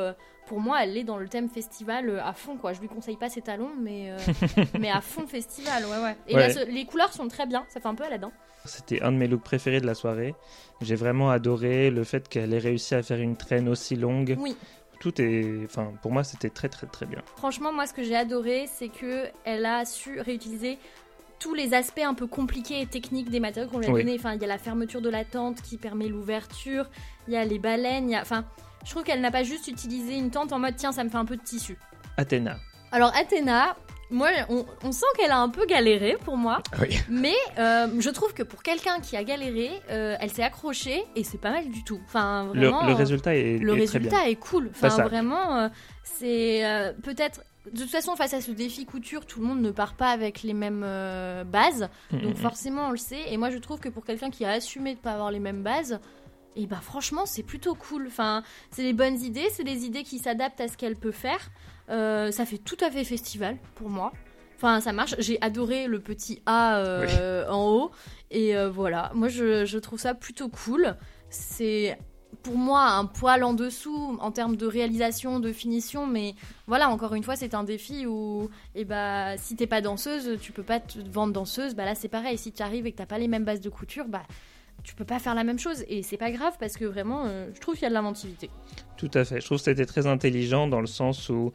pour 0.46 0.60
moi, 0.60 0.82
elle 0.82 0.96
est 0.96 1.04
dans 1.04 1.18
le 1.18 1.28
thème 1.28 1.48
festival 1.48 2.22
à 2.24 2.32
fond. 2.32 2.56
Quoi. 2.56 2.72
Je 2.72 2.80
lui 2.80 2.88
conseille 2.88 3.16
pas 3.16 3.28
ses 3.28 3.42
talons, 3.42 3.72
mais, 3.78 4.12
mais 4.78 4.90
à 4.90 5.00
fond 5.00 5.26
festival. 5.26 5.84
Ouais, 5.84 6.02
ouais. 6.02 6.16
Et 6.28 6.70
les 6.70 6.84
couleurs 6.84 7.12
sont 7.12 7.28
très 7.28 7.46
bien. 7.46 7.66
Ça 7.68 7.80
fait 7.80 7.88
un 7.88 7.94
peu 7.94 8.04
Aladdin. 8.04 8.30
C'était 8.64 9.02
un 9.02 9.12
de 9.12 9.16
mes 9.16 9.28
looks 9.28 9.42
préférés 9.42 9.80
de 9.80 9.86
la 9.86 9.94
soirée. 9.94 10.34
J'ai 10.80 10.94
vraiment 10.94 11.30
adoré 11.30 11.90
le 11.90 12.04
fait 12.04 12.28
qu'elle 12.28 12.52
ait 12.52 12.58
réussi 12.58 12.94
à 12.94 13.02
faire 13.02 13.18
une 13.18 13.36
traîne 13.36 13.68
aussi 13.68 13.96
longue. 13.96 14.36
Oui. 14.38 14.56
Tout 15.00 15.20
est, 15.20 15.64
enfin, 15.64 15.92
pour 16.02 16.10
moi, 16.10 16.24
c'était 16.24 16.50
très 16.50 16.68
très 16.68 16.86
très 16.86 17.06
bien. 17.06 17.22
Franchement, 17.36 17.72
moi, 17.72 17.86
ce 17.86 17.94
que 17.94 18.02
j'ai 18.02 18.16
adoré, 18.16 18.68
c'est 18.72 18.88
que 18.88 19.26
elle 19.44 19.64
a 19.64 19.84
su 19.84 20.20
réutiliser 20.20 20.78
tous 21.38 21.54
les 21.54 21.72
aspects 21.72 22.02
un 22.04 22.14
peu 22.14 22.26
compliqués 22.26 22.80
et 22.80 22.86
techniques 22.86 23.30
des 23.30 23.40
matériaux 23.40 23.70
qu'on 23.70 23.78
lui 23.78 23.86
a 23.86 23.90
donnés. 23.90 24.16
Enfin, 24.18 24.34
il 24.34 24.40
y 24.40 24.44
a 24.44 24.48
la 24.48 24.58
fermeture 24.58 25.00
de 25.00 25.08
la 25.08 25.24
tente 25.24 25.62
qui 25.62 25.76
permet 25.76 26.08
l'ouverture. 26.08 26.90
Il 27.28 27.34
y 27.34 27.36
a 27.36 27.44
les 27.44 27.60
baleines. 27.60 28.14
Enfin, 28.20 28.44
je 28.84 28.90
trouve 28.90 29.04
qu'elle 29.04 29.20
n'a 29.20 29.30
pas 29.30 29.44
juste 29.44 29.68
utilisé 29.68 30.16
une 30.16 30.30
tente 30.30 30.52
en 30.52 30.58
mode 30.58 30.74
tiens, 30.76 30.92
ça 30.92 31.04
me 31.04 31.08
fait 31.08 31.16
un 31.16 31.24
peu 31.24 31.36
de 31.36 31.42
tissu. 31.42 31.76
Athéna. 32.16 32.56
Alors 32.90 33.14
Athéna, 33.14 33.76
moi, 34.10 34.28
on, 34.48 34.92
sent 34.92 35.06
qu'elle 35.18 35.30
a 35.30 35.38
un 35.38 35.48
peu 35.48 35.66
galéré 35.66 36.16
pour 36.24 36.36
moi. 36.36 36.62
Mais 37.10 37.34
euh, 37.58 37.88
je 37.98 38.10
trouve 38.10 38.32
que 38.32 38.42
pour 38.42 38.62
quelqu'un 38.62 39.00
qui 39.00 39.16
a 39.16 39.24
galéré, 39.24 39.70
euh, 39.90 40.16
elle 40.20 40.30
s'est 40.30 40.42
accrochée 40.42 41.04
et 41.14 41.24
c'est 41.24 41.38
pas 41.38 41.50
mal 41.50 41.68
du 41.68 41.84
tout. 41.84 42.00
Enfin, 42.06 42.46
vraiment, 42.54 42.86
le, 42.86 42.94
résultat 42.94 43.34
est 43.34 43.58
Le 43.58 43.72
résultat 43.72 44.08
très 44.08 44.20
bien. 44.20 44.30
est 44.30 44.36
cool. 44.36 44.70
Enfin, 44.70 45.02
vraiment, 45.04 45.56
euh, 45.58 45.68
c'est 46.02 46.62
peut-être. 47.02 47.42
De 47.70 47.82
toute 47.82 47.90
façon, 47.90 48.16
face 48.16 48.32
à 48.32 48.40
ce 48.40 48.50
défi 48.50 48.86
couture, 48.86 49.26
tout 49.26 49.40
le 49.40 49.46
monde 49.46 49.60
ne 49.60 49.70
part 49.70 49.92
pas 49.92 50.08
avec 50.08 50.42
les 50.42 50.54
mêmes 50.54 50.86
bases. 51.46 51.90
Mm, 52.10 52.16
donc, 52.16 52.22
mm, 52.22 52.30
mm. 52.30 52.36
forcément, 52.36 52.88
on 52.88 52.90
le 52.92 52.96
sait. 52.96 53.30
Et 53.30 53.36
moi, 53.36 53.50
je 53.50 53.58
trouve 53.58 53.78
que 53.78 53.90
pour 53.90 54.06
quelqu'un 54.06 54.30
qui 54.30 54.46
a 54.46 54.52
assumé 54.52 54.94
de 54.94 55.00
pas 55.00 55.12
avoir 55.12 55.30
les 55.30 55.40
mêmes 55.40 55.62
bases, 55.62 56.00
et 56.56 56.66
bah 56.66 56.80
franchement 56.82 57.24
c'est 57.24 57.42
plutôt 57.42 57.74
cool. 57.74 58.06
Enfin, 58.08 58.42
c'est 58.70 58.82
des 58.82 58.92
bonnes 58.92 59.20
idées, 59.20 59.48
c'est 59.52 59.64
des 59.64 59.84
idées 59.84 60.02
qui 60.02 60.18
s'adaptent 60.18 60.60
à 60.60 60.66
ce 60.66 60.76
qu'elle 60.76 60.96
peut 60.96 61.12
faire. 61.12 61.50
Euh, 61.90 62.30
ça 62.30 62.44
fait 62.44 62.58
tout 62.58 62.76
à 62.80 62.90
fait 62.90 63.04
festival 63.04 63.56
pour 63.74 63.88
moi. 63.88 64.12
Enfin, 64.56 64.80
ça 64.80 64.92
marche. 64.92 65.14
J'ai 65.18 65.40
adoré 65.40 65.86
le 65.86 66.00
petit 66.00 66.42
A 66.46 66.82
en 67.50 67.66
haut. 67.66 67.90
Et 68.30 68.54
voilà, 68.66 69.10
moi 69.14 69.28
je, 69.28 69.64
je, 69.64 69.78
trouve 69.78 69.98
ça 69.98 70.14
plutôt 70.14 70.48
cool. 70.48 70.96
C'est 71.30 71.96
pour 72.42 72.56
moi 72.56 72.90
un 72.90 73.04
poil 73.04 73.44
en 73.44 73.52
dessous 73.52 74.16
en 74.20 74.30
termes 74.30 74.56
de 74.56 74.66
réalisation, 74.66 75.40
de 75.40 75.52
finition, 75.52 76.06
mais 76.06 76.34
voilà, 76.66 76.88
encore 76.88 77.14
une 77.14 77.22
fois, 77.22 77.36
c'est 77.36 77.54
un 77.54 77.64
défi 77.64 78.06
où 78.06 78.48
et 78.74 78.82
eh 78.82 78.84
bah, 78.84 79.36
si 79.36 79.56
t'es 79.56 79.66
pas 79.66 79.80
danseuse, 79.80 80.38
tu 80.40 80.52
peux 80.52 80.62
pas 80.62 80.80
te 80.80 80.98
vendre 81.10 81.32
danseuse, 81.32 81.74
bah 81.74 81.84
là 81.84 81.94
c'est 81.94 82.08
pareil, 82.08 82.38
si 82.38 82.52
tu 82.52 82.62
arrives 82.62 82.86
et 82.86 82.92
que 82.92 82.98
t'as 82.98 83.06
pas 83.06 83.18
les 83.18 83.28
mêmes 83.28 83.44
bases 83.44 83.60
de 83.60 83.68
couture, 83.68 84.06
bah 84.06 84.22
tu 84.84 84.94
peux 84.94 85.04
pas 85.04 85.18
faire 85.18 85.34
la 85.34 85.44
même 85.44 85.58
chose 85.58 85.84
et 85.88 86.02
c'est 86.02 86.16
pas 86.16 86.30
grave 86.30 86.56
parce 86.60 86.76
que 86.76 86.84
vraiment 86.84 87.24
euh, 87.26 87.50
je 87.54 87.60
trouve 87.60 87.74
qu'il 87.74 87.82
y 87.82 87.86
a 87.86 87.90
de 87.90 87.94
l'inventivité. 87.94 88.50
Tout 88.98 89.10
à 89.14 89.24
fait, 89.24 89.40
je 89.40 89.46
trouve 89.46 89.58
que 89.58 89.64
c'était 89.64 89.86
très 89.86 90.06
intelligent 90.06 90.66
dans 90.66 90.80
le 90.80 90.86
sens 90.86 91.30
où 91.30 91.52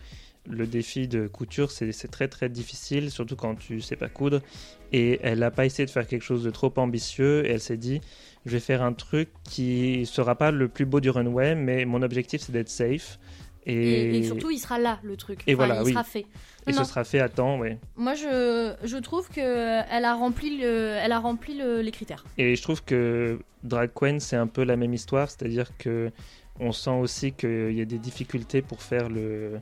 le 0.49 0.65
défi 0.65 1.07
de 1.07 1.27
couture, 1.27 1.71
c'est 1.71 1.93
très 2.09 2.27
très 2.27 2.49
difficile, 2.49 3.11
surtout 3.11 3.35
quand 3.35 3.55
tu 3.55 3.81
sais 3.81 3.95
pas 3.95 4.09
coudre. 4.09 4.41
Et 4.91 5.19
elle 5.23 5.39
n'a 5.39 5.51
pas 5.51 5.65
essayé 5.65 5.85
de 5.85 5.91
faire 5.91 6.07
quelque 6.07 6.23
chose 6.23 6.43
de 6.43 6.51
trop 6.51 6.73
ambitieux 6.77 7.45
et 7.45 7.51
elle 7.51 7.61
s'est 7.61 7.77
dit, 7.77 8.01
je 8.45 8.51
vais 8.51 8.59
faire 8.59 8.81
un 8.81 8.93
truc 8.93 9.29
qui 9.43 10.05
sera 10.05 10.35
pas 10.35 10.51
le 10.51 10.67
plus 10.67 10.85
beau 10.85 10.99
du 10.99 11.09
runway, 11.09 11.55
mais 11.55 11.85
mon 11.85 12.01
objectif 12.01 12.41
c'est 12.41 12.51
d'être 12.51 12.69
safe. 12.69 13.19
Et... 13.65 14.23
surtout, 14.23 14.51
il 14.51 14.57
sera 14.57 14.77
là, 14.77 14.99
le 15.03 15.15
truc. 15.15 15.41
Et 15.47 15.53
voilà, 15.53 15.81
il 15.85 15.91
sera 15.91 16.03
fait. 16.03 16.25
Et 16.67 16.73
ce 16.73 16.83
sera 16.83 17.03
fait 17.03 17.19
à 17.19 17.29
temps, 17.29 17.59
oui. 17.59 17.77
Moi, 17.95 18.13
je, 18.13 18.73
je 18.83 18.97
trouve 18.97 19.29
qu'elle 19.29 20.05
a 20.05 20.13
rempli, 20.13 20.57
le, 20.57 20.97
elle 21.01 21.11
a 21.11 21.19
rempli 21.19 21.55
les 21.55 21.91
critères. 21.91 22.25
Et 22.37 22.55
je 22.55 22.61
trouve 22.61 22.83
que 22.83 23.39
Drag 23.63 23.91
Queen, 23.93 24.19
c'est 24.19 24.35
un 24.35 24.47
peu 24.47 24.63
la 24.63 24.75
même 24.75 24.93
histoire, 24.93 25.29
c'est-à-dire 25.29 25.71
que 25.77 26.11
on 26.59 26.71
sent 26.71 26.91
aussi 26.91 27.31
qu'il 27.31 27.73
y 27.73 27.81
a 27.81 27.85
des 27.85 27.97
difficultés 27.97 28.61
pour 28.61 28.81
faire 28.81 29.09
le 29.09 29.59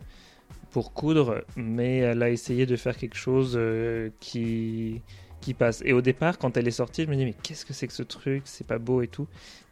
pour 0.72 0.94
coudre, 0.94 1.44
mais 1.58 1.98
elle 1.98 2.24
a 2.24 2.30
essayé 2.30 2.66
de 2.66 2.76
faire 2.78 2.96
quelque 2.96 3.18
chose 3.18 3.56
euh, 3.58 4.10
qui 4.20 5.02
qui 5.42 5.54
passe. 5.54 5.82
Et 5.86 5.94
au 5.94 6.02
départ, 6.02 6.38
quand 6.38 6.56
elle 6.56 6.68
est 6.68 6.72
sortie, 6.72 7.04
je 7.04 7.10
me 7.10 7.16
dis 7.16 7.26
mais 7.26 7.36
qu'est-ce 7.44 7.66
que 7.66 7.74
c'est 7.74 7.88
que 7.88 7.94
ce 7.94 8.04
truc? 8.04 8.44
C'est 8.46 8.68
pas 8.68 8.78
beau 8.78 9.02
et 9.02 9.08
tout. 9.08 9.28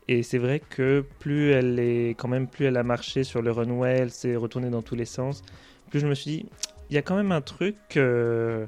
Et 0.07 0.23
c'est 0.23 0.39
vrai 0.39 0.59
que 0.59 1.05
plus 1.19 1.51
elle 1.51 1.79
est, 1.79 2.15
quand 2.17 2.27
même, 2.27 2.47
plus 2.47 2.65
elle 2.65 2.77
a 2.77 2.83
marché 2.83 3.23
sur 3.23 3.43
le 3.43 3.51
runway, 3.51 3.91
elle 3.91 4.09
s'est 4.09 4.35
retournée 4.35 4.71
dans 4.71 4.81
tous 4.81 4.95
les 4.95 5.05
sens. 5.05 5.43
Plus 5.91 5.99
je 5.99 6.07
me 6.07 6.15
suis 6.15 6.31
dit, 6.31 6.45
il 6.89 6.95
y 6.95 6.97
a 6.97 7.03
quand 7.03 7.15
même 7.15 7.31
un 7.31 7.41
truc, 7.41 7.75
euh, 7.95 8.65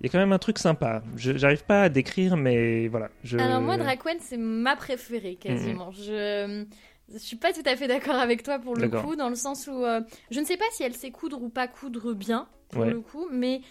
il 0.00 0.06
y 0.06 0.08
a 0.08 0.12
quand 0.12 0.18
même 0.18 0.32
un 0.32 0.38
truc 0.38 0.58
sympa. 0.58 1.02
Je 1.16 1.36
J'arrive 1.36 1.64
pas 1.64 1.82
à 1.82 1.88
décrire, 1.88 2.36
mais 2.36 2.86
voilà. 2.86 3.10
Je... 3.24 3.36
Alors 3.36 3.60
moi, 3.60 3.76
Draquen, 3.78 4.18
c'est 4.20 4.36
ma 4.36 4.76
préférée 4.76 5.34
quasiment. 5.34 5.88
Mhm. 5.88 5.96
Je 5.96 6.64
je 7.12 7.18
suis 7.18 7.36
pas 7.36 7.52
tout 7.52 7.62
à 7.64 7.76
fait 7.76 7.88
d'accord 7.88 8.16
avec 8.16 8.42
toi 8.42 8.58
pour 8.58 8.76
le 8.76 8.88
coup, 8.88 9.16
dans 9.16 9.28
le 9.28 9.34
sens 9.34 9.66
où 9.66 9.84
euh, 9.84 10.00
je 10.30 10.40
ne 10.40 10.44
sais 10.44 10.56
pas 10.56 10.64
si 10.72 10.82
elle 10.82 10.94
sait 10.94 11.10
coudre 11.10 11.42
ou 11.42 11.48
pas 11.48 11.68
coudre 11.68 12.12
bien 12.14 12.48
pour 12.70 12.84
le 12.84 13.00
coup, 13.00 13.26
mais 13.30 13.62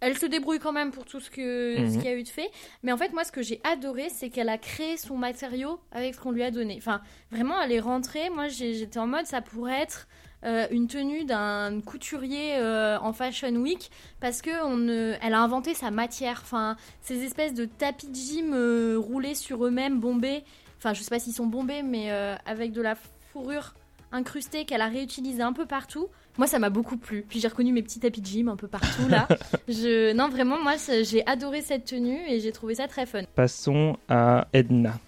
elle 0.00 0.16
se 0.18 0.26
débrouille 0.26 0.58
quand 0.58 0.72
même 0.72 0.90
pour 0.90 1.04
tout 1.04 1.20
ce 1.20 1.30
que 1.30 1.76
ce 1.76 1.82
mhm. 1.82 1.92
qu'il 1.92 2.04
y 2.04 2.08
a 2.08 2.16
eu 2.16 2.22
de 2.22 2.28
fait. 2.28 2.50
Mais 2.82 2.90
en 2.90 2.96
fait, 2.96 3.12
moi, 3.12 3.22
ce 3.24 3.32
que 3.32 3.42
j'ai 3.42 3.60
adoré, 3.64 4.08
c'est 4.08 4.30
qu'elle 4.30 4.48
a 4.48 4.58
créé 4.58 4.96
son 4.96 5.16
matériau 5.16 5.78
avec 5.92 6.14
ce 6.14 6.20
qu'on 6.20 6.32
lui 6.32 6.42
a 6.42 6.50
donné. 6.50 6.76
Enfin, 6.78 7.02
vraiment, 7.30 7.60
elle 7.60 7.72
est 7.72 7.80
rentrée. 7.80 8.30
Moi, 8.30 8.48
j'étais 8.48 8.98
en 8.98 9.06
mode, 9.06 9.26
ça 9.26 9.42
pourrait 9.42 9.80
être 9.80 10.08
euh, 10.44 10.66
une 10.70 10.88
tenue 10.88 11.24
d'un 11.24 11.80
couturier 11.82 12.56
euh, 12.56 12.98
en 12.98 13.12
Fashion 13.12 13.54
Week 13.56 13.90
parce 14.20 14.40
que 14.40 14.64
on, 14.64 14.88
elle 15.20 15.34
a 15.34 15.40
inventé 15.40 15.74
sa 15.74 15.90
matière. 15.90 16.40
Enfin, 16.42 16.76
ces 17.02 17.22
espèces 17.22 17.52
de 17.52 17.66
tapis 17.66 18.08
de 18.08 18.14
gym 18.14 18.54
roulés 18.98 19.34
sur 19.34 19.66
eux-mêmes, 19.66 20.00
bombés. 20.00 20.44
Enfin, 20.80 20.94
je 20.94 21.02
sais 21.02 21.10
pas 21.10 21.18
s'ils 21.18 21.34
sont 21.34 21.46
bombés, 21.46 21.82
mais 21.82 22.10
avec 22.46 22.72
de 22.72 22.80
la 22.80 22.94
fourrure 23.32 23.74
incrustée 24.12 24.64
qu'elle 24.64 24.80
a 24.80 24.88
réutilisée 24.88 25.42
un 25.42 25.52
peu 25.52 25.66
partout. 25.66 26.08
Moi, 26.38 26.46
ça 26.46 26.58
m'a 26.58 26.70
beaucoup 26.70 26.96
plu. 26.96 27.24
Puis 27.28 27.40
j'ai 27.40 27.48
reconnu 27.48 27.72
mes 27.72 27.82
petits 27.82 28.00
tapis 28.00 28.20
de 28.20 28.26
gym 28.26 28.48
un 28.48 28.56
peu 28.56 28.68
partout 28.68 29.08
là. 29.08 29.28
je... 29.68 30.12
Non, 30.12 30.28
vraiment, 30.28 30.58
moi, 30.60 30.74
j'ai 31.02 31.26
adoré 31.26 31.60
cette 31.60 31.84
tenue 31.84 32.20
et 32.28 32.40
j'ai 32.40 32.52
trouvé 32.52 32.76
ça 32.76 32.88
très 32.88 33.06
fun. 33.06 33.22
Passons 33.34 33.96
à 34.08 34.48
Edna. 34.52 34.98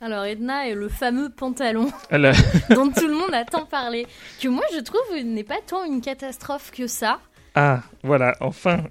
Alors 0.00 0.24
Edna 0.24 0.68
est 0.68 0.74
le 0.74 0.88
fameux 0.88 1.30
pantalon 1.30 1.86
dont 2.10 2.90
tout 2.90 3.06
le 3.06 3.14
monde 3.14 3.32
a 3.32 3.44
tant 3.44 3.66
parlé, 3.66 4.08
que 4.40 4.48
moi 4.48 4.64
je 4.74 4.80
trouve 4.80 5.00
n'est 5.24 5.44
pas 5.44 5.60
tant 5.64 5.84
une 5.84 6.00
catastrophe 6.00 6.72
que 6.72 6.88
ça. 6.88 7.20
Ah, 7.54 7.82
voilà, 8.02 8.34
enfin. 8.40 8.84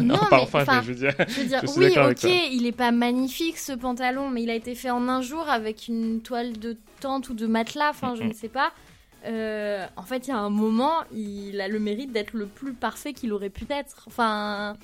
non, 0.00 0.16
pas 0.30 0.40
enfin, 0.40 0.82
je 0.82 0.92
veux 0.92 0.94
dire. 0.94 1.14
Je 1.26 1.40
veux 1.40 1.46
dire, 1.46 1.62
oui, 1.76 1.92
ok, 1.98 2.24
il 2.52 2.66
est 2.66 2.76
pas 2.76 2.92
magnifique 2.92 3.58
ce 3.58 3.72
pantalon, 3.72 4.30
mais 4.30 4.42
il 4.42 4.50
a 4.50 4.54
été 4.54 4.74
fait 4.74 4.90
en 4.90 5.08
un 5.08 5.20
jour 5.20 5.48
avec 5.48 5.88
une 5.88 6.20
toile 6.20 6.58
de 6.58 6.76
tente 7.00 7.28
ou 7.28 7.34
de 7.34 7.46
matelas, 7.46 7.90
enfin, 7.90 8.14
je 8.14 8.22
ne 8.22 8.32
sais 8.32 8.48
pas. 8.48 8.72
Euh, 9.26 9.84
en 9.96 10.02
fait, 10.02 10.28
il 10.28 10.30
y 10.30 10.32
a 10.32 10.38
un 10.38 10.50
moment, 10.50 11.02
il 11.12 11.60
a 11.60 11.68
le 11.68 11.78
mérite 11.80 12.12
d'être 12.12 12.34
le 12.34 12.46
plus 12.46 12.74
parfait 12.74 13.12
qu'il 13.14 13.32
aurait 13.32 13.50
pu 13.50 13.64
être. 13.70 14.04
Enfin, 14.06 14.76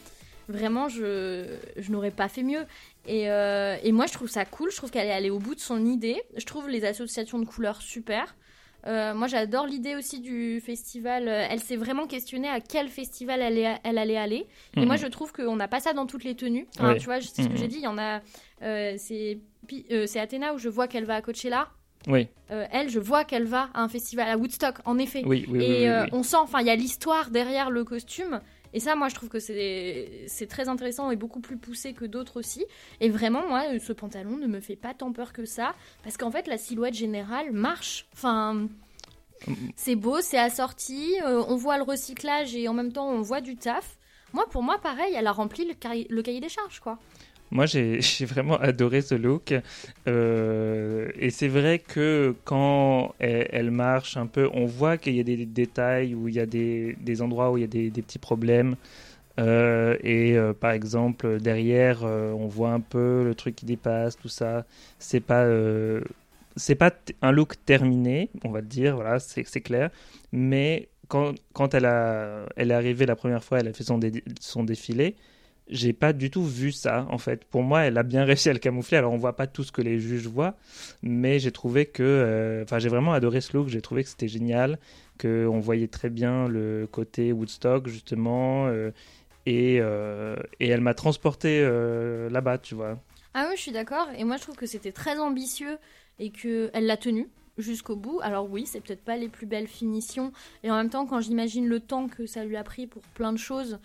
vraiment, 0.48 0.88
je, 0.88 1.44
je 1.76 1.92
n'aurais 1.92 2.10
pas 2.10 2.28
fait 2.28 2.42
mieux. 2.42 2.64
Et, 3.06 3.30
euh, 3.30 3.76
et, 3.82 3.92
moi, 3.92 4.06
je 4.06 4.12
trouve 4.12 4.28
ça 4.28 4.44
cool. 4.44 4.70
Je 4.70 4.76
trouve 4.76 4.90
qu'elle 4.90 5.08
est 5.08 5.12
allée 5.12 5.30
au 5.30 5.38
bout 5.38 5.54
de 5.54 5.60
son 5.60 5.84
idée. 5.84 6.20
Je 6.36 6.44
trouve 6.46 6.68
les 6.68 6.84
associations 6.84 7.38
de 7.38 7.44
couleurs 7.44 7.82
super. 7.82 8.34
Euh, 8.86 9.14
moi, 9.14 9.26
j'adore 9.26 9.66
l'idée 9.66 9.94
aussi 9.94 10.20
du 10.20 10.60
festival. 10.60 11.28
Elle 11.28 11.60
s'est 11.60 11.76
vraiment 11.76 12.06
questionnée 12.06 12.48
à 12.48 12.60
quel 12.60 12.88
festival 12.88 13.40
elle, 13.42 13.78
elle 13.82 13.98
allait 13.98 14.16
aller. 14.16 14.46
Et 14.76 14.86
moi, 14.86 14.96
mhm. 14.96 15.02
je 15.02 15.06
trouve 15.08 15.32
qu'on 15.32 15.56
n'a 15.56 15.68
pas 15.68 15.80
ça 15.80 15.92
dans 15.92 16.06
toutes 16.06 16.24
les 16.24 16.34
tenues. 16.34 16.66
Tu 16.98 17.04
vois, 17.04 17.20
c'est 17.20 17.42
ce 17.42 17.48
que 17.48 17.52
mhm. 17.52 17.58
j'ai 17.58 17.68
dit. 17.68 17.76
Il 17.76 17.84
y 17.84 17.86
en 17.86 17.98
a. 17.98 18.20
c'est 18.98 19.38
Athéna 20.16 20.54
où 20.54 20.58
je 20.58 20.68
vois 20.68 20.88
qu'elle 20.88 21.04
va 21.04 21.16
à 21.16 21.22
Coachella. 21.22 21.68
Oui. 22.06 22.28
Euh, 22.50 22.66
elle, 22.72 22.88
je 22.88 22.98
vois 22.98 23.24
qu'elle 23.24 23.44
va 23.44 23.68
à 23.74 23.82
un 23.82 23.88
festival 23.88 24.28
à 24.28 24.36
Woodstock, 24.36 24.76
en 24.84 24.98
effet. 24.98 25.22
Oui, 25.26 25.46
oui, 25.48 25.62
et 25.62 25.90
euh, 25.90 26.06
on 26.12 26.22
sent, 26.22 26.36
enfin, 26.36 26.60
il 26.60 26.66
y 26.66 26.70
a 26.70 26.76
l'histoire 26.76 27.30
derrière 27.30 27.70
le 27.70 27.84
costume. 27.84 28.40
Et 28.72 28.80
ça, 28.80 28.94
moi, 28.94 29.08
je 29.08 29.14
trouve 29.14 29.28
que 29.28 29.40
c'est 29.40 30.46
très 30.48 30.68
intéressant 30.68 31.10
et 31.10 31.16
beaucoup 31.16 31.40
plus 31.40 31.56
poussé 31.56 31.92
que 31.92 32.04
d'autres 32.04 32.38
aussi. 32.38 32.64
Et 33.00 33.08
vraiment, 33.08 33.46
moi, 33.46 33.78
ce 33.78 33.92
pantalon 33.92 34.36
ne 34.36 34.46
me 34.46 34.60
fait 34.60 34.76
pas 34.76 34.94
tant 34.94 35.12
peur 35.12 35.32
que 35.32 35.44
ça. 35.44 35.74
Parce 36.02 36.16
qu'en 36.16 36.30
fait, 36.30 36.46
la 36.46 36.58
silhouette 36.58 36.94
générale 36.94 37.52
marche. 37.52 38.06
Enfin, 38.12 38.68
c'est 39.76 39.96
beau, 39.96 40.20
c'est 40.20 40.38
assorti. 40.38 41.16
Euh, 41.24 41.42
on 41.48 41.56
voit 41.56 41.78
le 41.78 41.82
recyclage 41.82 42.54
et 42.54 42.68
en 42.68 42.74
même 42.74 42.92
temps, 42.92 43.08
on 43.08 43.22
voit 43.22 43.40
du 43.40 43.56
taf. 43.56 43.98
Moi, 44.32 44.46
pour 44.50 44.62
moi, 44.62 44.78
pareil, 44.78 45.14
elle 45.16 45.26
a 45.26 45.32
rempli 45.32 45.64
le 45.64 46.22
cahier 46.22 46.40
des 46.40 46.48
charges, 46.48 46.80
quoi. 46.80 46.98
Moi, 47.50 47.66
j'ai 47.66 48.24
vraiment 48.24 48.56
adoré 48.58 49.02
ce 49.02 49.14
look. 49.14 49.54
Euh, 50.08 51.10
et 51.18 51.30
c'est 51.30 51.48
vrai 51.48 51.78
que 51.78 52.34
quand 52.44 53.14
elle, 53.18 53.70
marche 53.70 54.16
un 54.16 54.26
peu, 54.26 54.48
on 54.52 54.66
voit 54.66 54.98
qu'il 54.98 55.14
y 55.16 55.20
a 55.20 55.24
des 55.24 55.46
détails, 55.46 56.14
où 56.14 56.28
il 56.28 56.34
y 56.34 56.40
a 56.40 56.46
des, 56.46 57.22
endroits 57.22 57.50
où 57.50 57.58
il 57.58 57.62
y 57.62 57.64
a 57.64 57.90
des, 57.90 58.02
petits 58.02 58.18
problèmes. 58.18 58.76
Euh, 59.38 59.96
et 60.02 60.36
euh, 60.36 60.52
par 60.52 60.72
exemple, 60.72 61.40
derrière, 61.40 62.02
on 62.04 62.46
voit 62.46 62.72
un 62.72 62.80
peu 62.80 63.24
le 63.24 63.34
truc 63.34 63.56
qui 63.56 63.66
dépasse, 63.66 64.16
tout 64.16 64.28
ça. 64.28 64.64
C'est 64.98 65.20
pas, 65.20 65.46
c'est 66.56 66.74
pas 66.74 66.92
un 67.22 67.32
look 67.32 67.54
terminé, 67.64 68.30
on 68.44 68.50
va 68.50 68.62
dire, 68.62 68.96
voilà, 68.96 69.18
c'est 69.18 69.44
clair. 69.60 69.90
Mais 70.32 70.88
quand, 71.08 71.34
quand 71.52 71.74
elle, 71.74 71.86
a, 71.86 72.46
elle 72.56 72.70
est 72.70 72.74
arrivée 72.74 73.06
la 73.06 73.16
première 73.16 73.42
fois, 73.42 73.58
elle 73.60 73.68
a 73.68 73.72
fait 73.72 73.84
son 73.84 74.64
défilé 74.64 75.16
j'ai 75.70 75.92
pas 75.92 76.12
du 76.12 76.30
tout 76.30 76.44
vu 76.44 76.72
ça 76.72 77.06
en 77.10 77.18
fait. 77.18 77.44
Pour 77.44 77.62
moi, 77.62 77.82
elle 77.82 77.96
a 77.96 78.02
bien 78.02 78.24
réussi 78.24 78.48
à 78.48 78.52
le 78.52 78.58
camoufler. 78.58 78.98
Alors 78.98 79.12
on 79.12 79.16
voit 79.16 79.36
pas 79.36 79.46
tout 79.46 79.62
ce 79.62 79.72
que 79.72 79.82
les 79.82 79.98
juges 79.98 80.26
voient, 80.26 80.56
mais 81.02 81.38
j'ai 81.38 81.52
trouvé 81.52 81.86
que, 81.86 82.02
euh, 82.02 82.64
enfin, 82.64 82.78
j'ai 82.78 82.88
vraiment 82.88 83.12
adoré 83.12 83.40
ce 83.40 83.56
look. 83.56 83.68
J'ai 83.68 83.80
trouvé 83.80 84.02
que 84.02 84.10
c'était 84.10 84.28
génial, 84.28 84.78
que 85.18 85.46
on 85.46 85.60
voyait 85.60 85.88
très 85.88 86.10
bien 86.10 86.48
le 86.48 86.88
côté 86.90 87.32
Woodstock 87.32 87.88
justement, 87.88 88.66
euh, 88.66 88.90
et, 89.46 89.78
euh, 89.80 90.36
et 90.58 90.68
elle 90.68 90.80
m'a 90.80 90.94
transporté 90.94 91.60
là-bas, 92.30 92.58
tu 92.58 92.74
vois. 92.74 92.98
Ah 93.32 93.46
oui, 93.48 93.56
je 93.56 93.62
suis 93.62 93.72
d'accord. 93.72 94.08
Et 94.16 94.24
moi, 94.24 94.36
je 94.36 94.42
trouve 94.42 94.56
que 94.56 94.66
c'était 94.66 94.92
très 94.92 95.18
ambitieux 95.18 95.78
et 96.18 96.30
que 96.30 96.70
elle 96.74 96.86
l'a 96.86 96.96
tenu 96.96 97.28
jusqu'au 97.58 97.96
bout. 97.96 98.20
Alors 98.22 98.50
oui, 98.50 98.66
c'est 98.66 98.80
peut-être 98.80 99.04
pas 99.04 99.16
les 99.16 99.28
plus 99.28 99.46
belles 99.46 99.68
finitions. 99.68 100.32
Et 100.64 100.70
en 100.70 100.76
même 100.76 100.90
temps, 100.90 101.06
quand 101.06 101.20
j'imagine 101.20 101.68
le 101.68 101.80
temps 101.80 102.08
que 102.08 102.26
ça 102.26 102.44
lui 102.44 102.56
a 102.56 102.64
pris 102.64 102.86
pour 102.86 103.02
plein 103.14 103.32
de 103.32 103.38
choses, 103.38 103.78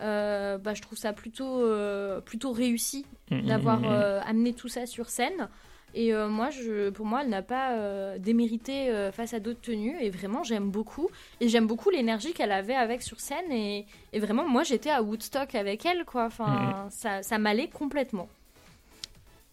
euh, 0.00 0.58
bah, 0.58 0.74
je 0.74 0.82
trouve 0.82 0.98
ça 0.98 1.12
plutôt, 1.12 1.62
euh, 1.62 2.20
plutôt 2.20 2.52
réussi 2.52 3.04
mm, 3.30 3.36
mm, 3.36 3.46
d'avoir 3.46 3.80
mm, 3.80 3.86
euh, 3.86 4.20
amené 4.22 4.52
tout 4.52 4.68
ça 4.68 4.86
sur 4.86 5.08
scène. 5.10 5.48
Et 5.94 6.14
moi, 6.14 6.48
je, 6.48 6.88
pour 6.88 7.04
moi, 7.04 7.20
elle 7.22 7.28
n'a 7.28 7.42
pas 7.42 8.16
démérité 8.18 8.90
face 9.12 9.34
à 9.34 9.40
d'autres 9.40 9.60
tenues. 9.60 9.94
Et 10.00 10.08
vraiment, 10.08 10.42
j'aime 10.42 10.70
beaucoup. 10.70 11.10
Et 11.38 11.50
j'aime 11.50 11.66
beaucoup 11.66 11.90
l'énergie 11.90 12.32
qu'elle 12.32 12.52
avait 12.52 12.74
avec 12.74 13.02
sur 13.02 13.20
scène. 13.20 13.52
Et, 13.52 13.84
et 14.14 14.18
vraiment, 14.18 14.48
moi, 14.48 14.62
j'étais 14.62 14.88
à 14.88 15.02
Woodstock 15.02 15.54
avec 15.54 15.84
elle. 15.84 16.06
Quoi. 16.06 16.24
Enfin, 16.24 16.86
ça, 16.88 17.22
ça 17.22 17.36
m'allait 17.36 17.68
complètement. 17.68 18.26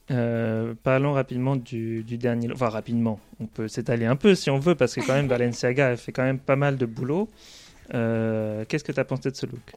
parlons 0.07 1.11
rapidement 1.11 1.57
du, 1.57 2.03
du, 2.05 2.17
dernier. 2.17 2.49
Enfin, 2.53 2.69
rapidement. 2.69 3.19
On 3.41 3.45
peut 3.45 3.67
s'étaler 3.67 4.05
un 4.05 4.15
peu 4.15 4.33
si 4.33 4.49
on 4.49 4.59
veut, 4.59 4.75
parce 4.75 4.95
que 4.95 5.01
quand 5.01 5.15
même, 5.15 5.27
Balenciaga 5.27 5.87
a 5.87 5.95
fait 5.97 6.13
quand 6.13 6.23
même 6.23 6.39
pas 6.39 6.55
mal 6.55 6.77
de 6.77 6.85
boulot. 6.85 7.27
Qu'est-ce 7.89 8.83
que 8.85 8.93
tu 8.93 8.99
as 9.01 9.03
pensé 9.03 9.29
de 9.29 9.35
ce 9.35 9.45
look? 9.45 9.73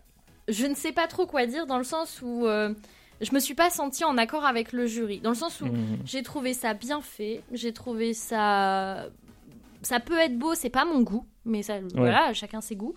Je 0.48 0.66
ne 0.66 0.74
sais 0.74 0.92
pas 0.92 1.06
trop 1.06 1.26
quoi 1.26 1.46
dire 1.46 1.66
dans 1.66 1.78
le 1.78 1.84
sens 1.84 2.20
où 2.22 2.46
euh, 2.46 2.74
je 3.20 3.32
me 3.32 3.40
suis 3.40 3.54
pas 3.54 3.70
sentie 3.70 4.04
en 4.04 4.18
accord 4.18 4.44
avec 4.44 4.72
le 4.72 4.86
jury. 4.86 5.20
Dans 5.20 5.30
le 5.30 5.36
sens 5.36 5.60
où 5.60 5.66
mhm. 5.66 5.98
j'ai 6.04 6.22
trouvé 6.22 6.54
ça 6.54 6.74
bien 6.74 7.00
fait, 7.00 7.42
j'ai 7.52 7.72
trouvé 7.72 8.14
ça. 8.14 9.06
Ça 9.82 9.98
peut 9.98 10.18
être 10.18 10.38
beau, 10.38 10.54
c'est 10.54 10.70
pas 10.70 10.84
mon 10.84 11.00
goût, 11.00 11.26
mais 11.44 11.62
ça, 11.62 11.78
voilà, 11.94 12.32
chacun 12.34 12.60
ses 12.60 12.76
goûts. 12.76 12.94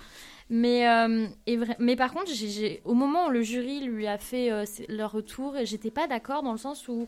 Mais, 0.50 0.88
euh, 0.88 1.28
mais 1.80 1.96
par 1.96 2.14
contre, 2.14 2.32
au 2.84 2.94
moment 2.94 3.28
où 3.28 3.30
le 3.32 3.42
jury 3.42 3.82
lui 3.82 4.06
a 4.06 4.20
fait 4.20 4.52
euh, 4.52 4.66
leur 4.88 5.12
retour, 5.12 5.56
j'étais 5.64 5.90
pas 5.90 6.06
d'accord 6.06 6.44
dans 6.44 6.52
le 6.52 6.60
sens 6.60 6.88
où, 6.88 7.08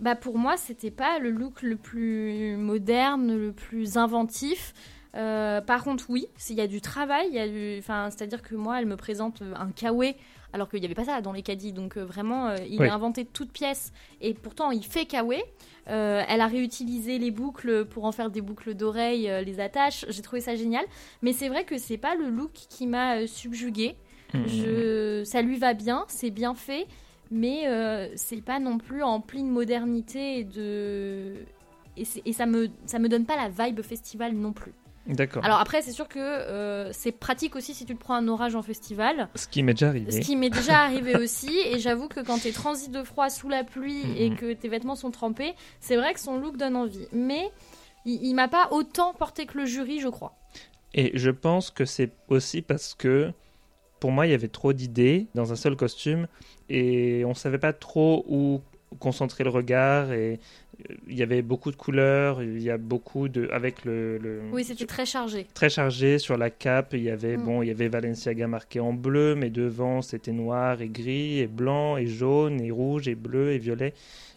bah, 0.00 0.14
pour 0.14 0.38
moi, 0.38 0.56
c'était 0.56 0.90
pas 0.90 1.18
le 1.18 1.30
look 1.30 1.60
le 1.60 1.76
plus 1.76 2.56
moderne, 2.56 3.36
le 3.36 3.52
plus 3.52 3.98
inventif. 3.98 4.72
Euh, 5.16 5.60
par 5.60 5.82
contre, 5.82 6.06
oui, 6.08 6.26
il 6.48 6.56
y 6.56 6.60
a 6.60 6.66
du 6.66 6.80
travail, 6.80 7.26
il 7.30 7.34
y 7.34 7.40
a 7.40 7.48
du, 7.48 7.82
c'est-à-dire 7.82 8.42
que 8.42 8.54
moi, 8.54 8.78
elle 8.78 8.86
me 8.86 8.96
présente 8.96 9.42
un 9.56 9.70
kawaii 9.70 10.14
alors 10.52 10.68
qu'il 10.68 10.80
n'y 10.80 10.86
avait 10.86 10.94
pas 10.94 11.04
ça 11.04 11.20
dans 11.20 11.32
les 11.32 11.42
caddies. 11.42 11.72
Donc 11.72 11.96
vraiment, 11.96 12.54
il 12.54 12.82
a 12.82 12.94
inventé 12.94 13.24
toute 13.24 13.52
pièce 13.52 13.92
et 14.20 14.34
pourtant 14.34 14.70
il 14.70 14.84
fait 14.84 15.06
kawaii. 15.06 15.42
Euh, 15.88 16.22
elle 16.28 16.40
a 16.40 16.46
réutilisé 16.46 17.18
les 17.18 17.30
boucles 17.30 17.84
pour 17.84 18.04
en 18.04 18.12
faire 18.12 18.30
des 18.30 18.40
boucles 18.40 18.74
d'oreilles, 18.74 19.28
euh, 19.28 19.42
les 19.42 19.60
attaches. 19.60 20.04
J'ai 20.08 20.22
trouvé 20.22 20.40
ça 20.40 20.54
génial. 20.54 20.84
Mais 21.22 21.32
c'est 21.32 21.48
vrai 21.48 21.64
que 21.64 21.78
c'est 21.78 21.96
pas 21.96 22.14
le 22.14 22.28
look 22.28 22.52
qui 22.52 22.86
m'a 22.86 23.16
euh, 23.16 23.26
subjugué. 23.26 23.96
Mmh. 24.32 25.24
Ça 25.24 25.42
lui 25.42 25.56
va 25.56 25.74
bien, 25.74 26.04
c'est 26.06 26.30
bien 26.30 26.54
fait, 26.54 26.86
mais 27.32 27.64
c'est 28.14 28.40
pas 28.40 28.60
non 28.60 28.78
plus 28.78 29.02
empli 29.02 29.42
de 29.42 29.48
modernité 29.48 30.38
et 30.38 30.44
de 30.44 31.34
et, 31.96 32.32
ça 32.32 32.46
me 32.46 32.68
ça 32.86 33.00
me 33.00 33.08
donne 33.08 33.26
pas 33.26 33.34
la 33.34 33.48
vibe 33.48 33.82
festival 33.82 34.34
non 34.34 34.52
plus. 34.52 34.72
D'accord. 35.06 35.44
Alors 35.44 35.58
après, 35.58 35.82
c'est 35.82 35.92
sûr 35.92 36.08
que 36.08 36.18
euh, 36.18 36.92
c'est 36.92 37.12
pratique 37.12 37.56
aussi 37.56 37.74
si 37.74 37.84
tu 37.84 37.94
te 37.94 38.00
prends 38.00 38.14
un 38.14 38.28
orage 38.28 38.54
en 38.54 38.62
festival. 38.62 39.28
Ce 39.34 39.48
qui 39.48 39.62
m'est 39.62 39.72
déjà 39.72 39.88
arrivé. 39.88 40.10
Ce 40.12 40.20
qui 40.20 40.36
m'est 40.36 40.50
déjà 40.50 40.78
arrivé 40.82 41.16
aussi. 41.16 41.52
Et 41.66 41.78
j'avoue 41.78 42.08
que 42.08 42.20
quand 42.20 42.42
t'es 42.42 42.52
transit 42.52 42.90
de 42.90 43.02
froid 43.02 43.30
sous 43.30 43.48
la 43.48 43.64
pluie 43.64 44.04
et 44.16 44.34
que 44.34 44.52
tes 44.52 44.68
vêtements 44.68 44.96
sont 44.96 45.10
trempés, 45.10 45.54
c'est 45.80 45.96
vrai 45.96 46.14
que 46.14 46.20
son 46.20 46.38
look 46.38 46.56
donne 46.56 46.76
envie. 46.76 47.06
Mais 47.12 47.50
il, 48.04 48.24
il 48.24 48.34
m'a 48.34 48.48
pas 48.48 48.68
autant 48.70 49.14
porté 49.14 49.46
que 49.46 49.58
le 49.58 49.64
jury, 49.64 50.00
je 50.00 50.08
crois. 50.08 50.36
Et 50.92 51.16
je 51.16 51.30
pense 51.30 51.70
que 51.70 51.84
c'est 51.84 52.12
aussi 52.28 52.62
parce 52.62 52.94
que 52.94 53.32
pour 54.00 54.12
moi, 54.12 54.26
il 54.26 54.30
y 54.30 54.34
avait 54.34 54.48
trop 54.48 54.72
d'idées 54.72 55.28
dans 55.34 55.52
un 55.52 55.56
seul 55.56 55.76
costume 55.76 56.26
et 56.68 57.22
on 57.26 57.34
savait 57.34 57.58
pas 57.58 57.72
trop 57.72 58.24
où 58.28 58.60
concentrer 58.98 59.44
le 59.44 59.50
regard 59.50 60.12
et 60.12 60.40
il 61.08 61.16
y 61.16 61.22
avait 61.22 61.42
beaucoup 61.42 61.70
de 61.70 61.76
couleurs, 61.76 62.42
il 62.42 62.62
y 62.62 62.70
a 62.70 62.78
beaucoup 62.78 63.28
de 63.28 63.48
avec 63.52 63.84
le, 63.84 64.40
Oui, 64.52 64.64
c'était 64.64 64.86
très 64.86 65.06
chargé. 65.06 65.46
Très 65.54 65.70
chargé 65.70 66.18
sur 66.18 66.36
la 66.36 66.50
cape, 66.50 66.94
il 66.94 67.02
y 67.02 67.10
avait 67.10 67.36
mm. 67.36 67.44
bon, 67.44 67.62
il 67.62 67.68
y 67.68 67.70
avait 67.70 67.88
Valenciaga 67.88 68.46
marqué 68.46 68.80
en 68.80 68.92
bleu, 68.92 69.34
mais 69.34 69.50
devant 69.50 70.02
c'était 70.02 70.32
noir 70.32 70.80
et 70.82 70.88
gris 70.88 71.40
et 71.40 71.46
blanc 71.46 71.96
et 71.96 72.06
jaune 72.06 72.60
et 72.60 72.70
rouge 72.70 73.08
et 73.08 73.14
bleu 73.14 73.52
et 73.52 73.58
violet. 73.58 73.94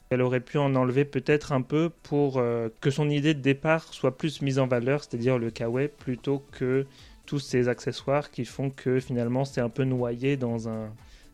Elle 0.10 0.22
aurait 0.22 0.42
pu 0.42 0.58
en 0.58 0.76
enlever 0.76 1.06
peut-être 1.06 1.54
un 1.54 1.62
peu 1.62 1.90
pour 2.04 2.38
euh, 2.38 2.70
que 2.82 2.92
son 2.92 3.10
idée 3.10 3.34
de 3.34 3.42
départ 3.42 3.94
soit 3.94 4.18
plus 4.18 4.42
mise 4.42 4.60
en 4.60 4.68
valeur, 4.68 5.04
c'est-à-dire 5.04 5.40
le 5.40 5.50
kawaii 5.50 5.88
plutôt 5.88 6.44
que 6.52 6.86
tous 7.26 7.40
ces 7.40 7.68
accessoires 7.68 8.30
qui 8.30 8.46
font 8.46 8.70
que 8.70 9.00
finalement 9.00 9.46
c'est 9.46 9.62
un 9.62 9.70
peu 9.70 9.86
noyé 9.86 10.38
dans 10.38 10.70
un 10.70 10.92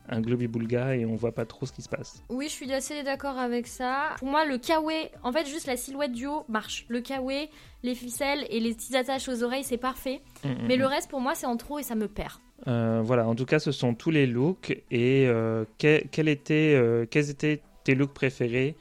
un 0.09 0.21
globi-boulga 0.21 0.95
et 0.95 1.05
on 1.05 1.15
voit 1.15 1.31
pas 1.31 1.45
trop 1.45 1.65
ce 1.65 1.71
qui 1.71 1.81
se 1.81 1.89
passe. 1.89 2.23
Oui, 2.29 2.45
je 2.45 2.53
suis 2.53 2.73
assez 2.73 3.03
d'accord 3.03 3.37
avec 3.37 3.67
ça. 3.67 4.15
Pour 4.17 4.27
moi, 4.27 4.45
le 4.45 4.57
kawaii, 4.57 5.09
en 5.23 5.31
fait, 5.31 5.45
juste 5.45 5.67
la 5.67 5.77
silhouette 5.77 6.11
du 6.11 6.25
haut 6.25 6.45
marche. 6.49 6.85
Le 6.89 7.01
kawaii, 7.01 7.49
les 7.83 7.95
ficelles 7.95 8.45
et 8.49 8.59
les 8.59 8.73
petites 8.73 8.95
attaches 8.95 9.29
aux 9.29 9.43
oreilles, 9.43 9.63
c'est 9.63 9.77
parfait. 9.77 10.21
Mm, 10.43 10.49
mm, 10.49 10.55
Mais 10.67 10.75
le 10.77 10.85
mm. 10.85 10.87
reste, 10.87 11.09
pour 11.09 11.21
moi, 11.21 11.35
c'est 11.35 11.45
en 11.45 11.57
trop 11.57 11.79
et 11.79 11.83
ça 11.83 11.95
me 11.95 12.07
perd. 12.07 12.33
Euh, 12.67 13.01
voilà, 13.03 13.27
en 13.27 13.35
tout 13.35 13.45
cas, 13.45 13.59
ce 13.59 13.71
sont 13.71 13.93
tous 13.93 14.11
les 14.11 14.25
looks. 14.25 14.71
Et 14.91 15.27
euh, 15.27 15.65
quel, 15.77 16.27
était, 16.27 16.73
euh, 16.75 17.05
quels 17.09 17.29
étaient 17.29 17.61
tes 17.83 17.95
looks 17.95 18.13
préférés 18.13 18.75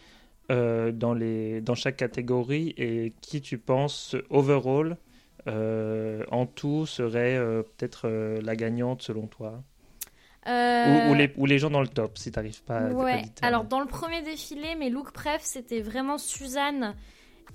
dans, 0.50 1.12
les, 1.12 1.60
dans 1.60 1.74
chaque 1.74 1.98
catégorie 1.98 2.74
et 2.78 3.12
qui 3.20 3.42
tu 3.42 3.58
penses, 3.58 4.16
overall, 4.30 4.96
en 5.46 6.46
tout, 6.46 6.86
serait 6.86 7.38
peut-être 7.76 8.08
la 8.42 8.56
gagnante 8.56 9.02
selon 9.02 9.26
toi? 9.26 9.62
Ou, 10.46 11.14
les, 11.14 11.32
ou, 11.36 11.46
les, 11.46 11.58
gens 11.58 11.70
dans 11.70 11.80
le 11.80 11.88
top, 11.88 12.16
si 12.16 12.30
t'arrives 12.30 12.62
pas 12.62 12.88
Ouais. 12.90 13.22
Alors, 13.42 13.64
dans 13.64 13.80
le 13.80 13.86
premier 13.86 14.22
défilé, 14.22 14.74
mes 14.76 14.88
looks 14.88 15.12
préf, 15.12 15.40
c'était 15.42 15.80
vraiment 15.80 16.16
Suzanne 16.16 16.94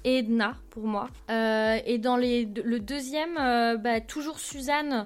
et 0.03 0.19
Edna 0.19 0.55
pour 0.69 0.85
moi. 0.85 1.09
Euh, 1.29 1.77
et 1.85 1.97
dans 1.97 2.17
les, 2.17 2.45
le 2.45 2.79
deuxième, 2.79 3.37
euh, 3.37 3.77
bah, 3.77 4.01
toujours 4.01 4.39
Suzanne. 4.39 5.05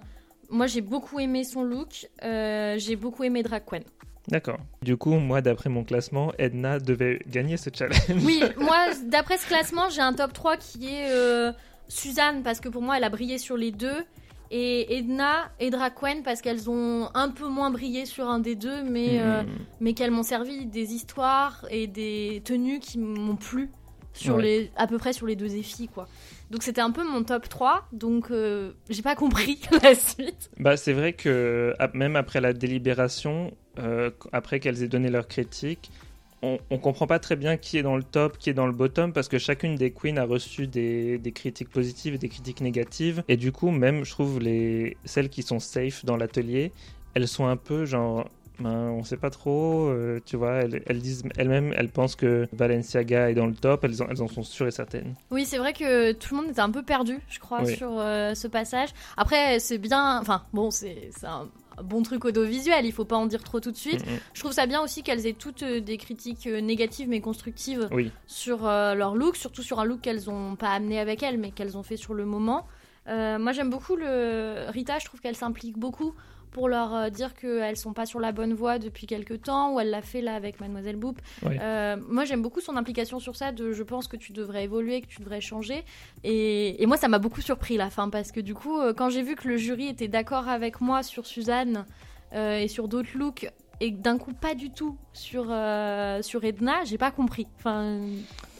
Moi, 0.49 0.67
j'ai 0.67 0.81
beaucoup 0.81 1.19
aimé 1.19 1.43
son 1.43 1.63
look. 1.63 2.07
Euh, 2.23 2.75
j'ai 2.77 2.95
beaucoup 2.95 3.23
aimé 3.23 3.43
Drag 3.43 3.63
Queen. 3.65 3.83
D'accord. 4.27 4.59
Du 4.81 4.97
coup, 4.97 5.13
moi, 5.13 5.41
d'après 5.41 5.69
mon 5.69 5.83
classement, 5.83 6.33
Edna 6.37 6.79
devait 6.79 7.19
gagner 7.27 7.57
ce 7.57 7.69
challenge. 7.73 8.23
Oui, 8.25 8.41
moi, 8.57 8.87
d'après 9.05 9.37
ce 9.37 9.47
classement, 9.47 9.89
j'ai 9.89 10.01
un 10.01 10.13
top 10.13 10.33
3 10.33 10.57
qui 10.57 10.89
est 10.89 11.09
Suzanne, 11.87 12.43
parce 12.43 12.59
que 12.59 12.67
pour 12.69 12.81
moi, 12.81 12.97
elle 12.97 13.05
a 13.05 13.09
brillé 13.09 13.37
sur 13.37 13.55
les 13.55 13.71
deux 13.71 14.05
et 14.51 14.97
Edna 14.97 15.51
et 15.59 15.69
Draquen 15.69 16.23
parce 16.23 16.41
qu'elles 16.41 16.69
ont 16.69 17.09
un 17.13 17.29
peu 17.29 17.47
moins 17.47 17.71
brillé 17.71 18.05
sur 18.05 18.27
un 18.27 18.39
des 18.39 18.55
deux, 18.55 18.83
mais, 18.83 19.19
euh, 19.19 19.43
hmm. 19.43 19.47
mais 19.81 19.93
qu'elles 19.93 20.11
m'ont 20.11 20.23
servi 20.23 20.65
des 20.65 20.93
histoires 20.93 21.65
et 21.69 21.87
des 21.87 22.41
tenues 22.45 22.79
qui 22.79 22.97
m'ont 22.97 23.35
plu 23.35 23.69
sur 24.13 24.37
les, 24.37 24.71
à 24.75 24.87
peu 24.87 24.97
près 24.97 25.13
sur 25.13 25.27
les 25.27 25.35
deux 25.35 25.47
défis. 25.47 25.87
quoi. 25.87 26.07
Donc 26.49 26.63
c'était 26.63 26.81
un 26.81 26.91
peu 26.91 27.03
mon 27.03 27.23
top 27.23 27.47
3, 27.49 27.87
donc 27.91 28.31
euh, 28.31 28.71
j'ai 28.89 29.01
pas 29.01 29.15
compris 29.15 29.61
la 29.83 29.95
suite. 29.95 30.49
Bah, 30.59 30.77
c'est 30.77 30.93
vrai 30.93 31.13
que 31.13 31.73
même 31.93 32.15
après 32.15 32.41
la 32.41 32.53
délibération, 32.53 33.53
euh, 33.79 34.11
après 34.31 34.59
qu'elles 34.59 34.81
aient 34.81 34.87
donné 34.87 35.09
leur 35.09 35.27
critique, 35.27 35.91
on, 36.41 36.59
on, 36.69 36.77
comprend 36.77 37.07
pas 37.07 37.19
très 37.19 37.35
bien 37.35 37.57
qui 37.57 37.77
est 37.77 37.83
dans 37.83 37.97
le 37.97 38.03
top, 38.03 38.37
qui 38.37 38.49
est 38.49 38.53
dans 38.53 38.67
le 38.67 38.73
bottom, 38.73 39.13
parce 39.13 39.27
que 39.27 39.37
chacune 39.37 39.75
des 39.75 39.91
queens 39.91 40.17
a 40.17 40.23
reçu 40.23 40.67
des, 40.67 41.19
critiques 41.33 41.69
positives 41.69 42.15
et 42.15 42.17
des 42.17 42.29
critiques 42.29 42.61
négatives. 42.61 43.23
Et 43.27 43.37
du 43.37 43.51
coup, 43.51 43.71
même, 43.71 44.05
je 44.05 44.11
trouve, 44.11 44.39
les, 44.39 44.97
celles 45.05 45.29
qui 45.29 45.41
sont 45.41 45.59
safe 45.59 46.05
dans 46.05 46.17
l'atelier, 46.17 46.71
elles 47.13 47.27
sont 47.27 47.47
un 47.47 47.57
peu 47.57 47.85
genre. 47.85 48.29
Ben, 48.59 48.89
on 48.89 49.03
sait 49.03 49.17
pas 49.17 49.29
trop, 49.29 49.87
euh, 49.87 50.19
tu 50.25 50.35
vois, 50.35 50.63
elles, 50.87 50.99
disent 50.99 51.21
elles-mêmes, 51.37 51.75
elles 51.77 51.89
pensent 51.89 52.15
que 52.15 52.47
Balenciaga 52.53 53.29
est 53.29 53.35
dans 53.35 53.45
le 53.45 53.53
top, 53.53 53.83
elles 53.83 54.01
en, 54.01 54.07
elles 54.09 54.23
en 54.23 54.27
sont 54.27 54.41
sûres 54.41 54.65
et 54.65 54.71
certaines. 54.71 55.13
Oui, 55.29 55.45
c'est 55.45 55.59
vrai 55.59 55.73
que 55.73 56.13
tout 56.13 56.33
le 56.33 56.41
monde 56.41 56.49
était 56.49 56.61
un 56.61 56.71
peu 56.71 56.81
perdu, 56.81 57.19
je 57.29 57.37
crois, 57.37 57.63
sur 57.67 57.99
euh, 57.99 58.33
ce 58.33 58.47
passage. 58.47 58.89
Après, 59.15 59.59
c'est 59.59 59.77
bien, 59.77 60.19
enfin, 60.19 60.41
bon, 60.53 60.71
c'est 60.71 61.11
un 61.21 61.47
bon 61.83 62.03
truc 62.03 62.25
audiovisuel, 62.25 62.85
il 62.85 62.91
faut 62.91 63.05
pas 63.05 63.17
en 63.17 63.25
dire 63.25 63.43
trop 63.43 63.59
tout 63.59 63.71
de 63.71 63.77
suite. 63.77 64.05
Mm, 64.05 64.11
mm. 64.11 64.19
Je 64.33 64.39
trouve 64.39 64.51
ça 64.51 64.65
bien 64.65 64.81
aussi 64.81 65.03
qu'elles 65.03 65.25
aient 65.27 65.33
toutes 65.33 65.63
euh, 65.63 65.79
des 65.79 65.97
critiques 65.97 66.47
euh, 66.47 66.61
négatives 66.61 67.07
mais 67.09 67.21
constructives 67.21 67.89
sur 68.25 68.65
euh, 68.65 68.93
leur 68.93 69.15
look, 69.15 69.35
surtout 69.35 69.63
sur 69.63 69.79
un 69.79 69.85
look 69.85 70.01
qu'elles 70.01 70.29
ont 70.29 70.55
pas 70.55 70.69
amené 70.69 70.99
avec 70.99 71.23
elles 71.23 71.37
mais 71.37 71.51
qu'elles 71.51 71.77
ont 71.77 71.83
fait 71.83 71.97
sur 71.97 72.13
le 72.13 72.25
moment. 72.25 72.67
moi 73.07 73.51
j'aime 73.51 73.69
beaucoup 73.69 73.95
le 73.95 74.69
Rita, 74.69 74.99
je 74.99 75.05
trouve 75.05 75.21
qu'elle 75.21 75.35
s'implique 75.35 75.77
beaucoup 75.77 76.13
pour 76.51 76.67
leur 76.67 76.95
euh, 76.95 77.09
dire 77.09 77.35
qu'elles 77.35 77.77
sont 77.77 77.93
pas 77.93 78.05
sur 78.05 78.19
la 78.19 78.31
bonne 78.31 78.53
voie 78.53 78.79
depuis 78.79 79.07
quelques 79.07 79.43
temps, 79.43 79.73
ou 79.73 79.79
elle 79.79 79.89
l'a 79.89 80.01
fait 80.01 80.21
là 80.21 80.35
avec 80.35 80.59
Mademoiselle 80.59 80.95
Boop. 80.95 81.19
Euh, 81.45 81.97
moi, 82.07 82.25
j'aime 82.25 82.41
beaucoup 82.41 82.61
son 82.61 82.77
implication 82.77 83.19
sur 83.19 83.35
ça, 83.35 83.51
de 83.51 83.71
je 83.71 83.83
pense 83.83 84.07
que 84.07 84.17
tu 84.17 84.31
devrais 84.31 84.63
évoluer, 84.63 85.01
que 85.01 85.07
tu 85.07 85.19
devrais 85.19 85.41
changer. 85.41 85.83
Et, 86.23 86.83
moi, 86.85 86.97
ça 86.97 87.07
m'a 87.07 87.19
beaucoup 87.19 87.41
surpris 87.41 87.77
la 87.77 87.89
fin, 87.89 88.09
parce 88.09 88.31
que 88.31 88.39
du 88.39 88.53
coup, 88.53 88.79
euh, 88.79 88.93
quand 88.93 89.09
j'ai 89.09 89.21
vu 89.21 89.35
que 89.35 89.47
le 89.47 89.57
jury 89.57 89.87
était 89.87 90.07
d'accord 90.07 90.47
avec 90.47 90.81
moi 90.81 91.03
sur 91.03 91.25
Suzanne 91.25 91.85
et 92.33 92.67
sur 92.67 92.89
d'autres 92.89 93.17
looks, 93.17 93.49
et 93.79 93.89
d'un 93.91 94.17
coup 94.17 94.33
pas 94.33 94.53
du 94.53 94.69
tout 94.69 94.97
sur, 95.13 95.45
sur 96.21 96.43
Edna, 96.43 96.83
j'ai 96.83 96.97
pas 96.97 97.11
compris. 97.11 97.47
Enfin... 97.57 98.01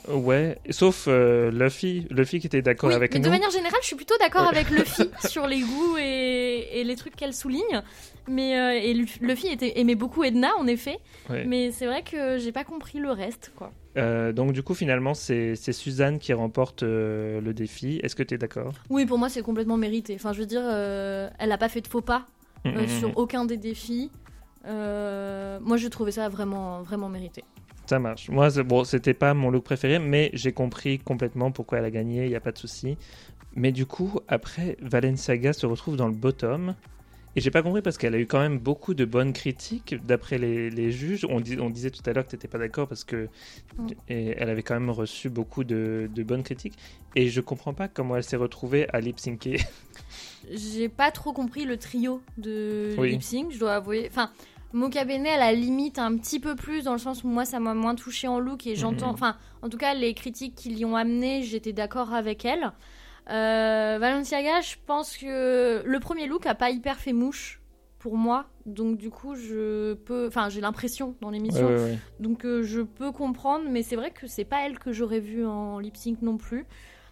Ouais, 0.10 0.58
sauf 0.70 1.06
euh, 1.08 1.52
Luffy, 1.52 2.08
Luffy 2.10 2.40
qui 2.40 2.48
était 2.48 2.62
d'accord 2.62 2.92
avec 2.92 3.14
mais 3.14 3.20
nous. 3.20 3.26
De 3.26 3.30
manière 3.30 3.52
générale, 3.52 3.80
je 3.82 3.88
suis 3.88 3.96
plutôt 3.96 4.16
d'accord 4.20 4.48
avec 4.48 4.70
Luffy 4.70 5.10
sur 5.28 5.48
les 5.48 5.60
goûts 5.60 5.98
et, 5.98 6.84
les 6.84 6.96
trucs 6.96 7.16
qu'elle 7.16 7.34
souligne. 7.34 7.82
Mais 8.30 8.58
euh, 8.58 8.80
et 8.82 8.94
Luffy 8.94 9.48
était, 9.48 9.80
aimait 9.80 9.96
beaucoup 9.96 10.24
Edna 10.24 10.50
en 10.58 10.68
effet, 10.68 10.98
mais 11.46 11.72
c'est 11.72 11.86
vrai 11.86 12.04
que 12.04 12.38
j'ai 12.38 12.52
pas 12.52 12.64
compris 12.64 13.00
le 13.00 13.12
reste 13.12 13.52
quoi. 13.56 13.72
Euh, 13.98 14.32
donc 14.32 14.52
du 14.52 14.62
coup 14.64 14.76
finalement 14.76 15.14
c'est 15.14 15.56
Suzanne 15.56 16.20
qui 16.20 16.34
remporte 16.34 16.84
le 16.84 17.52
défi. 17.52 18.00
Est-ce 18.04 18.16
que 18.16 18.24
tu 18.24 18.36
es 18.36 18.38
d'accord? 18.38 18.74
Oui, 18.90 19.06
pour 19.06 19.18
moi 19.18 19.30
c'est 19.30 19.42
complètement 19.42 19.78
mérité. 19.78 20.16
Enfin 20.16 20.34
je 20.34 20.40
veux 20.40 20.46
dire, 20.46 20.64
elle 20.64 21.50
n'a 21.50 21.58
pas 21.58 21.70
fait 21.70 21.82
de 21.82 21.88
faux 21.88 22.02
pas 22.02 22.26
mm, 22.66 22.70
mm, 22.70 22.88
sur 23.00 23.10
mm. 23.10 23.14
aucun 23.16 23.46
des 23.46 23.58
défis. 23.58 24.12
moi 24.66 25.78
je 25.78 25.88
trouvais 25.88 26.12
ça 26.12 26.30
vraiment 26.30 26.82
vraiment 26.82 27.10
mérité. 27.10 27.44
Ça 27.88 28.00
marche. 28.00 28.30
Moi, 28.30 28.50
bon, 28.64 28.84
c'était 28.84 29.14
pas 29.14 29.34
mon 29.34 29.50
look 29.50 29.64
préféré, 29.64 29.98
mais 29.98 30.30
j'ai 30.34 30.52
compris 30.52 31.00
complètement 31.00 31.52
pourquoi 31.52 31.80
elle 31.80 31.86
a 31.86 31.92
gagné, 31.92 32.26
il 32.26 32.30
n'y 32.30 32.36
a 32.36 32.42
pas 32.42 32.52
de 32.52 32.58
souci. 32.58 32.98
Mais 33.56 33.72
du 33.72 33.86
coup, 33.86 34.20
après, 34.28 34.78
Valenciaga 34.82 35.54
se 35.54 35.66
retrouve 35.66 35.96
dans 35.96 36.08
le 36.08 36.14
bottom. 36.14 36.76
Et 37.36 37.40
j'ai 37.40 37.52
pas 37.52 37.62
compris 37.62 37.84
parce 37.84 38.00
qu'elle 38.00 38.16
a 38.16 38.18
eu 38.18 38.26
quand 38.26 38.40
même 38.40 38.58
beaucoup 38.58 38.96
de 38.96 39.06
bonnes 39.06 39.32
critiques 39.32 39.96
d'après 40.04 40.40
les, 40.40 40.92
juges. 40.92 41.24
On, 41.30 41.38
on, 41.60 41.70
disait 41.70 41.92
tout 41.92 42.02
à 42.08 42.14
l'heure 42.14 42.26
que 42.26 42.32
tu 42.32 42.36
n'étais 42.36 42.48
pas 42.48 42.58
d'accord 42.58 42.88
parce 42.88 43.04
que 43.04 43.30
mm. 43.78 43.88
elle 44.08 44.50
avait 44.50 44.64
quand 44.64 44.74
même 44.74 44.90
reçu 44.90 45.30
beaucoup 45.30 45.64
de, 45.64 46.10
bonnes 46.26 46.42
critiques. 46.42 46.74
Et 47.16 47.30
je 47.30 47.40
comprends 47.40 47.74
pas 47.74 47.88
comment 47.88 48.18
elle 48.18 48.24
s'est 48.24 48.38
retrouvée 48.38 48.88
à 48.90 49.00
lip 49.00 49.20
syncer. 49.20 49.58
J'ai 50.52 50.90
pas 50.90 51.12
trop 51.12 51.32
compris 51.32 51.66
le 51.66 51.78
trio 51.78 52.22
de 52.38 52.96
lip 53.04 53.22
sync, 53.22 53.52
je 53.52 53.60
dois 53.60 53.76
avouer. 53.76 54.08
Enfin, 54.10 54.32
Mocha 54.74 55.06
Bene 55.06 55.28
à 55.28 55.38
la 55.38 55.54
limite 55.54 56.00
un 56.00 56.18
petit 56.18 56.40
peu 56.40 56.56
plus 56.56 56.84
dans 56.84 56.94
le 56.94 57.00
sens 57.00 57.24
où 57.24 57.28
moi 57.28 57.46
ça 57.46 57.60
m'a 57.60 57.74
moins 57.74 57.96
touché 57.96 58.28
en 58.28 58.40
look 58.40 58.68
et 58.68 58.76
j'entends, 58.76 59.08
mhm. 59.08 59.14
enfin 59.14 59.38
en 59.62 59.70
tout 59.70 59.78
cas 59.78 59.94
les 59.94 60.14
critiques 60.14 60.56
qui 60.56 60.70
l'y 60.70 60.86
ont 60.86 60.96
amené, 60.96 61.44
j'étais 61.44 61.74
d'accord 61.74 62.14
avec 62.14 62.46
elle. 62.46 62.72
Valenciaga, 63.28 64.62
je 64.62 64.76
pense 64.86 65.18
que 65.18 65.84
le 65.86 66.00
premier 66.00 66.28
look 66.28 66.46
a 66.46 66.56
pas 66.56 66.70
hyper 66.70 66.98
fait 66.98 67.14
mouche 67.14 67.62
pour 68.00 68.18
moi. 68.18 68.46
Donc 68.66 68.98
du 68.98 69.10
coup, 69.10 69.36
je 69.36 69.94
peux, 69.94 70.28
enfin, 70.28 70.50
j'ai 70.50 70.62
l'impression 70.62 71.16
dans 71.22 71.30
l'émission. 71.30 71.70
Donc 72.20 72.44
je 72.44 72.82
peux 72.82 73.12
comprendre, 73.12 73.66
mais 73.70 73.84
c'est 73.84 73.96
vrai 73.96 74.12
que 74.12 74.28
c'est 74.28 74.46
pas 74.46 74.66
elle 74.66 74.80
que 74.80 74.92
j'aurais 74.92 75.20
vue 75.20 75.46
en 75.46 75.80
lip 75.80 75.98
sync 75.98 76.22
non 76.22 76.38
plus. 76.38 76.66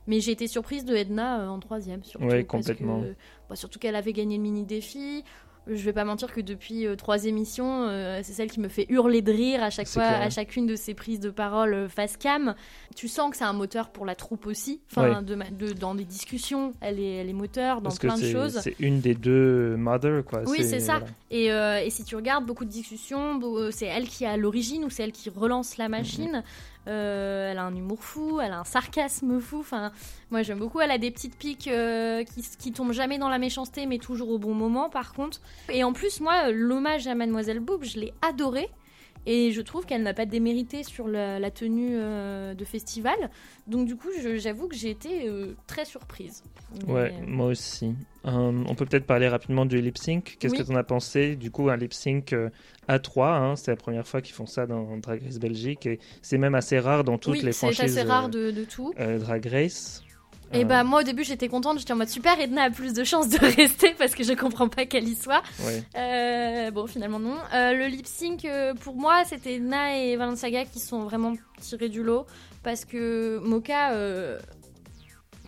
Mais 0.08 0.20
j'ai 0.20 0.32
été 0.32 0.48
surprise 0.48 0.86
de 0.86 0.96
Edna 0.96 1.50
en 1.50 1.60
troisième, 1.60 2.04
surtout. 2.04 2.28
complètement. 2.48 3.04
Bah, 3.50 3.56
surtout 3.56 3.80
qu'elle 3.80 3.96
avait 3.96 4.14
gagné 4.14 4.38
le 4.38 4.44
mini 4.44 4.64
défi 4.64 5.24
je 5.68 5.84
vais 5.84 5.94
pas 5.94 6.06
mentir 6.06 6.32
que 6.32 6.42
depuis 6.42 6.86
euh, 6.86 6.96
trois 6.96 7.26
émissions, 7.26 7.88
euh, 7.88 8.20
c'est 8.24 8.34
celle 8.34 8.52
qui 8.52 8.60
me 8.60 8.68
fait 8.68 8.86
hurler 8.90 9.22
de 9.22 9.32
rire 9.32 9.64
à 9.64 9.70
chaque 9.70 9.88
fois, 9.88 10.04
à 10.04 10.30
chacune 10.30 10.68
de 10.68 10.76
ses 10.76 10.94
prises 10.94 11.20
de 11.20 11.30
parole 11.30 11.74
euh, 11.74 11.90
face 11.90 12.18
cam. 12.18 12.56
Tu 12.96 13.08
sens 13.08 13.32
que 13.32 13.38
c'est 13.38 13.46
un 13.46 13.54
moteur 13.54 13.90
pour 13.90 14.06
la 14.06 14.16
troupe 14.16 14.46
aussi. 14.46 14.82
Enfin, 14.92 15.22
de, 15.22 15.74
dans 15.74 15.96
des 15.96 16.06
discussions, 16.06 16.74
elle 16.82 17.00
est, 17.00 17.16
elle 17.16 17.30
est 17.30 17.34
moteur 17.34 17.82
dans 17.82 17.90
plein 17.90 18.18
de 18.18 18.26
choses. 18.26 18.60
C'est 18.62 18.76
une 18.80 19.00
des 19.00 19.16
deux 19.16 19.76
mother, 19.76 20.24
quoi. 20.24 20.44
Oui, 20.46 20.64
c'est 20.64 20.80
ça. 20.80 21.02
Et, 21.32 21.46
et, 21.48 21.90
si 21.90 22.04
tu 22.04 22.16
regardes 22.16 22.46
beaucoup 22.46 22.66
de 22.66 22.70
discussions, 22.70 23.40
c'est 23.72 23.88
elle 23.88 24.08
qui 24.08 24.24
est 24.24 24.28
à 24.28 24.38
l'origine 24.38 24.86
ou 24.86 24.90
c'est 24.90 25.04
elle 25.04 25.12
qui 25.12 25.30
relance 25.30 25.78
la 25.78 25.90
machine. 25.90 26.44
Euh, 26.88 27.52
elle 27.52 27.58
a 27.58 27.64
un 27.64 27.76
humour 27.76 28.04
fou, 28.04 28.40
elle 28.42 28.52
a 28.52 28.60
un 28.60 28.64
sarcasme 28.64 29.40
fou. 29.40 29.60
Enfin, 29.60 29.92
moi 30.32 30.44
j'aime 30.44 30.60
beaucoup. 30.60 30.82
Elle 30.82 30.92
a 30.92 30.98
des 30.98 31.12
petites 31.12 31.38
piques 31.38 31.68
euh, 31.68 32.24
qui, 32.24 32.44
qui 32.58 32.72
tombent 32.72 32.94
jamais 32.94 33.18
dans 33.18 33.30
la 33.30 33.40
méchanceté, 33.40 33.86
mais 33.86 33.98
toujours 33.98 34.30
au 34.30 34.38
bon 34.38 34.54
moment, 34.54 34.90
par 34.90 35.14
contre. 35.14 35.42
Et 35.70 35.84
en 35.84 35.94
plus, 35.94 36.20
moi, 36.20 36.52
l'hommage 36.52 37.08
à 37.08 37.16
Mademoiselle 37.16 37.60
Boob, 37.60 37.84
je 37.84 38.00
l'ai 38.00 38.14
adoré. 38.22 38.70
Et 39.26 39.52
je 39.52 39.62
trouve 39.62 39.86
qu'elle 39.86 40.04
n'a 40.04 40.14
pas 40.14 40.26
démérité 40.26 40.84
sur 40.84 41.08
la, 41.08 41.52
tenue 41.52 41.92
euh, 41.94 42.54
de 42.54 42.66
festival. 42.66 43.16
Donc 43.68 43.88
du 43.88 43.96
coup, 43.96 44.10
j'avoue 44.36 44.68
que 44.68 44.76
j'ai 44.76 44.90
été 44.90 45.28
euh, 45.28 45.54
très 45.68 45.86
surprise. 45.86 46.44
Ouais, 46.88 47.14
moi 47.26 47.48
aussi. 47.48 47.96
Euh, 48.26 48.64
on 48.68 48.76
peut 48.76 48.86
peut-être 48.86 49.06
parler 49.06 49.28
rapidement 49.28 49.66
du 49.66 49.82
lip 49.82 49.98
sync. 49.98 50.38
Qu'est-ce 50.40 50.56
que 50.56 50.64
tu 50.64 50.72
en 50.72 50.76
as 50.76 50.84
pensé? 50.84 51.36
Du 51.36 51.52
coup, 51.52 51.70
un 51.70 51.78
lip 51.78 51.94
sync 51.94 52.36
à 52.88 53.00
3, 53.00 53.30
hein, 53.30 53.56
c'est 53.56 53.72
la 53.72 53.78
première 53.78 54.08
fois 54.08 54.22
qu'ils 54.22 54.36
font 54.36 54.46
ça 54.46 54.66
dans 54.68 54.98
Drag 54.98 55.24
Race 55.24 55.40
Belgique. 55.40 55.86
Et 55.86 56.00
c'est 56.22 56.38
même 56.38 56.56
assez 56.56 56.80
rare 56.80 57.04
dans 57.04 57.18
toutes 57.18 57.42
les 57.42 57.52
franchises. 57.52 57.78
c'est 57.78 58.00
assez 58.00 58.08
rare 58.08 58.30
de, 58.30 58.52
de 58.52 58.64
tout. 58.64 58.94
Drag 58.98 59.46
Race. 59.46 60.05
Et 60.54 60.64
bah 60.64 60.84
moi 60.84 61.02
au 61.02 61.04
début 61.04 61.24
j'étais 61.24 61.48
contente, 61.48 61.80
j'étais 61.80 61.94
en 61.94 61.98
mode 61.98 62.10
super, 62.10 62.40
Edna 62.40 62.64
a 62.64 62.70
plus 62.70 62.94
de 62.94 63.04
chances 63.04 63.30
de 63.30 63.38
rester 63.56 63.94
parce 63.98 64.16
que 64.16 64.24
je 64.24 64.34
comprends 64.34 64.70
pas 64.70 64.86
qu'elle 64.86 65.08
y 65.08 65.16
soit. 65.16 65.42
Euh, 65.96 66.72
bon 66.72 66.88
finalement 66.88 67.20
non. 67.20 67.38
Euh, 67.54 67.74
le 67.74 67.88
lip 67.88 68.06
sync 68.08 68.46
euh, 68.46 68.74
pour 68.74 68.96
moi 68.96 69.24
c'était 69.26 69.56
Edna 69.56 69.98
et 69.98 70.16
Valenciaga 70.16 70.66
qui 70.66 70.80
sont 70.80 71.04
vraiment 71.04 71.34
tirés 71.60 71.90
du 71.90 72.04
lot 72.04 72.26
parce 72.64 72.86
que 72.86 73.40
Moka 73.44 73.92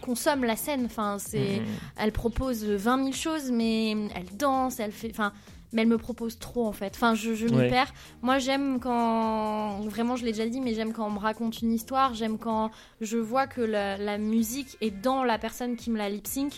consomme 0.02 0.44
la 0.44 0.56
scène. 0.56 0.86
Enfin 0.86 1.18
c'est, 1.20 1.60
mhm. 1.60 1.66
elle 1.98 2.12
propose 2.12 2.64
20 2.64 2.98
000 2.98 3.12
choses 3.14 3.52
mais 3.52 3.92
elle 3.92 4.36
danse, 4.38 4.80
elle 4.80 4.92
fait, 4.92 5.10
enfin 5.12 5.32
mais 5.74 5.82
elle 5.82 5.88
me 5.88 5.98
propose 5.98 6.40
trop 6.40 6.66
en 6.66 6.72
fait. 6.72 6.94
Enfin, 6.96 7.16
je, 7.16 7.34
je 7.34 7.46
m'y 7.46 7.70
perds. 7.70 7.94
Moi, 8.22 8.40
j'aime 8.40 8.80
quand. 8.80 9.82
Vraiment, 9.82 10.16
je 10.16 10.26
l'ai 10.26 10.32
déjà 10.32 10.48
dit, 10.48 10.62
mais 10.62 10.74
j'aime 10.74 10.94
quand 10.94 11.08
on 11.08 11.12
me 11.12 11.20
raconte 11.20 11.62
une 11.62 11.74
histoire. 11.74 12.14
J'aime 12.14 12.38
quand 12.38 12.72
je 13.02 13.18
vois 13.18 13.48
que 13.48 13.62
la, 13.62 13.98
la, 13.98 14.18
musique 14.18 14.78
est 14.82 14.92
dans 14.92 15.24
la 15.24 15.38
personne 15.38 15.76
qui 15.76 15.90
me 15.90 15.98
la 15.98 16.10
lip 16.10 16.28
sync. 16.28 16.54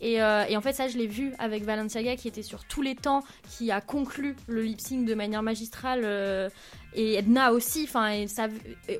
Et, 0.00 0.20
euh, 0.20 0.44
et, 0.48 0.56
en 0.56 0.60
fait, 0.60 0.72
ça, 0.72 0.88
je 0.88 0.98
l'ai 0.98 1.06
vu 1.06 1.32
avec 1.38 1.64
Valenciaga 1.64 2.16
qui 2.16 2.28
était 2.28 2.42
sur 2.42 2.64
tous 2.64 2.82
les 2.82 2.94
temps, 2.94 3.22
qui 3.48 3.70
a 3.70 3.80
conclu 3.80 4.36
le 4.48 4.62
lip 4.62 4.80
sync 4.80 5.06
de 5.06 5.14
manière 5.14 5.42
magistrale. 5.42 6.02
Euh, 6.04 6.50
et 6.94 7.14
Edna 7.14 7.52
aussi, 7.52 7.84
enfin, 7.88 8.24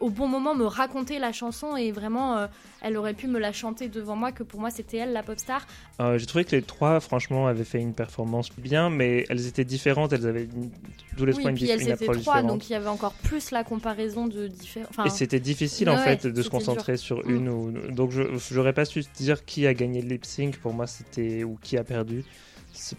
au 0.01 0.11
bon 0.11 0.27
moment 0.27 0.55
me 0.55 0.65
raconter 0.65 1.19
la 1.19 1.33
chanson 1.33 1.77
et 1.77 1.93
vraiment, 1.93 2.37
euh, 2.37 2.47
elle 2.81 2.97
aurait 2.97 3.15
pu 3.15 3.29
me 3.29 3.39
la 3.39 3.53
chanter 3.53 3.89
devant 3.89 4.17
moi, 4.17 4.33
que 4.33 4.43
pour 4.43 4.61
moi 4.61 4.71
c'était 4.71 4.99
elle 4.99 5.13
la 5.13 5.23
pop 5.23 5.39
star. 5.39 5.67
Euh, 6.01 6.19
j'ai 6.19 6.27
trouvé 6.27 6.45
que 6.45 6.57
les 6.57 6.63
trois, 6.63 7.01
franchement, 7.01 7.47
avaient 7.47 7.65
fait 7.65 7.81
une 7.81 7.95
performance 7.95 8.51
bien, 8.59 8.91
mais 8.91 9.25
elles 9.29 9.47
étaient 9.47 9.65
différentes, 9.65 10.13
elles 10.13 10.27
avaient 10.27 10.49
tous 11.17 11.25
les 11.25 11.35
oui, 11.35 11.53
puis 11.55 11.71
elles 11.71 11.89
étaient 11.89 12.07
trois, 12.07 12.43
donc 12.43 12.69
il 12.69 12.73
y 12.73 12.77
avait 12.77 12.89
encore 12.89 13.15
plus 13.15 13.51
la 13.53 13.63
comparaison 13.63 14.27
de 14.27 14.49
différents. 14.49 15.05
et 15.05 15.11
c'était 15.11 15.41
difficile 15.41 15.89
en 15.91 15.99
fait 15.99 16.27
de 16.27 16.43
se 16.43 16.49
concentrer 16.49 16.97
sur 16.97 17.29
une 17.29 17.47
mm. 17.47 17.49
ou 17.49 17.73
donc 17.93 18.11
je 18.11 18.23
j'aurais 18.51 18.73
pas 18.73 18.85
su 18.85 19.05
dire 19.17 19.45
qui 19.45 19.67
a 19.67 19.75
gagné 19.75 20.03
le 20.03 20.09
lip 20.09 20.25
sync. 20.25 20.57
Pour 20.59 20.73
moi, 20.73 20.87
c'était 20.87 21.45
ou 21.45 21.59
qui 21.63 21.77
a 21.77 21.85
perdu. 21.85 22.25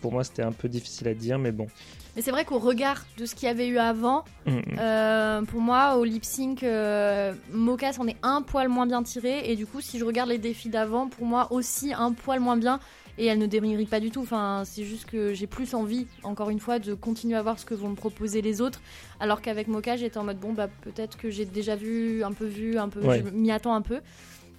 Pour 0.02 0.12
moi, 0.12 0.24
c'était 0.24 0.44
un 0.44 0.52
peu 0.52 0.70
difficile 0.70 1.08
à 1.08 1.14
dire, 1.14 1.40
mais 1.40 1.52
bon. 1.52 1.68
Mais 2.16 2.22
c'est 2.22 2.32
vrai 2.32 2.46
qu'au 2.46 2.60
regard 2.60 3.06
de 3.18 3.26
ce 3.26 3.36
qu'il 3.36 3.48
y 3.48 3.52
avait 3.52 3.68
eu 3.68 3.78
avant, 3.78 4.24
mm. 4.46 4.60
Euh, 4.80 5.42
pour 5.44 5.62
moi, 5.62 5.98
au 5.98 6.04
lip 6.04 6.24
sync, 6.24 6.64
euh, 6.64 7.34
Moka 7.52 7.94
s'en 7.94 8.08
est 8.08 8.18
un 8.24 8.42
poil 8.42 8.70
moins 8.70 8.88
bien 8.88 9.04
tiré. 9.04 9.52
Et 9.52 9.56
du 9.56 9.66
coup, 9.66 9.82
si 9.82 10.00
je 10.00 10.06
regarde 10.06 10.30
les 10.30 10.38
défis 10.38 10.70
d'avant, 10.70 11.08
pour 11.08 11.26
moi 11.26 11.52
aussi 11.52 11.94
un 11.94 12.14
poil 12.14 12.40
moins 12.40 12.58
bien. 12.58 12.80
Et 13.18 13.28
elle 13.28 13.40
ne 13.40 13.46
démérite 13.46 13.90
pas 13.90 14.02
du 14.02 14.12
tout. 14.12 14.22
Enfin, 14.22 14.64
c'est 14.66 14.84
juste 14.84 15.06
que 15.06 15.34
j'ai 15.34 15.48
plus 15.48 15.74
envie, 15.74 16.08
encore 16.24 16.50
une 16.50 16.60
fois, 16.60 16.80
de 16.80 16.94
continuer 16.94 17.36
à 17.36 17.42
voir 17.42 17.58
ce 17.58 17.66
que 17.66 17.74
vont 17.74 17.90
me 17.90 17.96
proposer 17.96 18.42
les 18.42 18.60
autres. 18.60 18.82
Alors 19.20 19.42
qu'avec 19.42 19.68
Moka, 19.68 19.96
j'étais 19.96 20.18
en 20.18 20.26
mode 20.26 20.40
bon, 20.40 20.52
bah 20.52 20.68
peut-être 20.82 21.18
que 21.18 21.30
j'ai 21.30 21.46
déjà 21.46 21.78
vu, 21.78 22.24
un 22.24 22.34
peu 22.34 22.46
vu, 22.46 22.78
un 22.78 22.90
peu, 22.90 23.02
je 23.02 23.30
m'y 23.30 23.52
attends 23.52 23.74
un 23.74 23.82
peu. 23.82 24.02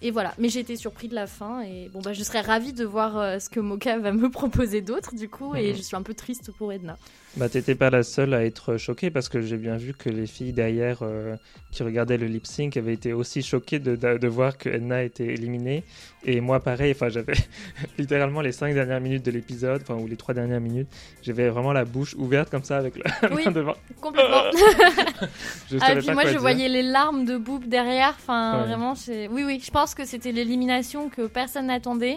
Et 0.02 0.10
voilà, 0.10 0.34
mais 0.38 0.48
j'ai 0.48 0.60
été 0.60 0.76
surpris 0.76 1.08
de 1.08 1.14
la 1.14 1.26
fin 1.26 1.62
et 1.62 1.88
bon 1.92 2.00
bah 2.00 2.12
je 2.12 2.22
serais 2.22 2.42
ravie 2.42 2.72
de 2.72 2.84
voir 2.84 3.16
euh, 3.16 3.38
ce 3.38 3.48
que 3.48 3.60
Moka 3.60 3.98
va 3.98 4.12
me 4.12 4.30
proposer 4.30 4.82
d'autre 4.82 5.14
du 5.14 5.28
coup 5.28 5.54
et 5.54 5.74
je 5.74 5.82
suis 5.82 5.96
un 5.96 6.02
peu 6.02 6.14
triste 6.14 6.52
pour 6.52 6.72
Edna. 6.72 6.96
Bah 7.36 7.50
t'étais 7.50 7.74
pas 7.74 7.90
la 7.90 8.02
seule 8.02 8.32
à 8.32 8.46
être 8.46 8.78
choquée 8.78 9.10
parce 9.10 9.28
que 9.28 9.42
j'ai 9.42 9.58
bien 9.58 9.76
vu 9.76 9.92
que 9.92 10.08
les 10.08 10.26
filles 10.26 10.54
derrière 10.54 11.00
euh, 11.02 11.36
qui 11.70 11.82
regardaient 11.82 12.16
le 12.16 12.28
lip 12.28 12.46
sync 12.46 12.78
avaient 12.78 12.94
été 12.94 13.12
aussi 13.12 13.42
choquées 13.42 13.78
de, 13.78 13.94
de, 13.94 14.28
voir 14.28 14.56
que 14.56 14.70
Edna 14.70 15.02
était 15.02 15.26
éliminée 15.26 15.84
et 16.24 16.40
moi 16.40 16.60
pareil, 16.60 16.92
enfin 16.92 17.10
j'avais 17.10 17.34
littéralement 17.98 18.40
les 18.40 18.52
cinq 18.52 18.72
dernières 18.72 19.02
minutes 19.02 19.22
de 19.22 19.30
l'épisode, 19.30 19.82
enfin 19.82 20.00
ou 20.00 20.06
les 20.06 20.16
trois 20.16 20.32
dernières 20.32 20.62
minutes, 20.62 20.88
j'avais 21.22 21.50
vraiment 21.50 21.74
la 21.74 21.84
bouche 21.84 22.14
ouverte 22.14 22.48
comme 22.48 22.64
ça 22.64 22.78
avec 22.78 22.94
la 22.96 23.30
oui, 23.34 23.44
devant. 23.52 23.74
Complètement. 24.00 24.44
je 25.70 25.76
ah, 25.82 25.92
et 25.92 25.98
puis 25.98 26.12
moi 26.12 26.24
je 26.24 26.38
voyais 26.38 26.70
les 26.70 26.82
larmes 26.82 27.26
de 27.26 27.36
Boop 27.36 27.66
derrière, 27.66 28.14
enfin 28.16 28.64
vraiment 28.64 28.94
c'est 28.94 29.28
oui 29.28 29.44
oui, 29.44 29.62
je 29.62 29.70
pense 29.70 29.94
que 29.94 30.06
c'était 30.06 30.32
l'élimination 30.32 31.10
que 31.10 31.26
personne 31.26 31.66
n'attendait. 31.66 32.16